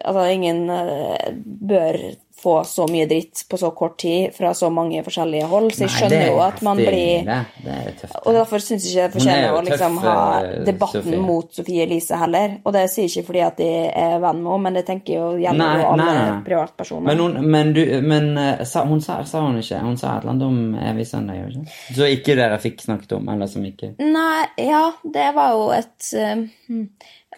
altså, 0.00 0.22
ingen 0.32 0.62
uh, 0.72 1.26
bør 1.44 1.98
få 2.44 2.54
så 2.68 2.86
mye 2.90 3.06
dritt 3.10 3.44
på 3.50 3.58
så 3.60 3.70
kort 3.76 3.96
tid 4.02 4.34
fra 4.36 4.52
så 4.54 4.70
mange 4.72 5.02
forskjellige 5.06 5.48
hold, 5.50 5.70
så 5.72 5.84
jeg 5.84 5.90
Nei, 5.90 5.96
skjønner 5.98 6.24
er 6.24 6.30
jo 6.32 6.40
at 6.44 6.62
man 6.66 6.80
blir 6.80 7.28
Det, 7.28 7.38
det 7.64 7.78
tøft. 8.02 8.16
Og 8.22 8.36
derfor 8.36 8.64
syns 8.64 8.86
jeg 8.86 8.92
ikke 8.92 8.98
det 8.98 9.04
er 9.04 9.14
fortjener 9.14 9.56
å 9.56 9.62
liksom 9.68 9.98
ha 10.04 10.16
eh, 10.40 10.56
debatten 10.68 11.06
Sofie. 11.06 11.22
mot 11.24 11.58
Sofie 11.58 11.86
Elise 11.86 12.20
heller. 12.20 12.58
Og 12.64 12.76
det 12.76 12.84
sier 12.92 13.08
jeg 13.08 13.14
ikke 13.14 13.30
fordi 13.30 13.44
at 13.46 13.58
de 13.60 13.70
er 13.88 14.16
venn 14.22 14.42
med 14.42 14.52
henne, 14.52 14.62
men 14.66 14.78
det 14.78 14.84
tenker 14.88 15.16
jo 15.16 15.30
gjelder 15.40 15.80
jo 15.80 15.88
alle 15.92 16.08
nei, 16.10 16.36
privatpersoner. 16.46 17.06
Men, 17.10 17.24
hun, 17.24 17.50
men, 17.56 17.72
du, 17.76 17.82
men 18.04 18.30
eh, 18.40 18.64
sa, 18.68 18.84
hun 18.88 19.02
sa, 19.04 19.20
sa 19.28 19.44
hun 19.46 19.58
ikke 19.60 19.80
Hun 19.84 19.98
sa 20.00 20.14
et 20.14 20.24
eller 20.24 20.34
annet 20.34 20.46
om 20.46 20.78
evig 20.92 21.08
søndag, 21.08 21.40
gjorde 21.40 21.60
hun 21.60 21.66
ikke? 21.68 21.96
Så 21.98 22.10
ikke 22.18 22.38
dere 22.38 22.60
fikk 22.62 22.84
snakket 22.84 23.16
om, 23.18 23.28
eller 23.34 23.50
som 23.50 23.66
ikke 23.66 23.94
Nei, 24.04 24.44
ja, 24.60 24.84
det 25.16 25.28
var 25.36 25.56
jo 25.56 25.68
et 25.74 26.10
eh, 26.18 26.46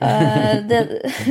eh, 0.00 0.62
det, 0.68 0.80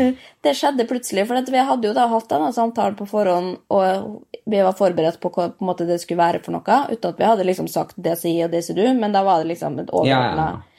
det 0.45 0.53
skjedde 0.57 0.87
plutselig, 0.89 1.27
for 1.29 1.51
vi 1.53 1.65
hadde 1.69 1.89
jo 1.89 1.95
da 1.97 2.07
hatt 2.11 2.29
denne 2.31 2.51
samtalen 2.55 2.97
på 2.99 3.07
forhånd, 3.09 3.57
og 3.73 4.21
vi 4.45 4.61
var 4.61 4.77
forberedt 4.77 5.19
på 5.21 5.33
hva 5.35 5.49
på 5.57 5.75
det 5.81 5.99
skulle 6.03 6.21
være 6.21 6.43
for 6.45 6.57
noe, 6.57 6.79
uten 6.91 7.11
at 7.11 7.19
vi 7.19 7.29
hadde 7.31 7.49
liksom 7.49 7.71
sagt 7.71 7.97
det 7.97 8.17
sier 8.21 8.47
og 8.47 8.55
det 8.55 8.63
sier 8.65 8.79
du, 8.79 8.87
men 8.97 9.15
da 9.15 9.25
var 9.27 9.43
det 9.43 9.53
liksom 9.53 9.81
et 9.83 9.93
overordna 9.93 10.47
ja, 10.51 10.55
ja. 10.55 10.71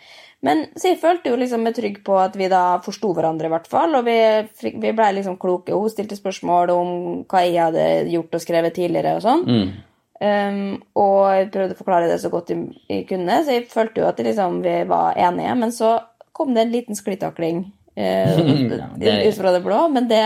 Men 0.44 0.66
så 0.77 0.92
jeg 0.92 1.01
følte 1.01 1.33
jo 1.33 1.38
liksom 1.40 1.64
meg 1.64 1.75
trygg 1.77 2.03
på 2.07 2.16
at 2.20 2.37
vi 2.38 2.49
da 2.53 2.79
forsto 2.85 3.11
hverandre, 3.16 3.49
i 3.49 3.53
hvert 3.53 3.68
fall. 3.70 3.96
Og 3.99 4.07
vi, 4.07 4.16
vi 4.62 4.92
blei 4.94 5.11
liksom 5.16 5.38
kloke. 5.42 5.75
Hun 5.75 5.90
stilte 5.90 6.18
spørsmål 6.18 6.72
om 6.75 6.90
hva 7.27 7.42
jeg 7.42 7.57
hadde 7.59 7.87
gjort 8.12 8.37
og 8.37 8.44
skrevet 8.44 8.77
tidligere 8.77 9.16
og 9.16 9.25
sånn. 9.25 9.46
Mm. 9.46 9.70
Um, 10.16 10.61
og 10.96 11.25
jeg 11.35 11.49
prøvde 11.53 11.77
å 11.77 11.79
forklare 11.81 12.07
det 12.09 12.20
så 12.22 12.31
godt 12.33 12.49
jeg, 12.49 12.70
jeg 12.88 13.03
kunne, 13.11 13.35
så 13.44 13.53
jeg 13.53 13.66
følte 13.68 14.01
jo 14.01 14.07
at 14.09 14.22
liksom, 14.25 14.62
vi 14.64 14.77
var 14.88 15.18
enige. 15.20 15.57
Men 15.64 15.75
så 15.77 15.96
kom 16.37 16.55
det 16.55 16.66
en 16.66 16.72
liten 16.72 16.99
sklitakling 16.99 17.64
ut 19.29 19.39
fra 19.39 19.53
det 19.53 19.63
blå. 19.65 19.89
Men 19.89 20.09
det 20.09 20.23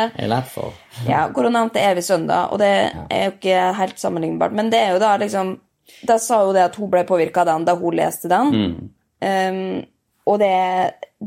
ja, 1.08 1.28
Koronaen 1.34 1.70
til 1.70 1.84
Evig 1.86 2.04
søndag, 2.04 2.50
og 2.52 2.58
det 2.62 2.72
er 3.10 3.28
jo 3.28 3.36
ikke 3.36 3.60
helt 3.78 3.98
sammenlignbart. 4.02 4.56
Men 4.56 4.70
det 4.72 4.80
er 4.82 4.96
jo 4.96 5.02
da 5.02 5.16
liksom 5.22 5.58
Da 6.06 6.18
sa 6.22 6.44
hun 6.46 6.54
det 6.54 6.62
at 6.68 6.76
hun 6.78 6.90
ble 6.90 7.02
påvirka 7.04 7.42
av 7.42 7.48
den 7.50 7.64
da 7.66 7.74
hun 7.76 7.96
leste 7.98 8.28
den. 8.30 8.52
Mm. 8.54 8.90
Um, 9.20 9.80
og 10.30 10.36
det, 10.38 10.50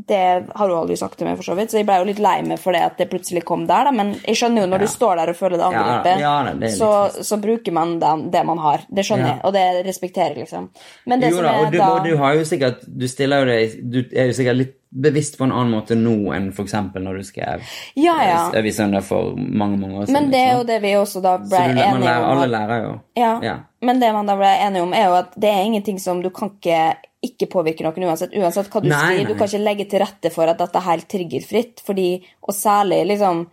det 0.08 0.20
har 0.54 0.68
hun 0.70 0.76
aldri 0.78 0.96
sagt 0.96 1.18
til 1.18 1.26
meg, 1.28 1.36
for 1.36 1.44
så 1.44 1.56
vidt, 1.58 1.72
så 1.72 1.76
jeg 1.80 1.86
ble 1.88 1.98
jo 2.00 2.06
litt 2.08 2.20
lei 2.22 2.38
meg 2.46 2.60
for 2.62 2.72
det 2.72 2.80
at 2.86 2.96
det 2.98 3.08
plutselig 3.10 3.42
kom 3.44 3.66
der. 3.68 3.90
da, 3.90 3.92
Men 3.92 4.14
jeg 4.22 4.38
skjønner 4.38 4.64
jo 4.64 4.70
når 4.70 4.84
du 4.84 4.86
står 4.88 5.18
der 5.20 5.32
og 5.32 5.36
føler 5.36 5.60
det 5.60 5.66
angrepet, 5.66 6.22
Ja, 6.22 6.32
ja, 6.46 6.54
det 6.62 6.70
så, 6.78 6.90
så 7.26 7.38
bruker 7.42 7.74
man 7.76 7.98
den, 8.00 8.24
det 8.32 8.44
man 8.48 8.62
har. 8.62 8.86
Det 8.88 9.04
skjønner 9.04 9.26
Ja. 9.28 9.34
jeg, 9.34 9.42
og 9.44 9.52
det 9.58 9.66
respekterer 9.90 10.38
jeg, 10.38 10.46
liksom. 10.46 10.70
Men 11.10 11.20
det 11.20 11.30
Jo 11.34 11.42
som 11.42 11.48
da, 11.50 11.52
er 11.52 11.66
og 11.66 11.72
du, 11.74 11.78
da 11.78 11.90
og 11.90 12.08
du 12.08 12.16
har 12.22 12.38
jo 12.38 12.46
sikkert 12.48 12.86
Du 12.86 13.06
stiller 13.10 13.44
jo 13.44 13.50
deg 13.50 13.76
Du 13.92 14.00
er 14.14 14.30
jo 14.30 14.38
sikkert 14.40 14.60
litt 14.62 14.74
bevisst 14.94 15.38
på 15.38 15.44
en 15.44 15.52
annen 15.52 15.72
måte 15.74 15.96
nå 15.98 16.32
enn 16.36 16.52
eksempel 16.54 17.02
når 17.02 17.18
du 17.18 17.26
skrev 17.26 17.62
Ja, 17.98 18.14
ja. 18.22 18.42
Evig 18.54 18.74
søndag 18.76 19.02
for 19.06 19.34
mange, 19.34 19.78
mange 19.80 19.98
år 19.98 20.06
siden. 20.06 20.14
Men 20.14 20.30
det 20.30 20.42
er 20.42 20.52
jo 20.52 20.60
liksom. 20.60 20.68
det 20.70 20.78
vi 20.84 20.92
også 21.00 21.22
da 21.24 21.32
ble 21.42 21.62
du, 21.64 21.80
enige 21.82 22.04
lærer, 22.04 22.26
om. 22.26 22.30
alle 22.36 22.46
lærer 22.52 22.84
jo. 22.84 22.92
Ja. 23.18 23.32
Ja. 23.42 23.56
Men 23.84 24.00
det 24.00 24.12
man 24.14 24.30
da 24.30 24.36
ble 24.38 24.52
enige 24.68 24.86
om, 24.86 24.94
er 24.94 25.08
jo 25.10 25.16
at 25.18 25.34
det 25.34 25.50
er 25.50 25.66
ingenting 25.66 25.98
som 26.02 26.22
du 26.22 26.30
kan 26.34 26.54
ikke 26.54 26.84
ikke 27.24 27.48
påvirke 27.48 27.84
noen 27.86 28.04
uansett. 28.10 28.34
Uansett 28.36 28.68
hva 28.68 28.82
du 28.84 28.90
Nei, 28.90 29.00
skriver. 29.00 29.22
nei. 29.24 29.32
Du 29.32 29.38
kan 29.38 29.48
ikke 29.48 29.64
legge 29.64 29.86
til 29.88 30.02
rette 30.04 30.30
for 30.34 30.50
at 30.50 30.58
dette 30.60 30.80
er 30.80 30.88
helt 30.90 31.06
triggerfritt. 31.08 31.80
Fordi, 31.86 32.08
og 32.44 32.52
særlig 32.54 32.98
liksom 33.14 33.46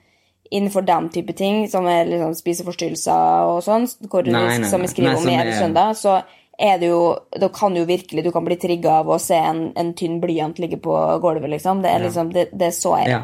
innenfor 0.52 0.84
den 0.84 1.08
type 1.10 1.34
ting, 1.40 1.64
som 1.72 1.88
er 1.88 2.10
liksom 2.10 2.34
spiseforstyrrelser 2.36 3.48
og 3.54 3.62
sånn, 3.64 3.88
hvor 4.12 4.28
Nei, 4.28 4.42
nei, 4.60 4.68
som 4.68 4.84
vi 4.84 4.90
skriver 4.92 5.16
om 5.16 5.30
i 5.32 5.38
Evig 5.40 5.56
søndag, 5.56 5.96
så 5.96 6.18
er 6.62 6.78
det 6.80 6.88
jo 6.92 7.02
Da 7.40 7.50
kan 7.50 7.76
jo 7.76 7.84
virkelig 7.90 8.24
Du 8.24 8.32
kan 8.32 8.46
bli 8.46 8.56
trigga 8.62 9.00
av 9.02 9.10
å 9.10 9.18
se 9.20 9.36
en, 9.36 9.72
en 9.76 9.94
tynn 9.98 10.20
blyant 10.22 10.60
ligge 10.62 10.78
på 10.82 10.94
gulvet, 11.24 11.50
liksom. 11.50 11.82
Det 11.82 11.90
er 11.92 12.04
liksom 12.06 12.32
Det, 12.34 12.48
det 12.54 12.68
er 12.68 12.76
så 12.78 12.96
Ja. 13.08 13.22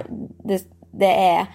det, 0.47 0.62
det 0.91 1.12
er 1.13 1.47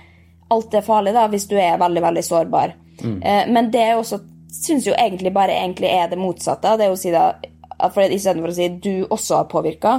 Alt 0.53 0.75
er 0.75 0.85
farlig 0.85 1.14
da, 1.16 1.27
hvis 1.33 1.47
du 1.49 1.55
er 1.57 1.79
veldig, 1.81 2.03
veldig 2.05 2.23
sårbar. 2.25 2.75
Mm. 3.03 3.23
Eh, 3.23 3.47
men 3.49 3.71
det 3.73 3.81
er 3.81 3.95
også 3.97 4.18
syns 4.53 4.85
jo 4.87 4.92
egentlig 4.92 5.33
bare 5.33 5.55
egentlig 5.57 5.88
er 5.88 6.11
det 6.11 6.18
motsatte. 6.21 6.75
Det 6.77 6.85
er 6.85 6.92
å 6.92 6.99
si 7.01 7.11
da 7.11 7.31
for 7.95 8.03
Istedenfor 8.05 8.53
å 8.53 8.57
si 8.59 8.66
du 8.68 9.07
også 9.09 9.38
har 9.38 9.49
påvirka, 9.49 9.95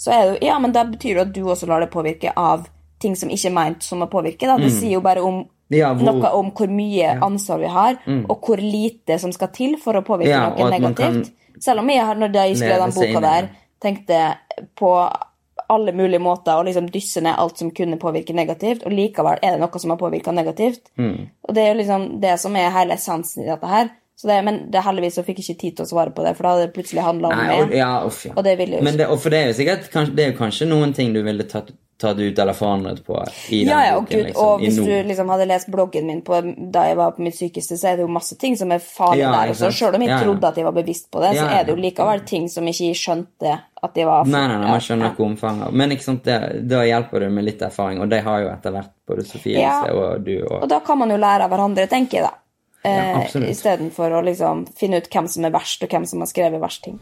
så 0.00 0.10
er 0.14 0.22
det 0.22 0.30
jo 0.32 0.46
Ja, 0.48 0.58
men 0.58 0.72
da 0.72 0.84
betyr 0.88 1.14
det 1.18 1.26
at 1.26 1.34
du 1.36 1.42
også 1.44 1.68
lar 1.68 1.84
det 1.84 1.90
påvirke 1.92 2.32
av 2.36 2.64
ting 2.98 3.14
som 3.16 3.28
ikke 3.28 3.50
er 3.50 3.54
meint 3.58 3.82
som 3.84 4.00
å 4.02 4.08
påvirke. 4.10 4.48
Da. 4.48 4.56
Det 4.56 4.72
sier 4.72 4.96
jo 4.96 5.00
bare 5.04 5.22
om 5.22 5.42
Mm. 5.44 5.46
Ja, 5.70 5.94
hvor- 5.94 6.04
noe 6.04 6.30
om 6.38 6.50
hvor 6.56 6.68
mye 6.72 7.18
ansvar 7.20 7.58
vi 7.60 7.66
har, 7.66 7.98
og 8.28 8.40
hvor 8.40 8.56
lite 8.56 9.18
som 9.20 9.32
skal 9.32 9.48
til 9.48 9.76
for 9.76 9.92
å 9.94 10.04
påvirke 10.04 10.28
Ja, 10.30 10.48
noe 10.50 10.70
negativt. 10.70 10.96
kan 10.96 11.60
Selv 11.60 11.80
om 11.80 11.88
jeg 11.90 12.04
har, 12.06 12.14
når 12.14 12.32
jeg 12.32 12.56
skrev 12.56 12.78
den 12.78 12.92
boka 12.94 13.20
der, 13.20 13.48
tenkte 13.82 14.36
på 14.76 14.92
alle 15.68 15.92
mulige 15.92 16.20
måter 16.22 16.54
å 16.56 16.64
liksom 16.64 16.88
dysse 16.90 17.20
ned 17.20 17.34
alt 17.36 17.58
som 17.58 17.70
kunne 17.74 17.98
påvirke 17.98 18.32
negativt, 18.34 18.84
og 18.86 18.92
likevel 18.92 19.38
er 19.42 19.56
det 19.56 19.60
noe 19.60 19.78
som 19.82 19.90
har 19.90 19.98
påvirka 19.98 20.32
negativt. 20.32 20.80
Mm. 20.96 21.28
Og 21.48 21.54
det 21.54 21.62
er 21.64 21.74
jo 21.74 21.80
liksom 21.82 22.20
det 22.20 22.38
som 22.40 22.56
er 22.56 22.70
hele 22.70 22.94
essensen 22.94 23.42
i 23.42 23.48
dette 23.50 23.66
her. 23.66 23.90
Så 24.18 24.26
det, 24.26 24.44
men 24.44 24.70
det, 24.70 24.80
heldigvis 24.82 25.14
så 25.14 25.22
fikk 25.22 25.38
jeg 25.38 25.54
ikke 25.54 25.60
tid 25.60 25.76
til 25.76 25.84
å 25.84 25.88
svare 25.92 26.10
på 26.14 26.24
det, 26.24 26.32
for 26.36 26.42
da 26.42 26.54
hadde 26.54 26.66
det 26.66 26.74
plutselig 26.74 27.04
handla 27.06 27.28
om 27.28 27.36
Nei, 27.38 27.58
og, 27.60 27.68
meg. 27.68 27.76
ja, 27.76 27.90
ja. 28.02 28.32
Og 28.34 28.42
det 28.44 28.54
ville 28.58 28.72
jeg 28.74 28.80
ikke. 28.80 28.84
Men 28.88 28.96
det, 28.98 29.06
for 29.22 29.30
det 29.30 29.38
er 29.38 29.46
jo 29.52 29.58
sikkert 29.60 29.90
kanskje, 29.92 30.14
Det 30.16 30.24
er 30.26 30.32
kanskje 30.38 30.66
noen 30.68 30.94
ting 30.94 31.12
du 31.14 31.22
ville 31.22 31.44
tatt, 31.44 31.70
tatt 31.98 32.18
ut 32.18 32.38
eller 32.38 32.54
forandret 32.54 33.00
på 33.06 33.16
i 33.50 33.64
den 33.64 33.72
Ja, 33.72 33.78
ja, 33.86 33.94
og, 33.98 34.04
boken. 34.06 34.24
Liksom, 34.28 34.44
og 34.44 34.60
hvis 34.62 34.76
du 34.78 35.08
liksom 35.08 35.32
hadde 35.32 35.46
lest 35.50 35.70
bloggen 35.72 36.06
min 36.06 36.20
på, 36.22 36.38
da 36.72 36.84
jeg 36.86 36.98
var 37.00 37.16
på 37.16 37.24
mitt 37.26 37.36
sykeste, 37.38 37.78
så 37.78 37.90
er 37.90 37.98
det 37.98 38.06
jo 38.06 38.12
masse 38.14 38.38
ting 38.38 38.54
som 38.58 38.70
er 38.74 38.82
farlig 38.84 39.24
Ja, 39.24 39.32
der 39.34 39.54
også. 39.54 39.72
Selv 39.74 39.98
om 39.98 40.04
jeg 40.06 40.12
Ja, 40.12 40.20
trodde 40.22 40.52
at 40.52 40.60
jeg 40.60 40.68
var 40.68 40.76
bevisst 40.76 41.10
på 41.10 41.22
det, 41.24 41.34
så 41.38 41.48
er 41.50 41.64
det 41.66 41.74
jo 41.74 41.80
likevel 41.82 42.22
ting 42.28 42.48
som 42.48 42.70
ikke 42.70 42.94
skjønte 42.94 43.58
at 43.82 43.98
jeg 43.98 44.06
var 44.06 44.26
Nei, 44.26 44.46
nei, 44.46 44.58
nei, 44.58 44.70
man 44.70 44.80
skjønner 44.82 45.12
ikke 45.12 45.26
omfanget. 45.26 45.72
Men 45.72 45.94
ikke 45.94 46.06
sant, 46.06 46.24
det, 46.24 46.38
da 46.70 46.82
hjelper 46.86 47.26
det 47.26 47.30
med 47.34 47.46
litt 47.50 47.62
erfaring, 47.62 48.02
og 48.02 48.10
det 48.10 48.22
har 48.26 48.44
jo 48.44 48.52
etter 48.54 48.74
hvert 48.74 48.94
både 49.06 49.26
Sofie. 49.26 49.66
Og 49.92 50.22
du. 50.22 50.36
Og, 50.44 50.62
Og 50.62 50.68
da 50.70 50.80
kan 50.86 50.98
man 50.98 51.10
jo 51.10 51.18
lære 51.18 51.46
av 51.46 51.54
hverandre, 51.54 51.86
tenker 51.90 52.20
jeg 52.20 52.28
da. 52.28 52.34
Eh. 52.86 53.50
Istedenfor 53.50 54.14
å 54.14 54.22
liksom 54.22 54.66
finne 54.78 55.02
ut 55.02 55.10
hvem 55.10 55.28
som 55.30 55.44
er 55.44 55.54
verst, 55.54 55.82
og 55.82 55.90
hvem 55.90 56.06
som 56.06 56.22
har 56.22 56.30
skrevet 56.30 56.62
verst 56.62 56.86
ting. 56.86 56.98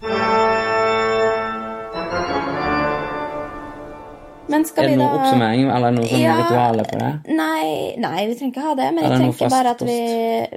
Men 4.49 4.65
skal 4.65 4.85
er 4.85 4.89
det 4.93 4.99
det 4.99 5.05
da 5.05 5.17
oppsummering 5.19 5.71
eller 5.75 5.91
noe 5.97 6.07
sånn 6.07 6.21
Ja. 6.23 6.35
rituale 6.39 6.85
på 6.87 6.99
det? 7.01 7.11
Nei, 7.35 7.95
nei, 7.99 8.27
vi 8.29 8.35
trenger 8.39 8.53
ikke 8.53 8.63
ha 8.67 8.75
det. 8.79 8.89
Men 8.95 9.05
jeg 9.05 9.21
tenker 9.25 9.51
bare 9.51 9.73
at 9.75 9.83
vi, 9.83 9.97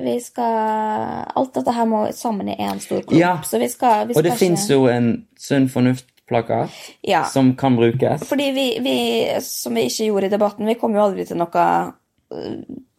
vi 0.06 0.20
skal 0.20 1.26
Alt 1.36 1.54
dette 1.58 1.74
her 1.74 1.86
må 1.90 2.04
sammen 2.14 2.50
i 2.50 2.56
én 2.56 2.80
stor 2.84 3.02
klump. 3.02 3.18
Ja. 3.20 3.38
Så 3.44 3.60
vi 3.60 3.68
skal, 3.72 4.08
vi 4.08 4.14
Og 4.16 4.24
det 4.24 4.34
ikke... 4.34 4.38
fins 4.44 4.68
jo 4.70 4.86
en 4.88 5.10
sunn 5.38 5.68
fornuft-plakat 5.70 6.70
Ja. 7.08 7.24
som 7.26 7.56
kan 7.56 7.76
brukes. 7.76 8.28
Fordi 8.30 8.52
vi, 8.54 8.68
vi, 8.86 8.96
som 9.42 9.74
vi 9.74 9.88
ikke 9.90 10.06
gjorde 10.12 10.26
i 10.30 10.30
debatten, 10.38 10.66
vi 10.70 10.76
kom 10.76 10.94
jo 10.94 11.02
aldri 11.08 11.26
til 11.26 11.38
noe 11.42 11.94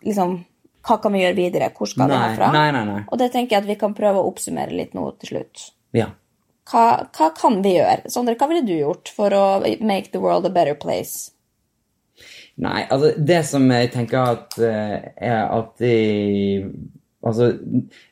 Liksom 0.02 0.44
Hva 0.82 0.96
kan 1.02 1.12
vi 1.12 1.20
gjøre 1.22 1.36
videre? 1.36 1.70
Hvor 1.76 1.86
skal 1.86 2.08
vi 2.08 2.14
Nei, 2.16 2.28
herfra? 2.30 2.52
nei, 2.52 2.70
nei, 2.72 2.84
nei. 2.88 3.02
Og 3.12 3.18
det 3.20 3.30
tenker 3.34 3.56
jeg 3.58 3.62
at 3.62 3.68
vi 3.68 3.76
kan 3.76 3.92
prøve 3.94 4.16
å 4.22 4.26
oppsummere 4.30 4.72
litt 4.72 4.94
nå 4.96 5.04
til 5.20 5.34
slutt. 5.34 5.66
Ja. 5.92 6.06
Hva, 6.70 6.84
hva 7.16 7.28
kan 7.36 7.60
vi 7.64 7.74
gjøre? 7.76 8.10
Sondre, 8.12 8.36
hva 8.38 8.48
ville 8.50 8.64
du 8.66 8.76
gjort 8.76 9.10
for 9.14 9.34
å 9.34 9.44
make 9.82 10.12
the 10.12 10.22
world 10.22 10.46
a 10.46 10.52
better 10.54 10.78
place? 10.78 11.32
Nei, 12.60 12.84
altså 12.90 13.14
det 13.16 13.40
som 13.48 13.64
jeg 13.72 13.90
tenker 13.94 14.34
at 14.36 14.58
eh, 14.60 15.12
er 15.16 15.46
alltid 15.48 16.72
Altså 17.20 17.50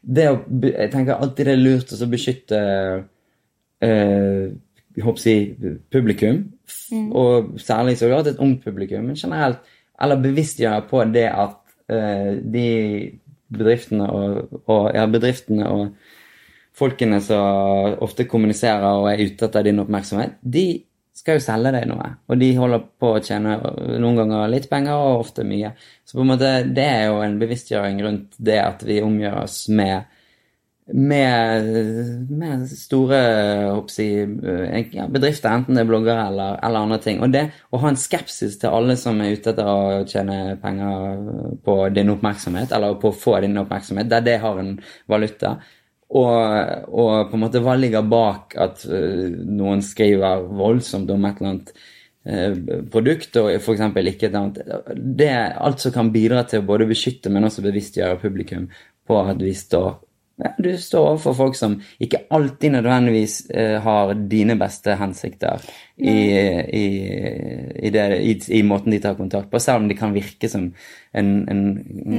det 0.05 0.25
å 0.29 0.35
Jeg 0.69 0.91
tenker 0.93 1.17
alltid 1.17 1.47
det 1.49 1.53
er 1.55 1.61
lurt 1.61 1.93
å 1.97 2.09
beskytte 2.13 2.59
eh, 3.85 4.49
jeg 4.99 5.05
håper 5.07 5.23
si 5.23 5.35
publikum, 5.93 6.43
Mm. 6.93 7.13
og 7.17 7.61
særlig 7.61 7.99
så 7.99 8.09
klart 8.11 8.27
et 8.27 8.41
ungt 8.45 8.65
publikum, 8.65 9.05
men 9.05 9.17
generelt, 9.17 9.59
eller 10.03 10.21
bevisstgjøre 10.21 10.83
på 10.91 11.01
det 11.15 11.25
at 11.33 11.57
eh, 11.89 12.35
de 12.45 12.65
bedriftene 13.49 14.09
og, 14.13 14.59
og 14.67 14.91
ja, 14.95 15.07
bedriftene 15.09 15.69
og 15.69 15.87
folkene 16.79 17.21
som 17.25 17.97
ofte 18.05 18.29
kommuniserer 18.31 19.01
og 19.01 19.09
er 19.11 19.25
ute 19.25 19.49
etter 19.49 19.67
din 19.67 19.83
oppmerksomhet, 19.83 20.39
de 20.43 20.67
skal 21.19 21.39
jo 21.39 21.43
selge 21.43 21.73
deg 21.75 21.89
noe. 21.91 22.13
Og 22.31 22.39
de 22.39 22.53
holder 22.59 22.85
på 23.01 23.15
å 23.17 23.23
tjene 23.25 23.57
noen 23.99 24.21
ganger 24.21 24.53
litt 24.53 24.69
penger, 24.71 24.95
og 24.95 25.25
ofte 25.25 25.47
mye. 25.47 25.73
Så 26.07 26.19
på 26.19 26.23
en 26.23 26.31
måte, 26.31 26.53
det 26.75 26.87
er 26.87 27.09
jo 27.09 27.19
en 27.25 27.41
bevisstgjøring 27.41 27.99
rundt 28.07 28.39
det 28.39 28.61
at 28.63 28.85
vi 28.87 29.03
omgjør 29.03 29.43
oss 29.43 29.65
med 29.73 30.15
med, 30.93 31.67
med 32.31 32.63
store 32.71 33.19
hoppsi, 33.75 34.07
ja, 34.95 35.05
bedrifter, 35.13 35.51
enten 35.53 35.77
det 35.77 35.83
er 35.83 35.89
bloggere 35.91 36.23
eller, 36.31 36.55
eller, 36.65 36.87
andre 36.87 36.99
ting. 37.05 37.21
Og 37.25 37.33
det 37.33 37.45
å 37.71 37.81
ha 37.83 37.91
en 37.93 38.01
skepsis 38.01 38.57
til 38.63 38.73
alle 38.73 38.97
som 39.01 39.21
er 39.21 39.35
ute 39.37 39.53
etter 39.53 39.69
å 39.69 40.07
tjene 40.09 40.57
penger 40.63 41.59
på 41.65 41.77
din 41.93 42.15
oppmerksomhet, 42.15 42.73
eller 42.73 42.97
på 43.03 43.13
å 43.13 43.19
få 43.25 43.37
din 43.45 43.61
oppmerksomhet, 43.61 44.09
der 44.09 44.25
det 44.25 44.39
har 44.45 44.63
en 44.63 44.79
valuta, 45.11 45.59
og, 46.09 46.33
og 46.89 47.29
på 47.29 47.37
en 47.37 47.43
måte 47.43 47.61
hva 47.61 47.77
ligger 47.77 48.07
bak 48.09 48.57
at 48.57 48.85
noen 48.89 49.83
skriver 49.85 50.47
voldsomt 50.57 51.11
om 51.13 51.27
et 51.29 51.41
eller 51.41 51.53
annet 51.53 51.73
produkt, 52.93 53.37
og 53.41 53.51
f.eks. 53.57 53.83
ikke 54.11 54.29
et 54.29 54.35
annet 54.37 54.59
Det 55.17 55.29
er 55.33 55.55
alt 55.65 55.81
som 55.81 55.95
kan 55.95 56.11
bidra 56.13 56.43
til 56.49 56.61
å 56.61 56.67
både 56.69 56.89
beskytte, 56.89 57.33
men 57.33 57.47
også 57.49 57.65
bevisstgjøre 57.65 58.21
publikum 58.21 58.67
på 59.09 59.21
at 59.21 59.41
vi 59.41 59.55
står 59.57 59.95
du 60.59 60.71
står 60.79 61.07
overfor 61.13 61.35
folk 61.35 61.57
som 61.59 61.75
ikke 62.03 62.21
alltid 62.35 62.77
nødvendigvis 62.77 63.41
uh, 63.51 63.79
har 63.83 64.13
dine 64.31 64.55
beste 64.59 64.95
hensikter 64.99 65.63
i, 65.97 66.15
i, 66.79 66.85
i, 67.75 67.91
det, 67.91 68.05
i, 68.55 68.63
måten 68.63 68.95
de 68.95 69.01
tar 69.03 69.17
kontakt 69.19 69.51
på, 69.51 69.59
selv 69.61 69.83
om 69.83 69.89
de 69.91 69.97
kan 69.99 70.15
virke 70.15 70.51
som 70.51 70.69
en, 71.11 71.33
en, 71.51 71.65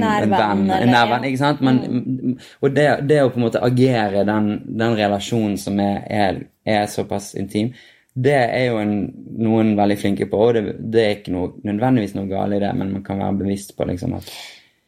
nær 0.02 0.26
en 0.26 0.34
venn. 0.34 0.66
En 0.76 0.92
nærvenn 0.92 1.24
ikke 1.30 1.40
sant? 1.40 1.64
Men, 1.64 1.80
mm. 1.80 2.36
Og 2.60 2.76
det, 2.76 2.88
det, 3.08 3.22
å 3.24 3.32
på 3.32 3.40
en 3.40 3.46
måte 3.46 3.64
agere 3.64 4.26
den, 4.28 4.52
den 4.68 4.98
relasjonen 5.00 5.56
som 5.60 5.80
er, 5.80 6.04
er, 6.04 6.44
er, 6.68 6.84
såpass 6.92 7.32
intim, 7.40 7.72
det 8.20 8.36
er 8.36 8.68
jo 8.68 8.80
en, 8.82 8.96
noen 9.40 9.72
veldig 9.78 9.96
flinke 9.96 10.28
på, 10.28 10.44
og 10.44 10.58
det, 10.58 10.76
det 10.92 11.06
er 11.06 11.16
ikke 11.16 11.32
noe, 11.38 11.54
nødvendigvis 11.64 12.18
noe 12.18 12.28
galt 12.28 12.58
i 12.58 12.60
det, 12.60 12.72
men 12.76 12.98
man 12.98 13.06
kan 13.06 13.22
være 13.22 13.40
bevisst 13.46 13.72
på 13.78 13.88
liksom 13.88 14.18
at 14.20 14.28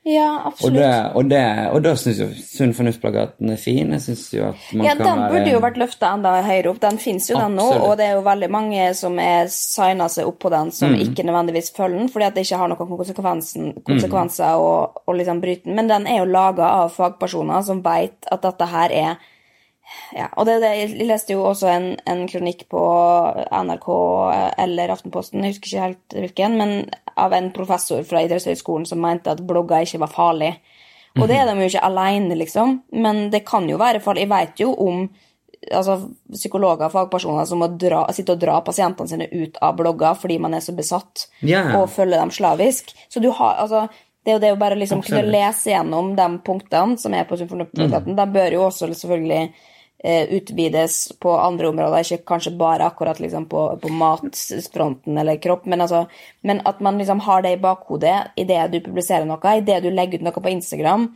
ja, 0.04 0.42
absolutt. 0.44 0.74
Og, 0.74 0.78
det, 0.80 0.94
og, 1.14 1.26
det, 1.30 1.42
og 1.70 1.82
da 1.84 1.92
syns 1.94 2.18
jo 2.18 2.26
Sunn 2.42 2.72
fornuft-plakaten 2.74 3.52
er 3.54 3.60
fin. 3.60 3.92
Jeg 3.94 4.02
synes 4.02 4.24
jo 4.34 4.48
at 4.48 4.64
man 4.74 4.88
ja, 4.88 4.94
kan 4.98 5.04
Den 5.06 5.22
burde 5.30 5.52
jo 5.52 5.60
vært 5.62 5.78
løfta 5.78 6.10
enda 6.16 6.32
høyere 6.42 6.72
opp. 6.72 6.80
Den 6.82 6.98
fins 7.02 7.28
jo, 7.30 7.38
den 7.38 7.54
nå. 7.58 7.68
Og 7.86 7.94
det 8.00 8.08
er 8.08 8.16
jo 8.16 8.24
veldig 8.26 8.48
mange 8.50 8.88
som 8.98 9.20
er 9.22 9.46
signa 9.54 10.08
seg 10.10 10.26
opp 10.26 10.40
på 10.42 10.50
den, 10.50 10.72
som 10.74 10.90
mm. 10.90 11.04
ikke 11.06 11.26
nødvendigvis 11.28 11.70
følger 11.76 12.00
den, 12.00 12.10
fordi 12.10 12.26
at 12.26 12.34
det 12.34 12.46
ikke 12.48 12.58
har 12.64 12.72
noen 12.72 12.96
konsekvenser 13.86 14.56
mm. 14.58 15.02
å 15.06 15.16
liksom 15.20 15.44
bryte 15.44 15.68
den. 15.68 15.78
Men 15.78 15.92
den 15.92 16.10
er 16.10 16.24
jo 16.24 16.32
laga 16.34 16.72
av 16.82 16.90
fagpersoner 16.96 17.62
som 17.66 17.84
veit 17.86 18.26
at 18.26 18.42
dette 18.42 18.70
her 18.74 18.96
er 19.04 19.28
ja, 20.12 20.28
og 20.36 20.46
det, 20.48 20.58
det, 20.60 20.70
Jeg 20.76 21.06
leste 21.08 21.32
jo 21.32 21.44
også 21.48 21.70
en, 21.72 21.88
en, 22.08 22.26
kronikk 22.28 22.66
på 22.72 22.82
NRK 23.64 23.88
eller 24.60 24.92
Aftenposten, 24.92 25.44
jeg 25.44 25.54
husker 25.54 25.70
ikke 25.70 25.86
helt 25.86 26.16
hvilken, 26.18 26.58
men 26.60 26.74
av 27.16 27.32
en 27.36 27.50
professor 27.54 28.04
fra 28.08 28.22
idrettshøyskolen 28.24 28.86
som 28.88 29.00
mente 29.02 29.32
at 29.32 29.42
blogger 29.46 29.86
ikke 29.86 30.02
var 30.04 30.12
farlig. 30.12 30.52
Og 31.20 31.26
det 31.28 31.36
er 31.36 31.48
de 31.48 31.58
jo 31.60 31.68
ikke 31.68 31.84
alene, 31.84 32.36
liksom, 32.40 32.78
men 33.04 33.26
det 33.32 33.44
kan 33.48 33.68
jo 33.68 33.80
være 33.80 34.00
farlig. 34.04 34.24
Jeg 34.24 34.32
vet 34.32 34.62
jo 34.64 34.70
om 34.80 35.02
altså, 35.70 35.98
psykologer 36.32 36.88
og 36.88 36.94
fagpersoner 36.94 37.48
som 37.48 37.60
må 37.62 37.68
dra, 37.80 38.04
sitte 38.14 38.36
og 38.36 38.40
dra 38.42 38.60
pasientene 38.64 39.10
sine 39.10 39.28
ut 39.32 39.60
av 39.62 39.76
blogger 39.78 40.16
fordi 40.18 40.38
man 40.42 40.56
er 40.56 40.64
så 40.64 40.74
besatt 40.76 41.26
yeah. 41.44 41.74
og 41.78 41.90
følger 41.92 42.18
dem 42.18 42.32
slavisk. 42.34 42.94
Så 43.12 43.20
du 43.22 43.30
har, 43.30 43.60
altså, 43.62 43.86
det 44.24 44.32
er 44.32 44.38
jo 44.38 44.44
det 44.44 44.54
å 44.54 44.60
bare 44.60 44.78
liksom 44.78 45.02
kunne 45.04 45.26
lese 45.28 45.72
gjennom 45.72 46.14
de 46.18 46.28
punktene 46.46 46.98
som 47.00 47.14
er 47.16 47.28
på 47.28 47.38
symfoniplakaten. 47.40 48.14
Mm. 48.14 48.18
De 48.18 48.26
bør 48.38 48.56
jo 48.56 48.64
også 48.68 48.88
selvfølgelig 48.94 49.44
utvides 50.02 51.12
på 51.22 51.30
andre 51.38 51.68
områder, 51.70 52.02
ikke 52.02 52.26
kanskje 52.26 52.50
bare 52.58 52.88
akkurat 52.90 53.20
liksom 53.22 53.44
på, 53.46 53.60
på 53.78 53.90
matfronten 53.94 55.20
eller 55.22 55.38
kropp, 55.38 55.68
men, 55.70 55.84
altså, 55.84 56.00
men, 56.42 56.58
at 56.66 56.80
man 56.82 56.98
liksom 56.98 57.20
har 57.22 57.44
det 57.44 57.52
i 57.54 57.60
bakhodet 57.62 58.16
idet 58.34 58.64
du 58.72 58.80
publiserer 58.82 59.28
noe, 59.28 59.54
idet 59.60 59.78
du 59.84 59.92
legger 59.94 60.18
ut 60.18 60.26
noe 60.26 60.42
på 60.42 60.54
Instagram. 60.56 61.06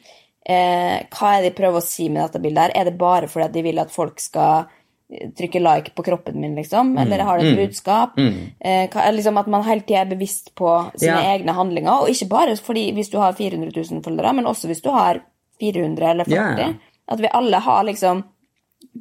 Eh, 0.46 0.98
hva 1.10 1.30
er 1.34 1.42
det 1.42 1.50
de 1.50 1.58
prøver 1.58 1.80
å 1.80 1.84
si 1.84 2.06
med 2.06 2.22
dette 2.22 2.40
bildet? 2.42 2.68
her? 2.68 2.74
Er 2.78 2.90
det 2.90 2.98
bare 3.00 3.30
fordi 3.30 3.48
de 3.56 3.64
vil 3.66 3.80
at 3.82 3.90
folk 3.90 4.20
skal 4.22 4.68
eh, 5.10 5.32
trykke 5.34 5.62
like 5.62 5.94
på 5.98 6.04
kroppen 6.06 6.38
min, 6.38 6.54
liksom? 6.54 6.92
Mm. 6.94 7.00
Eller 7.02 7.24
har 7.26 7.40
det 7.40 7.48
et 7.48 7.56
mm. 7.56 7.62
budskap? 7.64 8.14
Mm. 8.20 8.36
Eh, 8.60 8.84
hva, 8.92 9.08
liksom 9.16 9.40
At 9.42 9.50
man 9.50 9.66
hele 9.66 9.82
tida 9.82 10.04
er 10.04 10.12
bevisst 10.12 10.54
på 10.54 10.70
sine 10.94 11.18
ja. 11.18 11.34
egne 11.34 11.56
handlinger. 11.56 12.04
Og 12.04 12.14
ikke 12.14 12.30
bare 12.30 12.54
fordi 12.62 12.92
hvis 12.94 13.10
du 13.10 13.18
har 13.18 13.34
400 13.34 13.74
000 13.74 14.04
følgere, 14.06 14.36
men 14.38 14.46
også 14.46 14.70
hvis 14.70 14.84
du 14.86 14.92
har 14.94 15.24
400 15.58 16.12
eller 16.12 16.30
40. 16.30 16.38
Yeah. 16.38 16.78
At 17.10 17.22
vi 17.22 17.34
alle 17.34 17.62
har 17.66 17.82
liksom 17.90 18.22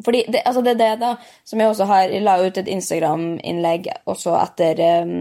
fordi 0.04 0.26
det, 0.32 0.42
altså 0.46 0.64
det 0.66 0.76
er 0.76 0.82
det, 0.82 0.92
da, 1.02 1.16
som 1.48 1.62
jeg 1.62 1.72
også 1.72 1.88
har 1.90 2.12
Jeg 2.12 2.24
la 2.26 2.36
ut 2.42 2.58
et 2.58 2.72
Instagram-innlegg 2.72 3.90
også 4.12 4.36
etter 4.42 4.82
um, 5.06 5.16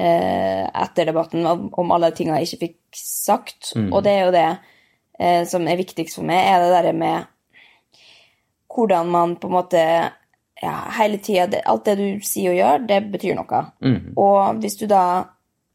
uh, 0.00 0.66
etter 0.82 1.10
debatten 1.10 1.46
om, 1.46 1.68
om 1.78 1.94
alle 1.94 2.10
tingene 2.16 2.40
jeg 2.40 2.50
ikke 2.50 2.66
fikk 2.66 3.00
sagt. 3.00 3.72
Mm. 3.76 3.90
Og 3.92 4.04
det 4.04 4.14
er 4.14 4.24
jo 4.24 4.34
det 4.34 4.48
eh, 5.20 5.42
som 5.48 5.68
er 5.68 5.78
viktigst 5.80 6.18
for 6.18 6.26
meg, 6.26 6.42
er 6.48 6.62
det 6.64 6.72
derre 6.74 6.96
med 6.96 7.28
hvordan 8.70 9.10
man 9.10 9.36
på 9.40 9.50
en 9.50 9.56
måte 9.56 9.82
ja, 10.60 10.74
hele 10.98 11.18
tida 11.18 11.62
Alt 11.66 11.88
det 11.88 11.96
du 11.98 12.06
sier 12.24 12.52
og 12.52 12.58
gjør, 12.58 12.86
det 12.88 13.00
betyr 13.12 13.36
noe. 13.38 13.64
Mm. 13.82 14.12
Og 14.20 14.60
hvis 14.62 14.78
du 14.80 14.86
da 14.90 15.02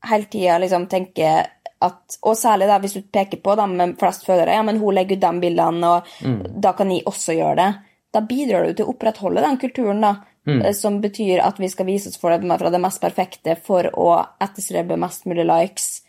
hele 0.09 0.29
tida 0.31 0.59
liksom 0.61 0.87
tenker 0.91 1.51
at, 1.85 2.17
og 2.23 2.37
særlig 2.39 2.69
da 2.69 2.77
hvis 2.81 2.95
du 2.95 3.03
peker 3.13 3.41
på 3.43 3.55
dem 3.59 3.75
med 3.79 3.97
flest 3.99 4.25
følgere, 4.25 4.55
ja, 4.55 4.63
men 4.65 4.79
hun 4.81 4.95
legger 4.95 5.19
ut 5.19 5.25
de 5.25 5.41
bildene, 5.43 5.89
og 5.89 6.13
mm. 6.23 6.39
da 6.63 6.71
kan 6.77 6.91
jeg 6.93 7.03
også 7.09 7.35
gjøre 7.35 7.57
det 7.59 7.71
da 8.15 8.23
bidrar 8.23 8.65
du 8.65 8.77
til 8.77 8.87
å 8.87 8.95
opprettholde 8.95 9.43
den 9.43 9.59
kulturen, 9.61 10.01
da. 10.05 10.15
Mm. 10.47 10.61
Eh, 10.61 10.73
som 10.77 11.01
betyr 11.01 11.41
at 11.43 11.59
vi 11.59 11.69
skal 11.69 11.89
vise 11.89 12.11
oss 12.11 12.19
for 12.21 12.31
det, 12.31 12.57
fra 12.61 12.71
det 12.71 12.81
mest 12.81 13.01
perfekte 13.03 13.57
for 13.59 13.89
å 13.97 14.09
etterstrebe 14.41 14.97
mest 15.01 15.27
mulig 15.29 15.47
likes. 15.49 16.05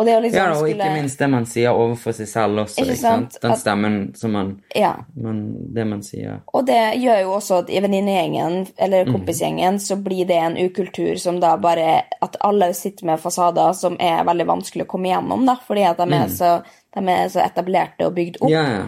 Og 0.00 0.06
liksom 0.06 0.38
ja, 0.38 0.50
og 0.50 0.56
skulle... 0.56 0.72
ikke 0.72 0.94
minst 0.94 1.18
det 1.20 1.26
man 1.28 1.44
sier 1.46 1.76
overfor 1.76 2.14
seg 2.16 2.28
selv 2.30 2.62
også. 2.62 2.80
Ikke 2.80 2.96
sant? 2.96 3.36
Den 3.42 3.56
stemmen 3.60 3.96
som 4.16 4.32
man, 4.32 4.54
ja. 4.74 4.94
man, 5.20 5.42
Det 5.74 5.84
man 5.84 6.00
sier. 6.06 6.38
Og 6.48 6.64
det 6.66 6.80
gjør 7.02 7.20
jo 7.26 7.34
også 7.36 7.58
at 7.60 7.72
i 7.72 7.82
venninnegjengen 7.84 8.56
eller 8.80 9.04
mm. 9.04 9.12
kompisgjengen 9.12 9.76
mm. 9.76 9.82
så 9.84 9.98
blir 10.00 10.24
det 10.30 10.40
en 10.40 10.56
ukultur 10.56 11.20
som 11.20 11.42
da 11.44 11.52
bare 11.60 12.06
At 12.24 12.40
alle 12.40 12.70
sitter 12.74 13.10
med 13.10 13.20
fasader 13.20 13.76
som 13.76 13.98
er 14.00 14.24
veldig 14.24 14.48
vanskelig 14.48 14.86
å 14.86 14.90
komme 14.94 15.12
gjennom, 15.12 15.44
da, 15.44 15.58
fordi 15.60 15.84
at 15.90 16.00
de, 16.00 16.08
mm. 16.08 16.18
er, 16.22 16.34
så, 16.40 16.54
de 16.96 17.06
er 17.12 17.28
så 17.36 17.44
etablerte 17.44 18.08
og 18.08 18.16
bygd 18.16 18.40
opp. 18.40 18.52
Ja, 18.52 18.64
ja. 18.78 18.84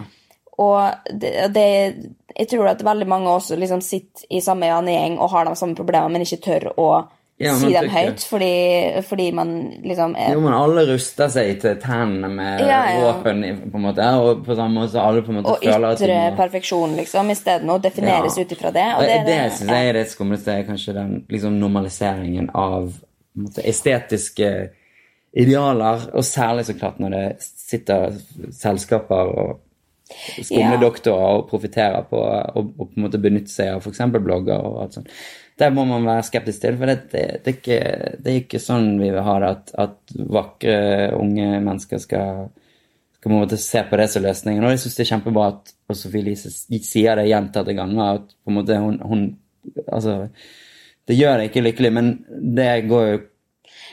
Og 0.61 1.11
det, 1.11 1.33
det, 1.55 1.67
jeg 2.35 2.47
tror 2.51 2.71
at 2.71 2.83
veldig 2.85 3.07
mange 3.11 3.33
også 3.33 3.57
liksom 3.59 3.83
sitter 3.83 4.27
i 4.29 4.41
samme 4.43 4.69
gjeng 4.69 5.19
og 5.19 5.31
har 5.33 5.49
de 5.49 5.55
samme 5.59 5.75
problemene, 5.75 6.15
men 6.15 6.25
ikke 6.25 6.43
tør 6.45 6.69
å 6.79 6.89
ja, 7.37 7.51
si 7.59 7.67
dem 7.73 7.89
høyt 7.91 8.23
fordi, 8.23 8.51
fordi, 9.03 9.25
man 9.35 9.49
liksom 9.83 10.13
er 10.15 10.31
Jo, 10.37 10.43
men 10.45 10.53
alle 10.55 10.85
ruster 10.87 11.31
seg 11.31 11.57
til 11.59 11.75
tennene 11.83 12.29
med 12.31 12.63
ja, 12.63 12.77
ja. 12.93 13.01
våpen, 13.03 13.43
på 13.65 13.79
en 13.79 13.83
måte, 13.89 14.07
og 14.21 14.45
på 14.45 14.55
samme 14.55 14.85
måte 14.85 15.01
alle 15.01 15.25
på 15.25 15.33
en 15.33 15.41
måte 15.41 15.57
og 15.57 15.65
føler 15.65 15.89
at 15.89 15.99
Og 15.99 16.07
ytre 16.07 16.21
perfeksjon, 16.37 16.95
liksom, 17.01 17.33
isteden 17.35 17.73
og 17.75 17.83
defineres 17.83 18.39
ut 18.39 18.55
ifra 18.55 18.71
det. 18.75 18.87
Og 18.95 19.03
det, 19.03 19.19
det, 19.27 19.35
det 19.35 19.57
syns 19.57 19.75
jeg 19.75 19.91
er 19.91 19.99
det 19.99 20.05
skumleste, 20.13 20.57
kanskje 20.69 20.95
den 20.95 21.13
liksom 21.35 21.59
normaliseringen 21.59 22.49
av 22.55 22.87
måte, 23.35 23.67
estetiske 23.67 24.53
idealer, 25.35 26.07
og 26.15 26.23
særlig 26.23 26.69
så 26.69 26.77
klart 26.79 27.03
når 27.03 27.17
det 27.17 27.25
sitter 27.43 28.15
selskaper 28.55 29.35
og 29.35 29.55
skumledoktorer 30.11 31.23
ja. 31.23 31.37
og 31.39 31.47
profitterer 31.49 32.05
på 32.09 32.19
og 32.21 32.75
på 32.77 32.87
en 32.91 33.05
måte 33.07 33.21
benytte 33.21 33.53
seg 33.53 33.73
av 33.73 33.81
f.eks. 33.81 34.03
blogger 34.19 34.61
og 34.61 34.83
alt 34.83 34.99
sånt. 34.99 35.11
Det 35.55 35.69
må 35.71 35.85
man 35.87 36.03
være 36.03 36.25
skeptisk 36.27 36.65
til, 36.65 36.75
for 36.79 36.91
det, 36.91 36.97
det, 37.13 37.23
det, 37.45 37.51
er, 37.51 37.55
ikke, 37.55 37.79
det 38.19 38.31
er, 38.31 38.39
ikke, 38.41 38.59
sånn 38.59 38.89
vi 38.99 39.07
vil 39.07 39.23
ha 39.23 39.35
det, 39.39 39.51
at, 39.55 39.71
at 39.85 40.17
vakre, 40.35 40.75
unge 41.15 41.61
mennesker 41.63 42.01
skal, 42.03 42.49
skal 43.15 43.29
på 43.29 43.31
en 43.31 43.39
måte 43.45 43.59
se 43.61 43.85
på 43.87 43.99
det 44.01 44.09
som 44.11 44.25
løsningen. 44.25 44.65
Og 44.67 44.75
jeg 44.75 44.83
syns 44.83 44.99
det 44.99 45.05
er 45.05 45.11
kjempebra 45.13 45.47
at 45.53 45.71
Sofie 45.95 46.25
Elise 46.25 46.51
sier 46.51 47.15
det 47.15 47.29
gjentatte 47.29 47.77
ganger, 47.77 48.19
at 48.19 48.35
på 48.35 48.51
en 48.51 48.59
måte 48.59 48.79
hun, 48.83 49.01
hun 49.01 49.25
Altså, 49.89 50.27
det 51.09 51.15
gjør 51.17 51.39
det 51.39 51.47
ikke 51.47 51.63
lykkelig, 51.65 51.89
men 51.95 52.09
det 52.53 52.67
går 52.85 53.07
jo 53.07 53.21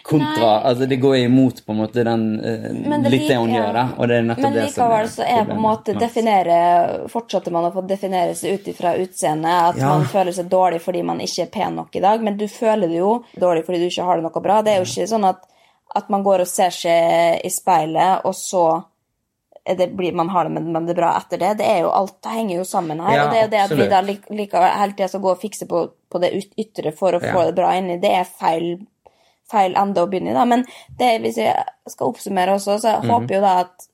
kontra 0.02 0.46
Nei. 0.46 0.62
altså 0.68 0.86
Det 0.86 0.96
går 0.96 1.16
imot 1.16 1.66
på 1.66 1.72
en 1.72 1.78
måte 1.78 2.04
den 2.04 2.24
uh, 2.40 3.08
litt 3.08 3.28
det 3.28 3.38
hun 3.38 3.52
gjør, 3.54 3.70
da. 3.76 3.84
Og 3.96 4.10
det 4.10 4.18
er 4.18 4.26
nettopp 4.26 4.46
men 4.48 4.58
det 4.58 4.66
som 4.74 4.94
er 4.96 5.08
så 5.12 5.26
er 5.26 5.46
på 5.46 5.56
en 5.56 5.62
måte 5.62 5.94
definere, 5.98 6.58
Fortsetter 7.12 7.54
man 7.54 7.68
å 7.68 7.72
få 7.74 7.84
definere 7.86 8.34
seg 8.38 8.58
ut 8.58 8.70
ifra 8.72 8.94
utseendet, 8.98 9.72
at 9.72 9.80
ja. 9.80 9.92
man 9.94 10.06
føler 10.10 10.34
seg 10.36 10.50
dårlig 10.52 10.82
fordi 10.82 11.04
man 11.06 11.22
ikke 11.22 11.46
er 11.46 11.52
pen 11.54 11.78
nok 11.78 11.98
i 11.98 12.04
dag, 12.04 12.22
men 12.24 12.38
du 12.40 12.48
føler 12.50 12.90
det 12.90 13.00
jo 13.00 13.16
dårlig 13.38 13.66
fordi 13.66 13.82
du 13.82 13.88
ikke 13.88 14.06
har 14.08 14.18
det 14.18 14.26
noe 14.26 14.44
bra. 14.46 14.60
Det 14.62 14.74
er 14.74 14.82
jo 14.82 14.88
ikke 14.90 15.10
sånn 15.14 15.28
at, 15.30 15.44
at 15.98 16.10
man 16.12 16.26
går 16.26 16.44
og 16.44 16.50
ser 16.50 16.74
seg 16.74 17.44
i 17.46 17.52
speilet, 17.52 18.26
og 18.26 18.34
så 18.38 18.66
det 19.62 19.92
blir, 19.94 20.12
man 20.12 20.28
har 20.28 20.48
det, 20.48 20.58
men 20.58 20.86
det 20.86 20.96
er 20.96 20.98
bra 20.98 21.12
etter 21.20 21.38
det. 21.38 21.52
Det 21.60 21.66
er 21.70 21.84
jo 21.84 21.90
alt, 21.94 22.16
det 22.24 22.32
henger 22.34 22.56
jo 22.56 22.64
sammen 22.66 22.98
her. 23.04 23.14
Ja, 23.14 23.26
og 23.26 23.34
det 23.34 23.42
er 23.44 23.50
det 23.52 23.60
at 23.62 23.74
vi 23.78 23.86
da 23.90 24.00
likevel 24.02 24.72
hele 24.74 24.96
tida 24.96 25.06
skal 25.12 25.22
gå 25.22 25.34
og 25.36 25.42
fikse 25.42 25.68
på, 25.70 25.84
på 26.10 26.22
det 26.22 26.32
ytre 26.58 26.90
for 26.96 27.14
å 27.14 27.20
ja. 27.22 27.30
få 27.30 27.44
det 27.46 27.54
bra 27.60 27.76
inni, 27.78 28.00
det 28.02 28.10
er 28.10 28.26
feil 28.26 28.72
feil 29.52 29.76
ende 29.78 30.02
å 30.02 30.08
begynne 30.10 30.32
i, 30.32 30.36
da. 30.36 30.44
Men 30.48 30.64
det, 30.98 31.14
hvis 31.22 31.38
jeg 31.42 31.54
skal 31.92 32.12
oppsummere 32.12 32.58
også, 32.58 32.78
så 32.80 32.96
jeg 32.96 33.04
mm 33.04 33.10
håper 33.12 33.34
jo 33.36 33.40
da 33.44 33.56
at, 33.66 33.88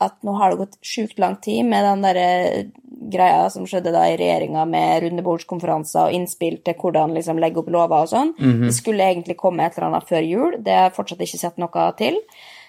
at 0.00 0.14
nå 0.24 0.32
har 0.38 0.52
det 0.52 0.60
gått 0.62 0.78
sjukt 0.86 1.18
lang 1.20 1.34
tid 1.44 1.66
med 1.68 1.84
den 1.84 2.04
der 2.06 2.16
eh, 2.22 2.68
greia 3.10 3.48
som 3.52 3.66
skjedde 3.68 3.92
da 3.92 4.04
i 4.08 4.16
regjeringa 4.20 4.62
med 4.68 5.02
rundebordskonferanser 5.04 6.06
og 6.06 6.14
innspill 6.16 6.60
til 6.64 6.76
hvordan 6.78 7.14
liksom 7.16 7.40
legge 7.42 7.60
opp 7.60 7.68
lover 7.72 8.04
og 8.04 8.08
sånn. 8.08 8.34
Mm 8.38 8.50
-hmm. 8.52 8.66
Det 8.66 8.74
skulle 8.74 9.04
egentlig 9.08 9.36
komme 9.36 9.64
et 9.66 9.76
eller 9.76 9.88
annet 9.88 10.08
før 10.08 10.22
jul. 10.22 10.56
Det 10.62 10.72
har 10.72 10.82
jeg 10.88 10.96
fortsatt 10.96 11.20
ikke 11.20 11.38
sett 11.38 11.58
noe 11.58 11.92
til. 11.98 12.16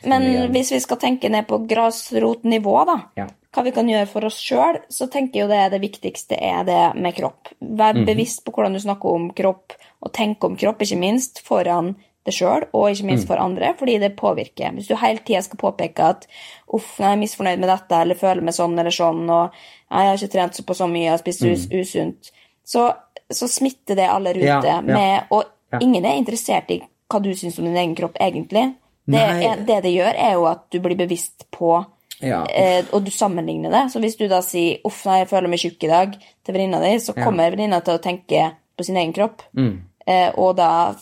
Men 0.03 0.51
hvis 0.51 0.71
vi 0.71 0.79
skal 0.79 0.97
tenke 0.97 1.29
ned 1.29 1.47
på 1.47 1.59
grasrotnivå, 1.67 2.85
da, 2.85 3.01
Ja. 3.15 3.27
hva 3.53 3.63
vi 3.63 3.71
kan 3.71 3.87
gjøre 3.87 4.07
for 4.07 4.25
oss 4.25 4.39
sjøl, 4.41 4.79
så 4.89 5.07
tenker 5.09 5.39
jeg 5.39 5.41
jo 5.41 5.47
det 5.47 5.71
det 5.71 5.81
viktigste 5.81 6.37
er 6.41 6.63
det 6.63 7.01
med 7.01 7.15
kropp. 7.15 7.47
Vær 7.61 7.93
Mhm. 7.95 8.05
bevisst 8.05 8.43
på 8.45 8.51
hvordan 8.51 8.73
du 8.73 8.79
snakker 8.79 9.13
om 9.13 9.31
kropp, 9.31 9.73
og 10.01 10.11
tenk 10.13 10.43
om 10.43 10.55
kropp, 10.55 10.79
ikke 10.79 10.97
minst 10.97 11.41
foran 11.43 11.95
deg 12.25 12.33
sjøl, 12.33 12.63
og 12.73 12.89
ikke 12.91 13.03
Mm. 13.03 13.07
minst 13.09 13.27
for 13.27 13.35
andre, 13.35 13.73
fordi 13.79 13.99
det 13.99 14.15
påvirker. 14.15 14.71
Hvis 14.73 14.87
du 14.87 14.95
hele 14.95 15.19
tida 15.25 15.41
skal 15.41 15.57
påpeke 15.57 15.99
at 15.99 16.27
'uff, 16.73 16.99
nå 16.99 17.05
er 17.05 17.09
jeg 17.15 17.19
misfornøyd 17.19 17.59
med 17.59 17.69
dette', 17.69 18.01
eller 18.01 18.15
'føler 18.15 18.41
meg 18.43 18.53
sånn 18.53 18.79
eller 18.79 18.91
sånn', 18.91 19.29
og 19.29 19.51
'jeg 19.91 20.07
har 20.07 20.17
ikke 20.17 20.31
trent 20.31 20.65
på 20.65 20.73
så 20.75 20.87
mye, 20.87 21.03
jeg 21.03 21.09
har 21.11 21.17
spist 21.17 21.41
us 21.41 21.67
usunt', 21.71 22.31
så, 22.65 22.93
så 23.31 23.47
smitter 23.47 23.95
det 23.95 24.09
alle 24.09 24.33
rundt 24.33 24.43
Mm. 24.43 24.63
Ja, 24.63 24.75
ja. 24.75 24.81
Med, 24.81 25.23
og 25.31 25.45
Ja. 25.73 25.79
ingen 25.81 26.05
er 26.05 26.17
interessert 26.17 26.69
i 26.69 26.81
hva 27.09 27.19
du 27.21 27.29
syns 27.33 27.57
om 27.59 27.65
din 27.65 27.75
egen 27.77 27.95
kropp, 27.95 28.15
egentlig. 28.19 28.75
Det, 29.07 29.19
er, 29.19 29.55
det 29.65 29.83
det 29.83 29.93
gjør, 29.95 30.13
er 30.15 30.33
jo 30.33 30.45
at 30.45 30.69
du 30.71 30.79
blir 30.79 30.95
bevisst 30.95 31.45
på 31.51 31.85
Ja. 32.21 32.45
eh, 32.49 32.83
og 32.93 33.03
du 33.03 33.09
sammenligner 33.11 33.71
det. 33.71 33.91
Så 33.91 33.99
hvis 33.99 34.15
du 34.17 34.27
da 34.27 34.41
sier 34.41 34.77
'uff, 34.85 35.05
nei, 35.05 35.17
jeg 35.19 35.27
føler 35.29 35.47
meg 35.49 35.59
tjukk 35.59 35.83
i 35.83 35.87
dag' 35.87 36.17
til 36.45 36.53
venninna 36.53 36.79
di, 36.79 36.97
så 36.99 37.13
Ja. 37.17 37.23
kommer 37.25 37.49
venninna 37.49 37.81
til 37.83 37.97
å 37.97 38.01
tenke 38.01 38.51
på 38.77 38.85
sin 38.85 38.95
egen 38.95 39.11
kropp, 39.13 39.41
Mm. 39.57 39.81
eh, 40.07 40.31
og 40.37 40.55
da 40.55 40.93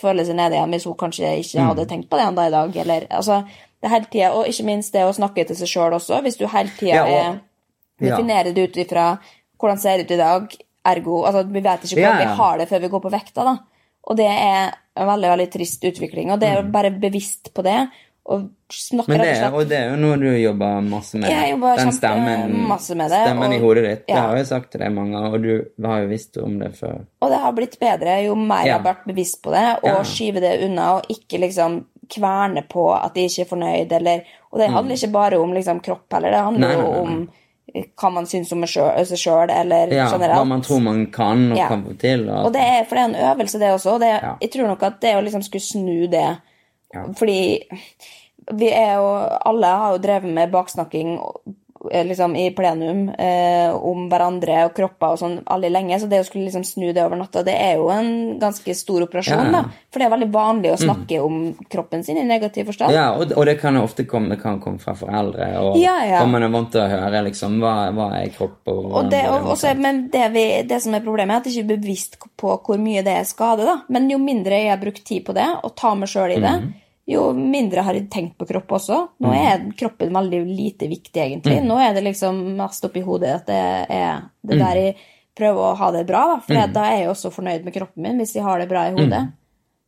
føle 0.00 0.24
seg 0.26 0.36
nede 0.38 0.54
igjen 0.56 0.70
hvis 0.74 0.84
hun 0.88 0.94
kanskje 0.96 1.32
ikke 1.42 1.60
Mm. 1.60 1.68
hadde 1.72 1.86
tenkt 1.90 2.08
på 2.08 2.16
det 2.20 2.26
enda 2.28 2.46
i 2.46 2.50
dag. 2.54 2.76
Eller, 2.76 3.06
altså, 3.10 3.44
det 3.82 3.90
hele 3.90 4.04
tiden, 4.10 4.32
og 4.32 4.46
ikke 4.46 4.64
minst 4.64 4.92
det 4.92 5.02
å 5.06 5.12
snakke 5.14 5.46
til 5.46 5.56
seg 5.56 5.68
sjøl 5.68 5.92
også. 5.98 6.22
Hvis 6.22 6.38
du 6.38 6.46
hele 6.46 6.70
tida 6.78 7.04
Ja, 7.06 7.34
definerer 8.00 8.46
er 8.46 8.46
Ja. 8.46 8.52
det 8.52 8.70
ut 8.70 8.76
ifra 8.86 9.18
hvordan 9.58 9.78
ser 9.78 9.96
det 9.98 10.06
ut 10.06 10.14
i 10.14 10.16
dag, 10.16 10.56
ergo 10.86 11.24
altså, 11.26 11.42
Vi 11.52 11.60
vet 11.60 11.80
ikke 11.82 11.96
hvordan 11.96 12.18
Ja, 12.20 12.26
vi 12.26 12.36
har 12.36 12.58
det 12.58 12.68
før 12.68 12.80
vi 12.80 12.88
går 12.88 13.02
på 13.02 13.10
vekta, 13.10 13.44
da. 13.44 13.58
Og 14.08 14.16
det 14.16 14.26
er 14.26 14.72
en 14.96 15.06
veldig 15.06 15.28
veldig 15.36 15.50
trist 15.52 15.82
utvikling. 15.84 16.32
Og 16.32 16.40
det 16.40 16.48
å 16.56 16.70
være 16.72 16.98
bevisst 16.98 17.52
på 17.54 17.62
det, 17.62 17.88
og 18.28 18.42
snakke 18.68 19.08
Mm. 19.08 19.14
Men 19.14 19.20
det, 19.24 19.28
rett 19.40 19.52
og 19.52 19.58
og 19.62 19.68
det 19.70 19.76
er 19.78 19.90
jo 19.90 19.96
noe 19.96 20.16
du 20.20 20.26
jobber 20.36 20.82
masse 20.84 21.14
med. 21.16 21.30
Jeg 21.32 21.50
jobber 21.54 21.76
Den 21.80 21.92
stemmen, 21.96 22.50
masse 22.68 22.94
med 22.94 23.10
det, 23.10 23.20
stemmen 23.24 23.52
i 23.56 23.58
hodet 23.62 23.84
ditt. 23.86 24.02
Det 24.06 24.16
har 24.20 24.36
jeg 24.36 24.46
sagt 24.50 24.70
til 24.74 24.80
deg 24.82 24.92
mange 24.92 25.16
og 25.32 25.42
du 25.42 25.86
har 25.86 26.02
jo 26.02 26.08
visst 26.10 26.36
om 26.42 26.58
det 26.60 26.74
før. 26.76 26.98
Og 27.22 27.30
det 27.32 27.38
har 27.40 27.52
blitt 27.56 27.78
bedre 27.80 28.18
jo 28.26 28.34
mer 28.34 28.64
jeg 28.66 28.74
har 28.76 28.84
vært 28.84 29.06
bevisst 29.08 29.40
på 29.42 29.50
det, 29.56 29.64
og 29.82 29.88
Ja. 29.88 30.02
skyve 30.04 30.40
det 30.44 30.62
unna, 30.68 30.90
og 30.98 31.02
ikke 31.08 31.40
liksom 31.40 31.84
kverne 32.08 32.62
på 32.68 32.84
at 33.04 33.14
de 33.14 33.24
ikke 33.28 33.40
er 33.46 33.48
fornøyd, 33.56 33.92
eller 33.92 34.22
Og 34.52 34.58
det 34.60 34.70
handler 34.70 34.94
ikke 34.96 35.12
bare 35.12 35.38
om 35.40 35.52
liksom 35.52 35.80
kropp 35.82 36.12
heller, 36.12 36.30
det 36.30 36.38
handler 36.44 36.68
Mm. 36.68 36.80
Jo 36.80 37.02
om 37.02 37.28
hva 37.98 38.10
man 38.12 38.24
syns 38.26 38.52
om 38.52 38.62
seg 38.64 39.18
sjøl, 39.18 39.50
eller 39.50 39.88
Ja, 39.92 40.10
generelt. 40.10 40.38
hva 40.38 40.46
man 40.46 40.62
tror 40.62 40.80
man 40.82 41.06
kan 41.12 41.52
og 41.52 41.58
Ja. 41.58 41.68
kan 41.68 41.84
få 41.84 41.98
til. 41.98 42.28
Og, 42.30 42.46
Og 42.46 42.52
det 42.52 42.62
er, 42.62 42.84
for 42.84 42.94
det 42.96 43.04
er 43.04 43.08
en 43.08 43.36
øvelse, 43.38 43.58
det 43.58 43.72
også. 43.72 43.90
og 43.92 44.00
Det, 44.00 44.22
Ja. 44.22 44.34
Jeg 44.40 44.50
tror 44.52 44.66
nok 44.68 44.82
at 44.82 45.00
det 45.00 45.14
å 45.16 45.20
liksom 45.24 45.42
skulle 45.42 45.60
snu 45.62 46.06
det 46.10 46.38
Ja. 46.94 47.02
Fordi 47.12 47.60
vi 48.54 48.70
er 48.72 48.94
jo 48.96 49.08
Alle 49.50 49.66
har 49.66 49.92
jo 49.92 49.98
drevet 50.02 50.30
med 50.34 50.50
baksnakking 50.50 51.18
eh, 51.92 52.04
liksom 52.06 52.36
i 52.36 52.50
plenum 52.50 53.08
eh, 53.18 53.70
om 53.76 54.08
hverandre 54.10 54.64
og 54.66 54.72
kropper 54.74 55.12
og 55.14 55.18
sånn 55.20 55.36
alle 55.46 55.68
lenge, 55.70 55.94
så 56.00 56.08
det 56.10 56.18
å 56.20 56.26
skulle 56.26 56.48
liksom 56.48 56.64
snu 56.66 56.88
det 56.92 57.04
over 57.04 57.16
natta, 57.20 57.44
det 57.46 57.54
er 57.54 57.76
jo 57.78 57.86
en 57.94 58.38
ganske 58.40 58.74
stor 58.74 59.04
operasjon, 59.06 59.52
Ja, 59.52 59.52
da. 59.52 59.60
For 59.92 60.00
det 60.02 60.08
er 60.08 60.12
veldig 60.16 60.28
vanlig 60.34 60.72
å 60.72 60.78
snakke 60.80 61.20
om 61.22 61.36
kroppen 61.70 62.02
sin 62.04 62.18
i 62.18 62.24
negativ 62.26 62.66
forstand. 62.66 62.92
ja, 62.92 63.12
og, 63.14 63.30
og 63.36 63.46
det 63.46 63.54
kan 63.60 63.78
jo 63.78 63.84
ofte 63.86 64.04
komme, 64.10 64.28
det 64.34 64.40
kan 64.42 64.58
komme 64.60 64.82
fra 64.82 64.96
foreldre, 64.98 65.46
og, 65.62 65.78
Ja, 65.78 65.94
ja. 66.04 66.24
og 66.24 66.28
man 66.34 66.42
er 66.48 66.52
vant 66.56 66.72
til 66.74 66.82
å 66.82 66.88
høre 66.90 67.22
liksom, 67.28 67.60
hva, 67.62 67.76
hva 67.94 68.08
er 68.24 68.34
kropp, 68.34 68.58
og, 68.66 68.90
Og 69.04 69.10
det, 69.14 69.22
og, 69.30 69.46
også, 69.54 69.76
men 69.78 70.08
det, 70.12 70.26
vi, 70.34 70.44
det 70.68 70.82
som 70.82 70.94
er 70.98 71.06
problemet, 71.06 71.36
er 71.36 71.38
at 71.44 71.46
jeg 71.52 71.62
ikke 71.62 71.72
er 71.72 71.78
bevisst 71.78 72.18
på 72.36 72.58
hvor 72.66 72.78
mye 72.82 73.06
det 73.06 73.14
er 73.20 73.24
skade. 73.24 73.64
da. 73.64 73.78
Men 73.88 74.10
jo 74.10 74.18
mindre 74.18 74.58
jeg 74.64 74.70
har 74.74 74.82
brukt 74.82 75.04
tid 75.06 75.24
på 75.24 75.32
det, 75.38 75.46
og 75.62 75.76
tar 75.78 75.94
meg 75.94 76.08
sjøl 76.10 76.34
i 76.36 76.42
det, 76.42 76.56
Mhm. 76.58 76.74
Jo 77.08 77.32
mindre 77.32 77.84
har 77.86 77.96
jeg 77.96 78.10
tenkt 78.12 78.36
på 78.38 78.46
kropp 78.48 78.74
også. 78.78 78.98
Nå 79.24 79.32
er 79.32 79.62
kroppen 79.78 80.12
veldig 80.12 80.42
lite 80.44 80.88
viktig, 80.90 81.16
egentlig. 81.16 81.62
Mhm. 81.62 81.66
Nå 81.70 81.78
er 81.80 81.94
det 81.96 82.04
liksom 82.04 82.42
mest 82.58 82.84
oppi 82.84 83.00
hodet 83.00 83.34
at 83.40 83.46
det 83.46 83.62
er 83.88 84.22
det 84.44 84.56
Mhm. 84.56 84.64
der 84.64 84.74
jeg 84.82 84.96
prøver 85.34 85.72
å 85.72 85.76
ha 85.76 85.90
det 85.90 86.06
bra. 86.06 86.26
da. 86.34 86.40
For 86.40 86.72
da 86.74 86.84
er 86.84 86.98
jeg 87.00 87.08
også 87.08 87.32
fornøyd 87.32 87.64
med 87.64 87.74
kroppen 87.74 88.02
min, 88.02 88.18
hvis 88.18 88.34
jeg 88.34 88.44
har 88.44 88.58
det 88.58 88.68
bra 88.68 88.88
i 88.88 88.92
hodet. 88.92 89.32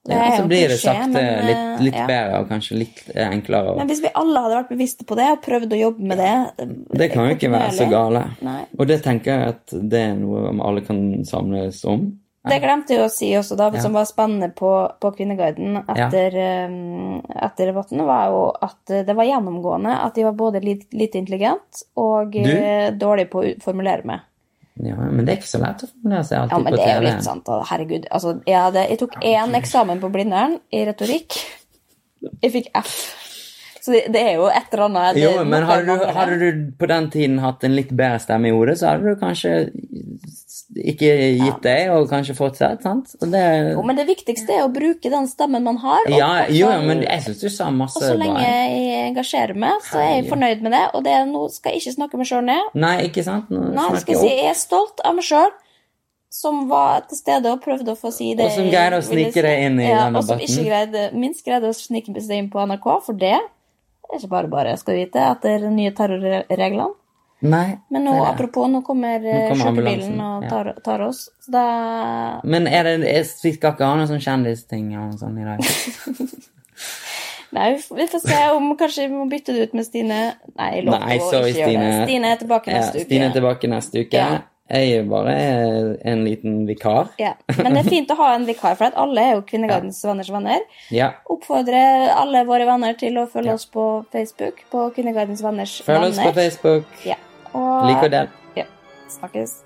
Ja, 0.09 0.31
så 0.33 0.43
jo 0.43 0.49
blir 0.49 0.69
det 0.69 0.79
sakte 0.81 1.13
litt, 1.13 1.57
eh, 1.57 1.83
litt 1.85 1.95
ja. 1.95 2.07
bedre 2.07 2.39
og 2.41 2.49
kanskje 2.49 2.79
litt 2.79 3.03
eh, 3.15 3.29
enklere. 3.29 3.77
Men 3.77 3.87
hvis 3.87 4.01
vi 4.01 4.09
alle 4.15 4.41
hadde 4.41 4.57
vært 4.57 4.71
bevisste 4.71 5.05
på 5.05 5.15
det 5.15 5.27
og 5.29 5.43
prøvd 5.45 5.75
å 5.77 5.81
jobbe 5.81 6.01
med 6.01 6.17
det 6.17 6.69
det 6.97 7.11
kan 7.13 7.29
jo 7.29 7.35
ikke 7.37 7.51
være 7.53 7.75
så 7.77 7.89
gale. 7.91 8.25
Nei. 8.41 8.65
Og 8.79 8.89
det 8.89 9.03
tenker 9.05 9.25
jeg 9.35 9.49
at 9.49 9.67
det 9.93 10.01
er 10.01 10.15
noe 10.17 10.55
alle 10.65 10.81
kan 10.81 11.25
samles 11.29 11.85
om. 11.85 12.20
Det 12.49 12.57
glemte 12.63 12.95
jeg 12.95 13.05
å 13.05 13.11
si 13.13 13.27
også, 13.37 13.57
da, 13.59 13.67
som 13.85 13.93
var 13.93 14.07
spennende 14.09 14.49
på, 14.57 14.71
på 14.97 15.11
Kvinneguiden 15.13 15.83
etter, 15.83 16.37
ja. 16.41 16.55
etter 17.51 17.69
debatten, 17.69 18.01
var 18.09 18.31
jo 18.33 18.47
at 18.65 18.95
eh, 18.95 19.05
det 19.05 19.17
var 19.19 19.29
gjennomgående 19.29 19.99
at 20.07 20.17
de 20.17 20.25
var 20.25 20.39
både 20.39 20.63
litt, 20.65 20.87
lite 20.97 21.21
intelligent 21.21 21.83
og 22.01 22.33
du? 22.33 22.55
dårlig 22.97 23.29
på 23.29 23.45
å 23.45 23.55
formulere 23.61 24.09
meg. 24.09 24.25
Ja, 24.81 24.97
men 24.97 25.27
det 25.27 25.35
er 25.35 25.41
ikke 25.43 25.51
så 25.51 25.61
lett 25.61 25.85
å 25.85 25.89
formulere 25.91 26.25
seg 26.25 26.39
alltid 26.41 26.55
Ja, 26.55 26.63
men 26.65 26.73
på 26.73 26.79
det 26.79 26.85
er 26.89 26.95
jo 26.95 27.07
litt 27.11 27.27
sant, 27.27 27.47
da. 27.49 27.61
Herregud. 27.69 28.07
Altså, 28.09 28.37
jeg, 28.49 28.57
hadde, 28.57 28.85
jeg 28.89 29.01
tok 29.03 29.17
én 29.21 29.57
eksamen 29.59 30.01
på 30.01 30.13
Blindern 30.15 30.57
i 30.73 30.85
retorikk. 30.89 31.37
Jeg 32.41 32.55
fikk 32.55 32.71
F. 32.81 32.95
Så 33.81 33.95
det, 33.95 34.03
det 34.13 34.23
er 34.31 34.35
jo 34.37 34.49
et 34.53 34.73
eller 34.73 34.87
annet 34.87 35.17
det 35.17 35.25
Jo, 35.25 35.33
men 35.49 35.65
hadde 35.69 35.89
du, 35.89 36.07
hadde 36.17 36.39
du 36.41 36.65
på 36.81 36.89
den 36.89 37.09
tiden 37.13 37.39
hatt 37.41 37.65
en 37.65 37.77
litt 37.77 37.93
bedre 37.97 38.21
stemme 38.21 38.51
i 38.51 38.55
hodet, 38.55 38.77
så 38.81 38.93
hadde 38.93 39.13
du 39.13 39.21
kanskje 39.21 39.55
ikke 40.71 41.11
gitt 41.41 41.63
deg, 41.65 41.89
og 41.91 42.05
kanskje 42.11 42.35
fortsatt, 42.39 42.85
sant? 42.85 43.15
Det, 43.19 43.41
Jo, 43.73 43.83
men 43.87 43.99
det 43.99 44.05
viktigste 44.07 44.55
er 44.55 44.67
å 44.67 44.71
bruke 44.73 45.11
den 45.11 45.27
stemmen 45.31 45.65
man 45.67 45.81
har. 45.83 46.05
og 46.07 46.15
ja, 46.15 46.29
jo, 46.47 46.69
ja, 46.71 46.77
men 46.85 47.03
jeg 47.03 47.25
synes 47.25 47.41
du 47.41 47.49
sa 47.51 47.71
masse 47.75 47.99
Og 47.99 48.05
så 48.05 48.13
lenge 48.19 48.45
jeg 48.45 49.09
engasjerer 49.09 49.59
meg, 49.59 49.83
så 49.89 49.99
er 49.99 50.13
jeg 50.21 50.29
fornøyd 50.31 50.63
med 50.63 50.77
det. 50.77 50.85
Og 50.95 51.03
det, 51.07 51.17
nå 51.31 51.49
skal 51.51 51.75
jeg 51.75 51.83
ikke 51.83 51.97
snakke 51.97 52.21
meg 52.21 52.31
sjøl 52.31 52.47
ned. 52.47 52.71
Nei, 52.79 52.95
ikke 53.09 53.27
sant? 53.27 53.51
Nå 53.51 53.65
Nei, 53.75 53.89
skal 53.99 54.15
jeg 54.15 54.21
jeg 54.21 54.23
si 54.23 54.31
jeg 54.45 54.53
er 54.53 54.61
stolt 54.61 55.03
av 55.03 55.19
meg 55.19 55.27
sjøl, 55.27 55.51
som 56.31 56.63
var 56.71 57.03
til 57.11 57.19
stede 57.19 57.51
og 57.51 57.65
prøvde 57.65 57.91
å 57.91 57.99
få 57.99 58.13
si 58.15 58.31
det. 58.39 58.47
Og 58.47 58.55
som 58.61 58.71
greide 58.71 59.01
å 59.01 59.03
jeg 59.03 59.09
snike 59.11 59.43
deg 59.49 59.65
inn 59.67 59.81
i 59.83 59.89
ja, 59.89 60.05
den 60.07 60.21
Og 60.21 60.29
som 60.29 60.39
ikke 60.39 60.69
greide, 60.69 61.09
minst 61.19 61.43
greide 61.47 61.73
å 61.73 61.75
snike 61.75 62.15
seg 62.23 62.45
inn 62.45 62.53
på 62.53 62.63
NRK, 62.63 62.89
for 63.09 63.19
det 63.19 63.35
er 63.41 63.51
ikke 64.15 64.31
bare 64.31 64.51
bare, 64.51 64.79
skal 64.79 64.95
du 64.95 65.03
vite, 65.03 65.27
etter 65.35 65.67
nye 65.71 65.91
terrorreglene. 65.95 66.93
Nei. 67.41 67.79
Men 67.89 68.05
nå, 68.05 68.15
apropos, 68.29 68.69
nå 68.69 68.83
kommer, 68.85 69.23
kommer 69.25 69.71
skjøtebilen 69.71 70.19
og 70.21 70.45
tar, 70.51 70.73
tar 70.85 71.01
oss. 71.07 71.23
Så 71.41 71.55
da 71.55 71.65
Men 72.45 72.67
er 72.69 72.85
det, 72.85 72.95
er, 73.09 73.25
vi 73.45 73.53
skal 73.57 73.73
ikke 73.73 73.89
ha 73.89 73.97
noen 73.97 74.11
sånn 74.11 74.21
kjendisting 74.21 74.91
og 75.01 75.15
sånn 75.23 75.39
i 75.41 75.47
dag? 75.49 75.65
Nei, 77.51 77.73
vi 77.97 78.07
får- 78.07 78.21
se 78.29 78.43
om 78.55 78.77
kanskje 78.79 79.09
vi 79.09 79.15
må 79.15 79.25
bytte 79.31 79.53
det 79.57 79.65
ut 79.69 79.73
med 79.75 79.85
Stine. 79.89 80.21
Nei, 80.55 80.69
jeg 80.77 80.85
lover 80.87 81.01
Nei, 81.03 81.17
sorry, 81.19 81.51
ikke 81.51 81.65
gjøre 81.73 81.89
det. 81.89 82.05
Stine. 82.07 82.29
Er 82.31 82.37
tilbake 82.45 82.71
Ja, 82.71 82.77
neste 82.79 82.99
uke. 83.01 83.05
Stine 83.09 83.25
er 83.27 83.33
tilbake 83.35 83.71
neste 83.73 84.05
uke. 84.05 84.17
Ja. 84.21 84.41
Jeg 84.71 85.01
er 85.01 85.07
bare 85.11 85.33
en 86.07 86.21
liten 86.23 86.61
vikar. 86.69 87.09
Ja, 87.19 87.33
Men 87.59 87.75
det 87.75 87.81
er 87.81 87.89
fint 87.91 88.13
å 88.15 88.17
ha 88.21 88.29
en 88.37 88.45
vikar, 88.47 88.77
for 88.79 88.95
alle 88.95 89.25
er 89.25 89.33
jo 89.35 89.41
Kvinnegardens 89.49 89.99
venners 90.07 90.31
venner. 90.31 90.63
Ja. 90.95 91.09
Oppfordrer 91.27 92.13
alle 92.15 92.45
våre 92.47 92.69
venner 92.69 92.95
til 92.95 93.19
å 93.19 93.25
følge 93.27 93.57
oss 93.59 93.67
på 93.67 93.89
Facebook. 94.15 94.63
På 94.71 94.85
Kvinnegardens 94.95 95.43
venners 95.43 95.75
Følg 95.83 96.13
oss 96.13 96.23
på. 96.23 96.33
Facebook. 96.39 96.87
Ja. 97.03 97.17
Og, 97.53 97.87
Lik 97.89 98.03
og 98.03 98.11
del. 98.11 98.29
Ja. 98.57 98.65
Snakkes. 99.09 99.63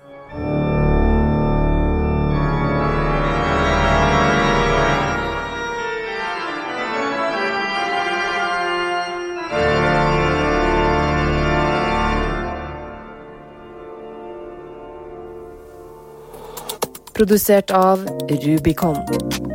Produsert 17.15 17.71
av 17.71 18.03
Rubicon. 18.27 19.54